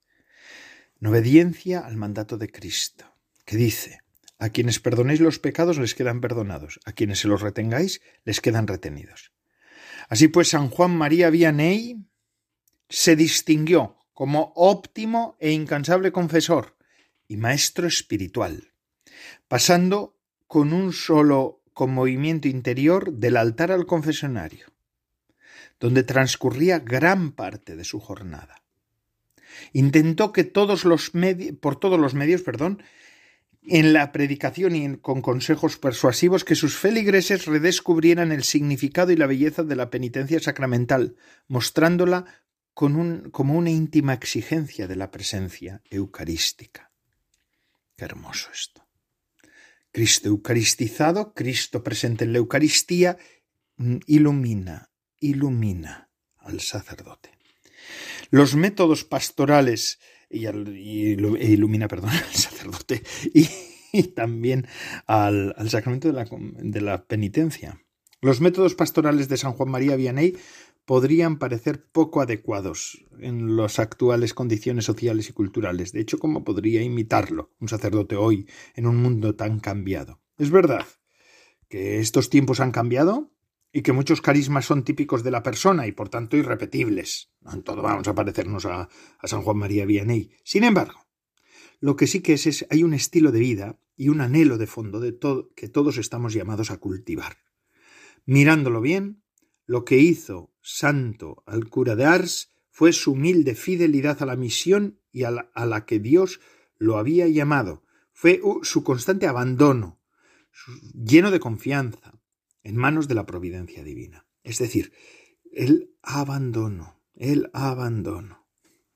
en 1.01 1.07
obediencia 1.07 1.79
al 1.79 1.97
mandato 1.97 2.37
de 2.37 2.49
Cristo, 2.49 3.05
que 3.45 3.57
dice, 3.57 3.99
a 4.39 4.49
quienes 4.49 4.79
perdonéis 4.79 5.21
los 5.21 5.39
pecados 5.39 5.77
les 5.77 5.95
quedan 5.95 6.21
perdonados, 6.21 6.79
a 6.85 6.91
quienes 6.91 7.19
se 7.19 7.27
los 7.27 7.41
retengáis 7.41 8.01
les 8.25 8.41
quedan 8.41 8.67
retenidos. 8.67 9.31
Así 10.09 10.27
pues, 10.27 10.49
San 10.49 10.69
Juan 10.69 10.95
María 10.95 11.29
Vianney 11.29 12.05
se 12.89 13.15
distinguió 13.15 13.97
como 14.13 14.53
óptimo 14.55 15.37
e 15.39 15.51
incansable 15.51 16.11
confesor 16.11 16.77
y 17.27 17.37
maestro 17.37 17.87
espiritual, 17.87 18.73
pasando 19.47 20.19
con 20.53 20.71
un 20.71 20.93
solo 20.93 21.63
con 21.73 21.91
movimiento 21.91 22.47
interior 22.47 23.11
del 23.11 23.37
altar 23.37 23.71
al 23.71 23.87
confesionario, 23.87 24.67
donde 25.79 26.03
transcurría 26.03 26.77
gran 26.77 27.31
parte 27.31 27.75
de 27.75 27.83
su 27.83 27.99
jornada. 27.99 28.61
Intentó 29.71 30.31
que 30.31 30.43
todos 30.43 30.85
los 30.85 31.11
por 31.59 31.77
todos 31.77 31.99
los 31.99 32.13
medios, 32.13 32.43
perdón, 32.43 32.83
en 33.63 33.93
la 33.93 34.11
predicación 34.11 34.75
y 34.75 34.97
con 34.97 35.23
consejos 35.23 35.79
persuasivos 35.79 36.43
que 36.43 36.53
sus 36.53 36.77
feligreses 36.77 37.47
redescubrieran 37.47 38.31
el 38.31 38.43
significado 38.43 39.11
y 39.11 39.15
la 39.15 39.25
belleza 39.25 39.63
de 39.63 39.75
la 39.75 39.89
penitencia 39.89 40.39
sacramental, 40.39 41.15
mostrándola 41.47 42.25
con 42.75 42.95
un, 42.95 43.31
como 43.31 43.55
una 43.55 43.71
íntima 43.71 44.13
exigencia 44.13 44.87
de 44.87 44.97
la 44.97 45.09
presencia 45.09 45.81
eucarística. 45.89 46.91
Qué 47.97 48.05
hermoso 48.05 48.51
esto. 48.53 48.82
Cristo 49.93 50.27
eucaristizado, 50.27 51.33
Cristo 51.33 51.83
presente 51.83 52.25
en 52.25 52.33
la 52.33 52.39
Eucaristía, 52.39 53.17
mm, 53.77 53.97
ilumina, 54.07 54.89
ilumina 55.19 56.09
al 56.39 56.59
sacerdote. 56.59 57.29
Los 58.31 58.55
métodos 58.55 59.05
pastorales 59.05 59.99
y, 60.29 60.47
e 60.47 61.47
ilumina, 61.47 61.87
perdón, 61.87 62.09
al 62.27 62.33
sacerdote 62.33 63.03
y, 63.33 64.03
también 64.15 64.67
al, 65.05 65.55
sacramento 65.69 66.07
de 66.07 66.13
la, 66.15 66.27
de 66.29 66.81
la, 66.81 67.05
penitencia. 67.05 67.79
Los 68.19 68.41
métodos 68.41 68.73
pastorales 68.73 69.29
de 69.29 69.37
San 69.37 69.53
Juan 69.53 69.69
María 69.69 69.95
Vianney 69.95 70.35
podrían 70.85 71.39
parecer 71.39 71.85
poco 71.91 72.21
adecuados 72.21 73.05
en 73.19 73.55
las 73.55 73.79
actuales 73.79 74.33
condiciones 74.33 74.85
sociales 74.85 75.29
y 75.29 75.33
culturales. 75.33 75.91
De 75.91 76.01
hecho, 76.01 76.19
¿cómo 76.19 76.43
podría 76.43 76.81
imitarlo 76.81 77.51
un 77.59 77.69
sacerdote 77.69 78.15
hoy 78.15 78.47
en 78.75 78.87
un 78.87 78.97
mundo 78.97 79.35
tan 79.35 79.59
cambiado? 79.59 80.21
Es 80.37 80.51
verdad 80.51 80.85
que 81.69 81.99
estos 81.99 82.29
tiempos 82.29 82.59
han 82.59 82.71
cambiado, 82.71 83.33
y 83.73 83.81
que 83.81 83.91
muchos 83.91 84.21
carismas 84.21 84.65
son 84.65 84.83
típicos 84.83 85.23
de 85.23 85.31
la 85.31 85.41
persona 85.41 85.87
y 85.87 85.91
por 85.91 86.07
tanto 86.07 86.37
irrepetibles. 86.37 87.31
No 87.41 87.53
en 87.53 87.63
todo 87.63 87.81
vamos 87.81 88.07
a 88.07 88.13
parecernos 88.13 88.65
a, 88.67 88.87
San 89.23 89.41
Juan 89.41 89.57
María 89.57 89.85
Vianney. 89.85 90.31
Sin 90.43 90.63
embargo, 90.63 91.07
lo 91.79 91.95
que 91.95 92.05
sí 92.05 92.21
que 92.21 92.33
es 92.33 92.45
es 92.45 92.67
hay 92.69 92.83
un 92.83 92.93
estilo 92.93 93.31
de 93.31 93.39
vida 93.39 93.79
y 93.97 94.09
un 94.09 94.21
anhelo 94.21 94.59
de 94.59 94.67
fondo 94.67 94.99
de 94.99 95.11
todo 95.11 95.51
que 95.55 95.67
todos 95.67 95.97
estamos 95.97 96.33
llamados 96.33 96.69
a 96.69 96.77
cultivar. 96.77 97.37
Mirándolo 98.25 98.79
bien, 98.79 99.23
lo 99.65 99.83
que 99.83 99.97
hizo 99.97 100.52
santo 100.63 101.43
al 101.45 101.69
cura 101.69 101.95
de 101.95 102.05
Ars 102.05 102.51
fue 102.71 102.91
su 102.93 103.11
humilde 103.11 103.53
fidelidad 103.53 104.23
a 104.23 104.25
la 104.25 104.35
misión 104.35 104.99
y 105.11 105.23
a 105.23 105.31
la, 105.31 105.51
a 105.53 105.67
la 105.67 105.85
que 105.85 105.99
Dios 105.99 106.39
lo 106.79 106.97
había 106.97 107.27
llamado. 107.27 107.83
Fue 108.11 108.41
su 108.63 108.83
constante 108.83 109.27
abandono, 109.27 109.99
lleno 110.93 111.29
de 111.29 111.39
confianza, 111.39 112.19
en 112.63 112.77
manos 112.77 113.07
de 113.07 113.15
la 113.15 113.25
providencia 113.25 113.83
divina. 113.83 114.25
Es 114.43 114.57
decir, 114.57 114.93
el 115.51 115.93
abandono, 116.01 116.99
el 117.15 117.49
abandono, 117.53 118.47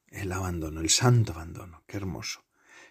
el 0.07 0.31
abandono, 0.31 0.81
el 0.81 0.89
santo 0.89 1.33
abandono. 1.33 1.83
Qué 1.85 1.97
hermoso. 1.97 2.45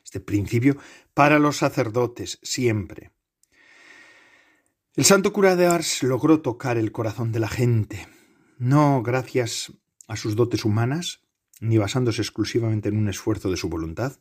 Este 0.05 0.21
principio 0.21 0.77
para 1.15 1.39
los 1.39 1.57
sacerdotes 1.57 2.39
siempre. 2.43 3.13
El 4.95 5.05
santo 5.05 5.33
cura 5.33 5.57
de 5.57 5.67
Ars 5.67 6.03
logró 6.03 6.41
tocar 6.41 6.79
el 6.79 6.93
corazón 6.93 7.33
de 7.33 7.41
la 7.41 7.49
gente, 7.49 8.07
no 8.59 9.03
gracias 9.03 9.73
a 10.09 10.17
sus 10.17 10.37
dotes 10.37 10.65
humanas, 10.65 11.21
ni 11.61 11.79
basándose 11.79 12.23
exclusivamente 12.23 12.89
en 12.89 12.99
un 12.99 13.09
esfuerzo 13.09 13.51
de 13.51 13.57
su 13.57 13.69
voluntad, 13.69 14.19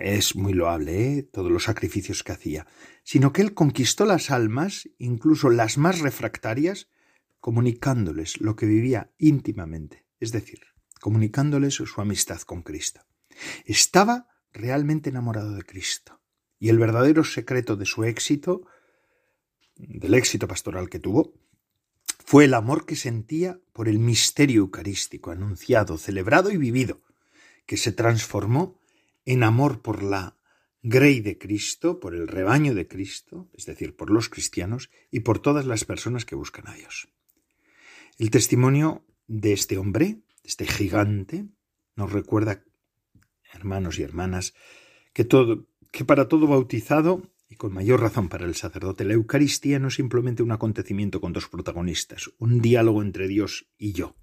es 0.00 0.36
muy 0.36 0.52
loable 0.52 1.18
¿eh? 1.18 1.22
todos 1.22 1.50
los 1.50 1.64
sacrificios 1.64 2.22
que 2.22 2.32
hacía, 2.32 2.66
sino 3.02 3.32
que 3.32 3.42
él 3.42 3.54
conquistó 3.54 4.04
las 4.04 4.30
almas, 4.30 4.88
incluso 4.98 5.50
las 5.50 5.76
más 5.76 6.00
refractarias, 6.00 6.88
comunicándoles 7.40 8.40
lo 8.40 8.56
que 8.56 8.66
vivía 8.66 9.12
íntimamente, 9.18 10.06
es 10.18 10.32
decir, 10.32 10.60
comunicándoles 11.00 11.74
su 11.74 12.00
amistad 12.00 12.40
con 12.42 12.62
Cristo. 12.62 13.02
Estaba 13.64 14.28
realmente 14.52 15.10
enamorado 15.10 15.54
de 15.54 15.62
Cristo, 15.62 16.20
y 16.58 16.68
el 16.68 16.78
verdadero 16.78 17.24
secreto 17.24 17.76
de 17.76 17.86
su 17.86 18.04
éxito, 18.04 18.66
del 19.76 20.14
éxito 20.14 20.46
pastoral 20.46 20.88
que 20.90 20.98
tuvo, 20.98 21.34
fue 22.30 22.44
el 22.44 22.54
amor 22.54 22.86
que 22.86 22.94
sentía 22.94 23.58
por 23.72 23.88
el 23.88 23.98
misterio 23.98 24.60
eucarístico 24.60 25.32
anunciado, 25.32 25.98
celebrado 25.98 26.52
y 26.52 26.58
vivido, 26.58 27.02
que 27.66 27.76
se 27.76 27.90
transformó 27.90 28.80
en 29.24 29.42
amor 29.42 29.82
por 29.82 30.04
la 30.04 30.36
grey 30.80 31.18
de 31.18 31.38
Cristo, 31.38 31.98
por 31.98 32.14
el 32.14 32.28
rebaño 32.28 32.72
de 32.72 32.86
Cristo, 32.86 33.50
es 33.52 33.66
decir, 33.66 33.96
por 33.96 34.10
los 34.12 34.28
cristianos 34.28 34.90
y 35.10 35.20
por 35.26 35.40
todas 35.40 35.66
las 35.66 35.84
personas 35.84 36.24
que 36.24 36.36
buscan 36.36 36.68
a 36.68 36.74
Dios. 36.74 37.08
El 38.16 38.30
testimonio 38.30 39.04
de 39.26 39.52
este 39.52 39.76
hombre, 39.76 40.04
de 40.04 40.22
este 40.44 40.68
gigante, 40.68 41.46
nos 41.96 42.12
recuerda, 42.12 42.62
hermanos 43.52 43.98
y 43.98 44.04
hermanas, 44.04 44.54
que, 45.14 45.26
que 45.90 46.04
para 46.04 46.28
todo 46.28 46.46
bautizado, 46.46 47.28
y 47.50 47.56
con 47.56 47.74
mayor 47.74 48.00
razón 48.00 48.28
para 48.28 48.46
el 48.46 48.54
sacerdote, 48.54 49.04
la 49.04 49.14
Eucaristía 49.14 49.80
no 49.80 49.88
es 49.88 49.94
simplemente 49.94 50.44
un 50.44 50.52
acontecimiento 50.52 51.20
con 51.20 51.32
dos 51.32 51.48
protagonistas, 51.48 52.30
un 52.38 52.60
diálogo 52.62 53.02
entre 53.02 53.26
Dios 53.26 53.66
y 53.76 53.92
yo. 53.92 54.14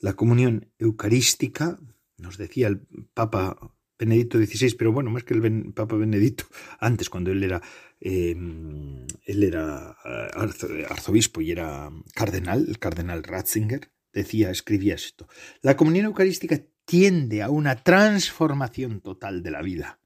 La 0.00 0.14
comunión 0.14 0.68
eucarística 0.80 1.78
nos 2.18 2.38
decía 2.38 2.66
el 2.66 2.80
Papa 3.14 3.56
Benedicto 3.96 4.36
XVI, 4.36 4.74
pero 4.76 4.90
bueno, 4.90 5.10
más 5.10 5.22
que 5.22 5.34
el 5.34 5.72
Papa 5.72 5.94
Benedicto, 5.94 6.44
antes 6.80 7.08
cuando 7.08 7.30
él 7.30 7.44
era, 7.44 7.62
em, 8.00 9.06
él 9.24 9.44
era 9.44 9.96
eh, 10.04 10.84
arzobispo 10.90 11.40
y 11.40 11.52
era 11.52 11.88
cardenal, 12.14 12.66
el 12.68 12.80
cardenal 12.80 13.22
Ratzinger, 13.22 13.92
decía, 14.12 14.50
escribía 14.50 14.96
esto. 14.96 15.28
La 15.60 15.76
comunión 15.76 16.06
eucarística 16.06 16.60
tiende 16.84 17.42
a 17.42 17.48
una 17.48 17.76
transformación 17.76 19.00
total 19.02 19.44
de 19.44 19.52
la 19.52 19.62
vida, 19.62 20.00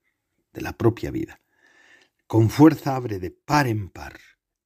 de 0.52 0.60
la 0.60 0.76
propia 0.76 1.10
vida. 1.10 1.40
Con 2.26 2.50
fuerza 2.50 2.96
abre 2.96 3.20
de 3.20 3.30
par 3.30 3.68
en 3.68 3.88
par 3.88 4.18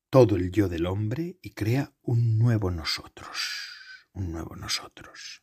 todo 0.09 0.37
el 0.37 0.51
yo 0.51 0.69
del 0.69 0.87
hombre 0.87 1.39
y 1.43 1.51
crea 1.51 1.95
un 2.03 2.39
nuevo 2.39 2.71
nosotros, 2.71 4.09
un 4.13 4.33
nuevo 4.33 4.57
nosotros, 4.57 5.43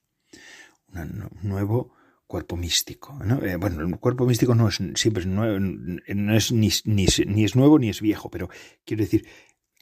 un 0.88 1.30
nuevo 1.44 1.94
cuerpo 2.26 2.58
místico. 2.58 3.18
Eh, 3.44 3.56
bueno, 3.58 3.82
el 3.82 4.00
cuerpo 4.00 4.26
místico 4.26 4.56
no 4.56 4.68
es 4.68 4.80
siempre 4.96 5.26
nuevo, 5.26 5.60
no 5.60 6.36
es 6.36 6.52
ni, 6.52 6.70
ni 6.86 7.44
es 7.46 7.56
nuevo 7.56 7.78
ni 7.78 7.90
es 7.90 8.02
viejo, 8.02 8.32
pero 8.32 8.50
quiero 8.84 9.04
decir, 9.04 9.28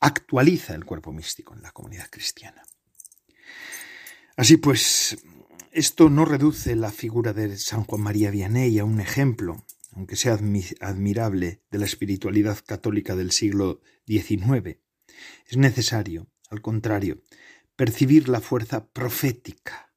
actualiza 0.01 0.75
el 0.75 0.85
cuerpo 0.85 1.13
místico 1.13 1.53
en 1.53 1.61
la 1.61 1.71
comunidad 1.71 2.09
cristiana. 2.09 2.63
Así 4.35 4.57
pues, 4.57 5.17
esto 5.71 6.09
no 6.09 6.25
reduce 6.25 6.75
la 6.75 6.91
figura 6.91 7.31
de 7.31 7.57
San 7.57 7.85
Juan 7.85 8.01
María 8.01 8.29
Vianney 8.29 8.77
a 8.79 8.85
un 8.85 8.99
ejemplo, 8.99 9.65
aunque 9.95 10.17
sea 10.17 10.37
admirable, 10.81 11.61
de 11.71 11.79
la 11.79 11.85
espiritualidad 11.85 12.59
católica 12.65 13.15
del 13.15 13.31
siglo 13.31 13.81
XIX. 14.05 14.77
Es 15.47 15.57
necesario, 15.57 16.27
al 16.49 16.61
contrario, 16.61 17.21
percibir 17.75 18.27
la 18.27 18.41
fuerza 18.41 18.87
profética, 18.87 19.93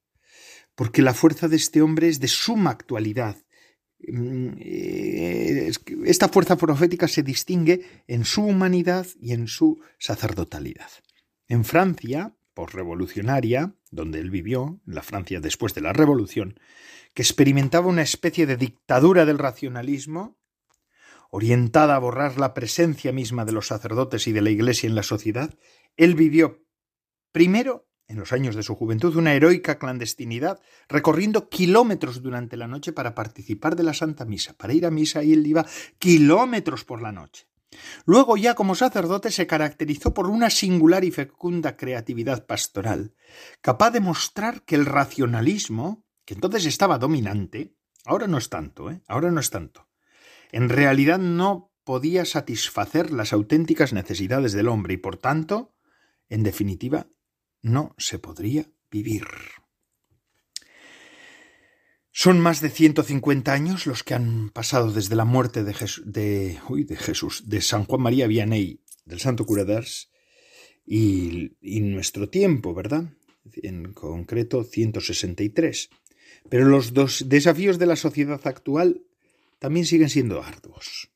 porque 0.76 1.02
la 1.02 1.14
fuerza 1.14 1.48
de 1.48 1.56
este 1.56 1.82
hombre 1.82 2.08
es 2.08 2.20
de 2.20 2.28
suma 2.28 2.70
actualidad. 2.70 3.36
Mm, 4.06 4.50
eh, 4.60 5.72
esta 6.04 6.28
fuerza 6.28 6.56
profética 6.56 7.08
se 7.08 7.24
distingue 7.24 8.04
en 8.06 8.24
su 8.24 8.44
humanidad 8.44 9.06
y 9.20 9.32
en 9.32 9.48
su 9.48 9.80
sacerdotalidad. 9.98 10.90
En 11.48 11.64
Francia, 11.64 12.36
revolucionaria, 12.66 13.74
donde 13.90 14.20
él 14.20 14.30
vivió, 14.30 14.80
en 14.86 14.94
la 14.94 15.02
Francia 15.02 15.40
después 15.40 15.74
de 15.74 15.80
la 15.80 15.92
Revolución, 15.92 16.58
que 17.14 17.22
experimentaba 17.22 17.86
una 17.86 18.02
especie 18.02 18.46
de 18.46 18.56
dictadura 18.56 19.24
del 19.24 19.38
racionalismo, 19.38 20.38
orientada 21.30 21.96
a 21.96 21.98
borrar 21.98 22.38
la 22.38 22.54
presencia 22.54 23.12
misma 23.12 23.44
de 23.44 23.52
los 23.52 23.66
sacerdotes 23.66 24.26
y 24.26 24.32
de 24.32 24.42
la 24.42 24.50
Iglesia 24.50 24.88
en 24.88 24.94
la 24.94 25.02
sociedad, 25.02 25.54
él 25.96 26.14
vivió 26.14 26.64
primero, 27.32 27.86
en 28.06 28.16
los 28.16 28.32
años 28.32 28.56
de 28.56 28.62
su 28.62 28.74
juventud, 28.74 29.14
una 29.16 29.34
heroica 29.34 29.78
clandestinidad, 29.78 30.60
recorriendo 30.88 31.50
kilómetros 31.50 32.22
durante 32.22 32.56
la 32.56 32.66
noche 32.66 32.92
para 32.92 33.14
participar 33.14 33.76
de 33.76 33.82
la 33.82 33.92
Santa 33.92 34.24
Misa. 34.24 34.54
Para 34.54 34.72
ir 34.72 34.86
a 34.86 34.90
misa 34.90 35.22
y 35.22 35.34
él 35.34 35.46
iba 35.46 35.66
kilómetros 35.98 36.84
por 36.84 37.02
la 37.02 37.12
noche. 37.12 37.46
Luego 38.06 38.36
ya 38.36 38.54
como 38.54 38.74
sacerdote 38.74 39.30
se 39.30 39.46
caracterizó 39.46 40.14
por 40.14 40.28
una 40.28 40.50
singular 40.50 41.04
y 41.04 41.10
fecunda 41.10 41.76
creatividad 41.76 42.46
pastoral, 42.46 43.14
capaz 43.60 43.90
de 43.90 44.00
mostrar 44.00 44.62
que 44.62 44.74
el 44.74 44.86
racionalismo, 44.86 46.06
que 46.24 46.34
entonces 46.34 46.64
estaba 46.64 46.98
dominante, 46.98 47.74
ahora 48.04 48.26
no 48.26 48.38
es 48.38 48.48
tanto, 48.48 48.90
¿eh? 48.90 49.02
ahora 49.06 49.30
no 49.30 49.40
es 49.40 49.50
tanto, 49.50 49.88
en 50.50 50.68
realidad 50.68 51.18
no 51.18 51.72
podía 51.84 52.24
satisfacer 52.24 53.12
las 53.12 53.32
auténticas 53.32 53.92
necesidades 53.92 54.52
del 54.52 54.68
hombre 54.68 54.94
y 54.94 54.98
por 54.98 55.16
tanto, 55.16 55.74
en 56.28 56.42
definitiva, 56.42 57.08
no 57.62 57.94
se 57.98 58.18
podría 58.18 58.70
vivir. 58.90 59.26
Son 62.20 62.40
más 62.40 62.60
de 62.60 62.70
150 62.70 63.52
años 63.52 63.86
los 63.86 64.02
que 64.02 64.12
han 64.12 64.50
pasado 64.50 64.90
desde 64.90 65.14
la 65.14 65.24
muerte 65.24 65.62
de, 65.62 65.72
Jesús, 65.72 67.48
de 67.48 67.60
San 67.60 67.84
Juan 67.84 68.02
María 68.02 68.26
Vianney, 68.26 68.82
del 69.04 69.20
Santo 69.20 69.46
Cura 69.46 69.64
d'Ars, 69.64 70.10
y, 70.84 71.52
y 71.60 71.78
nuestro 71.78 72.28
tiempo, 72.28 72.74
¿verdad? 72.74 73.04
En 73.62 73.92
concreto 73.92 74.64
163. 74.64 75.90
Pero 76.48 76.64
los 76.64 76.92
dos 76.92 77.28
desafíos 77.28 77.78
de 77.78 77.86
la 77.86 77.94
sociedad 77.94 78.44
actual 78.48 79.04
también 79.60 79.86
siguen 79.86 80.10
siendo 80.10 80.42
arduos. 80.42 81.12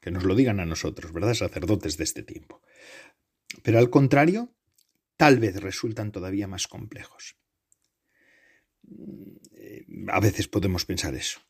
Que 0.00 0.10
nos 0.10 0.24
lo 0.24 0.34
digan 0.34 0.58
a 0.58 0.64
nosotros, 0.64 1.12
¿verdad? 1.12 1.34
Sacerdotes 1.34 1.98
de 1.98 2.04
este 2.04 2.22
tiempo. 2.22 2.62
Pero 3.62 3.78
al 3.78 3.90
contrario, 3.90 4.54
tal 5.18 5.38
vez 5.38 5.60
resultan 5.60 6.12
todavía 6.12 6.48
más 6.48 6.66
complejos 6.66 7.36
a 10.08 10.20
veces 10.20 10.48
podemos 10.48 10.84
pensar 10.84 11.14
eso. 11.14 11.40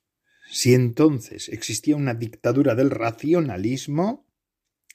Si 0.51 0.74
entonces 0.74 1.49
existía 1.49 1.97
una 1.97 2.14
dictadura 2.14 2.74
del 2.74 2.91
racionalismo, 2.91 4.26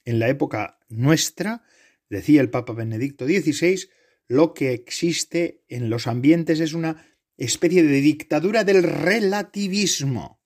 en 0.05 0.19
la 0.19 0.29
época 0.29 0.79
nuestra, 0.89 1.63
decía 2.09 2.41
el 2.41 2.49
Papa 2.49 2.73
Benedicto 2.73 3.25
XVI, 3.25 3.89
lo 4.27 4.53
que 4.53 4.73
existe 4.73 5.63
en 5.67 5.89
los 5.89 6.07
ambientes 6.07 6.59
es 6.59 6.73
una 6.73 7.05
especie 7.37 7.83
de 7.83 8.01
dictadura 8.01 8.63
del 8.63 8.83
relativismo. 8.83 10.40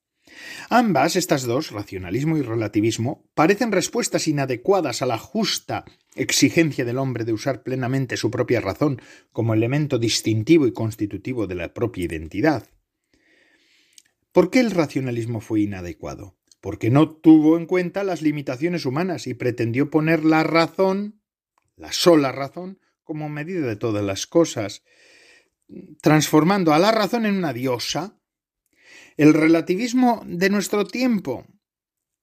Ambas, 0.70 1.16
estas 1.16 1.44
dos, 1.44 1.72
racionalismo 1.72 2.38
y 2.38 2.42
relativismo, 2.42 3.30
parecen 3.34 3.72
respuestas 3.72 4.28
inadecuadas 4.28 5.02
a 5.02 5.06
la 5.06 5.18
justa 5.18 5.86
exigencia 6.16 6.86
del 6.86 6.98
hombre 6.98 7.26
de 7.26 7.34
usar 7.34 7.64
plenamente 7.64 8.18
su 8.18 8.32
propia 8.32 8.62
razón 8.62 9.02
como 9.32 9.54
elemento 9.54 10.00
distintivo 10.00 10.66
y 10.66 10.74
constitutivo 10.74 11.48
de 11.48 11.56
la 11.56 11.74
propia 11.74 12.06
identidad. 12.06 12.68
¿Por 14.32 14.50
qué 14.50 14.60
el 14.60 14.72
racionalismo 14.72 15.40
fue 15.40 15.62
inadecuado? 15.62 16.38
Porque 16.62 16.90
no 16.90 17.10
tuvo 17.10 17.58
en 17.58 17.68
cuenta 17.68 18.04
las 18.04 18.22
limitaciones 18.22 18.86
humanas 18.86 19.28
y 19.28 19.34
pretendió 19.34 19.90
poner 19.90 20.26
la 20.26 20.44
razón, 20.44 21.22
la 21.76 21.92
sola 21.92 22.32
razón, 22.32 22.80
como 23.04 23.30
medida 23.30 23.66
de 23.66 23.76
todas 23.76 24.04
las 24.04 24.26
cosas, 24.26 24.84
transformando 26.02 26.74
a 26.74 26.80
la 26.80 26.92
razón 26.92 27.26
en 27.26 27.38
una 27.38 27.54
diosa, 27.54 28.20
el 29.18 29.34
relativismo 29.34 30.24
de 30.26 30.50
nuestro 30.50 30.86
tiempo 30.86 31.46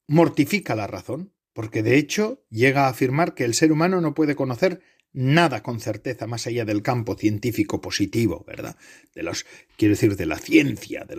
mortifica 0.07 0.75
la 0.75 0.87
razón, 0.87 1.33
porque 1.53 1.83
de 1.83 1.97
hecho 1.97 2.45
llega 2.49 2.85
a 2.85 2.89
afirmar 2.89 3.33
que 3.33 3.45
el 3.45 3.53
ser 3.53 3.71
humano 3.71 4.01
no 4.01 4.13
puede 4.13 4.35
conocer 4.35 4.81
nada 5.11 5.61
con 5.61 5.79
certeza 5.79 6.25
más 6.25 6.47
allá 6.47 6.65
del 6.65 6.81
campo 6.81 7.15
científico 7.15 7.79
positivo, 7.81 8.43
¿verdad? 8.47 8.77
De 9.13 9.29
quiero 9.77 9.93
decir, 9.93 10.15
de 10.15 10.25
la 10.25 10.39
ciencia, 10.39 11.05
de, 11.05 11.15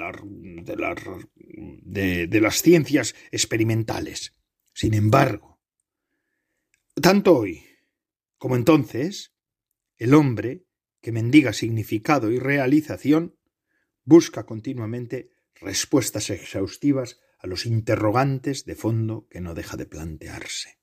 de, 1.82 2.26
de 2.26 2.40
las 2.40 2.62
ciencias 2.62 3.14
experimentales. 3.30 4.34
Sin 4.72 4.94
embargo, 4.94 5.60
tanto 7.00 7.36
hoy 7.36 7.62
como 8.44 8.56
entonces, 8.56 9.32
el 9.96 10.12
hombre, 10.12 10.66
que 11.00 11.12
mendiga 11.12 11.54
significado 11.54 12.30
y 12.30 12.38
realización, 12.38 13.38
busca 14.04 14.44
continuamente 14.44 15.30
respuestas 15.64 16.30
exhaustivas 16.30 17.20
a 17.38 17.46
los 17.46 17.66
interrogantes 17.66 18.64
de 18.64 18.74
fondo 18.74 19.26
que 19.28 19.40
no 19.40 19.54
deja 19.54 19.76
de 19.76 19.86
plantearse. 19.86 20.78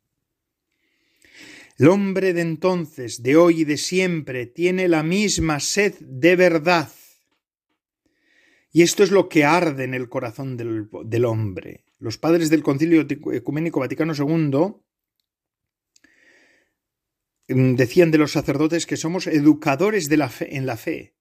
El 1.78 1.88
hombre 1.88 2.34
de 2.34 2.42
entonces, 2.42 3.24
de 3.24 3.36
hoy 3.38 3.62
y 3.62 3.64
de 3.64 3.78
siempre, 3.78 4.46
tiene 4.46 4.88
la 4.88 5.04
misma 5.04 5.60
sed 5.60 5.96
de 6.00 6.36
verdad. 6.36 6.92
Y 8.72 8.84
esto 8.84 9.04
es 9.04 9.12
lo 9.12 9.30
que 9.30 9.46
arde 9.46 9.84
en 9.84 9.94
el 9.94 10.08
corazón 10.08 10.58
del, 10.58 11.26
hombre. 11.26 11.86
Los 11.98 12.18
padres 12.18 12.50
del 12.50 12.64
Concilio 12.64 13.06
Ecuménico 13.34 13.80
Vaticano 13.80 14.14
II 14.14 14.76
mm, 17.50 17.76
decían 17.76 18.12
de 18.12 18.18
los 18.18 18.32
sacerdotes 18.32 18.86
que 18.86 18.98
somos 18.98 19.28
educadores 19.28 20.08
de 20.10 20.18
la 20.18 20.30
fe, 20.30 20.56
en 20.56 20.66
la 20.66 20.78
fe 20.78 21.16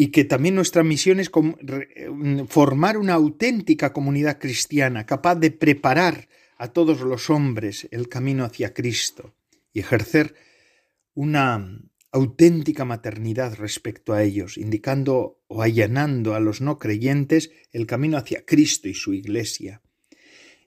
y 0.00 0.12
que 0.12 0.22
también 0.22 0.54
nuestra 0.54 0.84
misión 0.84 1.18
es 1.18 1.28
mm, 1.28 2.44
formar 2.44 2.98
una 2.98 3.14
auténtica 3.14 3.92
comunidad 3.92 4.38
cristiana 4.38 5.04
capaz 5.04 5.34
de 5.34 5.50
preparar 5.50 6.28
a 6.56 6.68
todos 6.68 7.00
los 7.00 7.30
hombres 7.30 7.88
el 7.90 8.08
camino 8.08 8.44
hacia 8.44 8.72
Cristo 8.72 9.34
y 9.72 9.80
ejercer 9.80 10.36
una 11.14 11.80
auténtica 12.12 12.84
maternidad 12.84 13.56
respecto 13.56 14.12
a 14.12 14.22
ellos, 14.22 14.56
indicando 14.56 15.42
o 15.48 15.62
allanando 15.62 16.36
a 16.36 16.40
los 16.40 16.60
no 16.60 16.78
creyentes 16.78 17.50
el 17.72 17.88
camino 17.88 18.18
hacia 18.18 18.46
Cristo 18.46 18.88
y 18.88 18.94
su 18.94 19.14
Iglesia, 19.14 19.82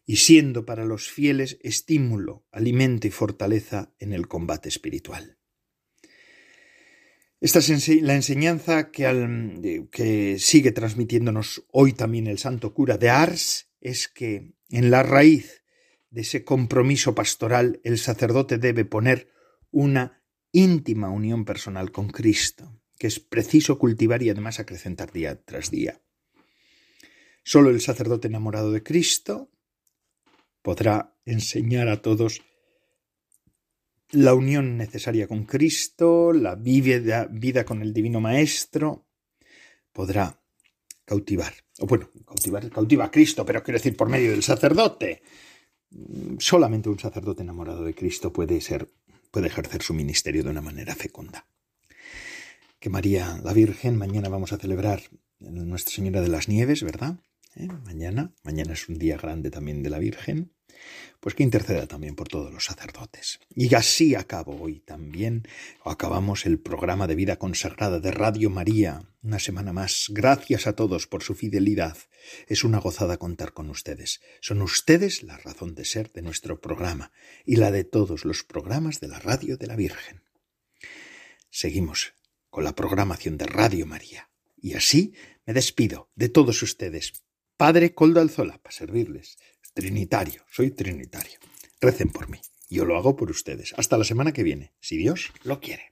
y 0.05 0.17
siendo 0.17 0.65
para 0.65 0.83
los 0.83 1.09
fieles 1.09 1.57
estímulo, 1.61 2.43
alimento 2.51 3.07
y 3.07 3.11
fortaleza 3.11 3.93
en 3.97 4.11
el 4.11 4.27
combate 4.27 4.67
espiritual. 4.67 5.37
Esta 7.41 7.57
es 7.57 7.87
la 8.03 8.13
enseñanza 8.13 8.91
que, 8.91 9.87
que 9.91 10.37
sigue 10.37 10.71
transmitiéndonos 10.71 11.65
hoy 11.71 11.93
también 11.93 12.27
el 12.27 12.37
santo 12.37 12.71
cura 12.71 12.99
de 12.99 13.09
Ars, 13.09 13.67
es 13.81 14.07
que 14.07 14.53
en 14.69 14.91
la 14.91 15.01
raíz 15.01 15.63
de 16.11 16.21
ese 16.21 16.43
compromiso 16.43 17.15
pastoral 17.15 17.81
el 17.83 17.97
sacerdote 17.97 18.59
debe 18.59 18.85
poner 18.85 19.31
una 19.71 20.21
íntima 20.51 21.09
unión 21.09 21.43
personal 21.43 21.91
con 21.91 22.09
Cristo, 22.09 22.79
que 22.99 23.07
es 23.07 23.19
preciso 23.19 23.79
cultivar 23.79 24.21
y 24.21 24.29
además 24.29 24.59
acrecentar 24.59 25.11
día 25.11 25.41
tras 25.43 25.71
día. 25.71 25.99
Solo 27.43 27.71
el 27.71 27.81
sacerdote 27.81 28.27
enamorado 28.27 28.71
de 28.71 28.83
Cristo 28.83 29.49
podrá 30.61 31.17
enseñar 31.25 31.87
a 31.87 32.03
todos 32.03 32.43
la 34.11 34.33
unión 34.33 34.77
necesaria 34.77 35.27
con 35.27 35.45
Cristo, 35.45 36.33
la 36.33 36.55
vida, 36.55 37.65
con 37.65 37.81
el 37.81 37.93
Divino 37.93 38.19
Maestro, 38.19 39.07
podrá 39.93 40.41
cautivar. 41.05 41.53
O 41.79 41.87
bueno, 41.87 42.09
cautivar, 42.25 42.69
cautiva 42.69 43.05
a 43.05 43.11
Cristo, 43.11 43.45
pero 43.45 43.63
quiero 43.63 43.79
decir 43.79 43.95
por 43.95 44.09
medio 44.09 44.31
del 44.31 44.43
sacerdote. 44.43 45.21
Solamente 46.39 46.89
un 46.89 46.99
sacerdote 46.99 47.43
enamorado 47.43 47.83
de 47.83 47.93
Cristo 47.93 48.31
puede 48.31 48.61
ser, 48.61 48.89
puede 49.31 49.47
ejercer 49.47 49.81
su 49.81 49.93
ministerio 49.93 50.43
de 50.43 50.49
una 50.49 50.61
manera 50.61 50.95
fecunda. 50.95 51.45
Que 52.79 52.89
María 52.89 53.39
la 53.43 53.53
Virgen, 53.53 53.97
mañana 53.97 54.29
vamos 54.29 54.53
a 54.53 54.57
celebrar 54.57 55.01
Nuestra 55.39 55.95
Señora 55.95 56.21
de 56.21 56.29
las 56.29 56.47
Nieves, 56.47 56.83
¿verdad? 56.83 57.17
¿Eh? 57.55 57.67
Mañana, 57.83 58.33
mañana 58.43 58.73
es 58.73 58.87
un 58.87 58.97
día 58.97 59.17
grande 59.17 59.51
también 59.51 59.83
de 59.83 59.89
la 59.89 59.99
Virgen 59.99 60.53
pues 61.19 61.35
que 61.35 61.43
interceda 61.43 61.87
también 61.87 62.15
por 62.15 62.27
todos 62.27 62.51
los 62.51 62.65
sacerdotes. 62.65 63.39
Y 63.49 63.73
así 63.75 64.15
acabo 64.15 64.59
hoy 64.59 64.79
también, 64.79 65.47
acabamos 65.85 66.45
el 66.45 66.59
programa 66.59 67.07
de 67.07 67.15
vida 67.15 67.37
consagrada 67.37 67.99
de 67.99 68.11
Radio 68.11 68.49
María, 68.49 69.07
una 69.21 69.39
semana 69.39 69.71
más. 69.71 70.07
Gracias 70.09 70.65
a 70.65 70.75
todos 70.75 71.07
por 71.07 71.21
su 71.21 71.35
fidelidad. 71.35 71.97
Es 72.47 72.63
una 72.63 72.79
gozada 72.79 73.17
contar 73.17 73.53
con 73.53 73.69
ustedes. 73.69 74.21
Son 74.41 74.61
ustedes 74.61 75.21
la 75.21 75.37
razón 75.37 75.75
de 75.75 75.85
ser 75.85 76.11
de 76.11 76.23
nuestro 76.23 76.59
programa 76.59 77.11
y 77.45 77.57
la 77.57 77.71
de 77.71 77.83
todos 77.83 78.25
los 78.25 78.43
programas 78.43 78.99
de 78.99 79.07
la 79.07 79.19
Radio 79.19 79.57
de 79.57 79.67
la 79.67 79.75
Virgen. 79.75 80.23
Seguimos 81.51 82.13
con 82.49 82.63
la 82.63 82.73
programación 82.75 83.37
de 83.37 83.45
Radio 83.45 83.85
María. 83.85 84.29
Y 84.57 84.73
así 84.73 85.13
me 85.45 85.53
despido 85.53 86.09
de 86.15 86.29
todos 86.29 86.61
ustedes. 86.61 87.13
Padre 87.57 87.93
Coldo 87.93 88.21
Alzola, 88.21 88.57
para 88.61 88.75
servirles. 88.75 89.37
Trinitario, 89.73 90.43
soy 90.51 90.71
trinitario. 90.71 91.39
Recen 91.79 92.09
por 92.09 92.29
mí. 92.29 92.39
Yo 92.69 92.83
lo 92.83 92.97
hago 92.97 93.15
por 93.15 93.31
ustedes. 93.31 93.73
Hasta 93.77 93.97
la 93.97 94.03
semana 94.03 94.33
que 94.33 94.43
viene, 94.43 94.73
si 94.81 94.97
Dios 94.97 95.31
lo 95.43 95.61
quiere. 95.61 95.91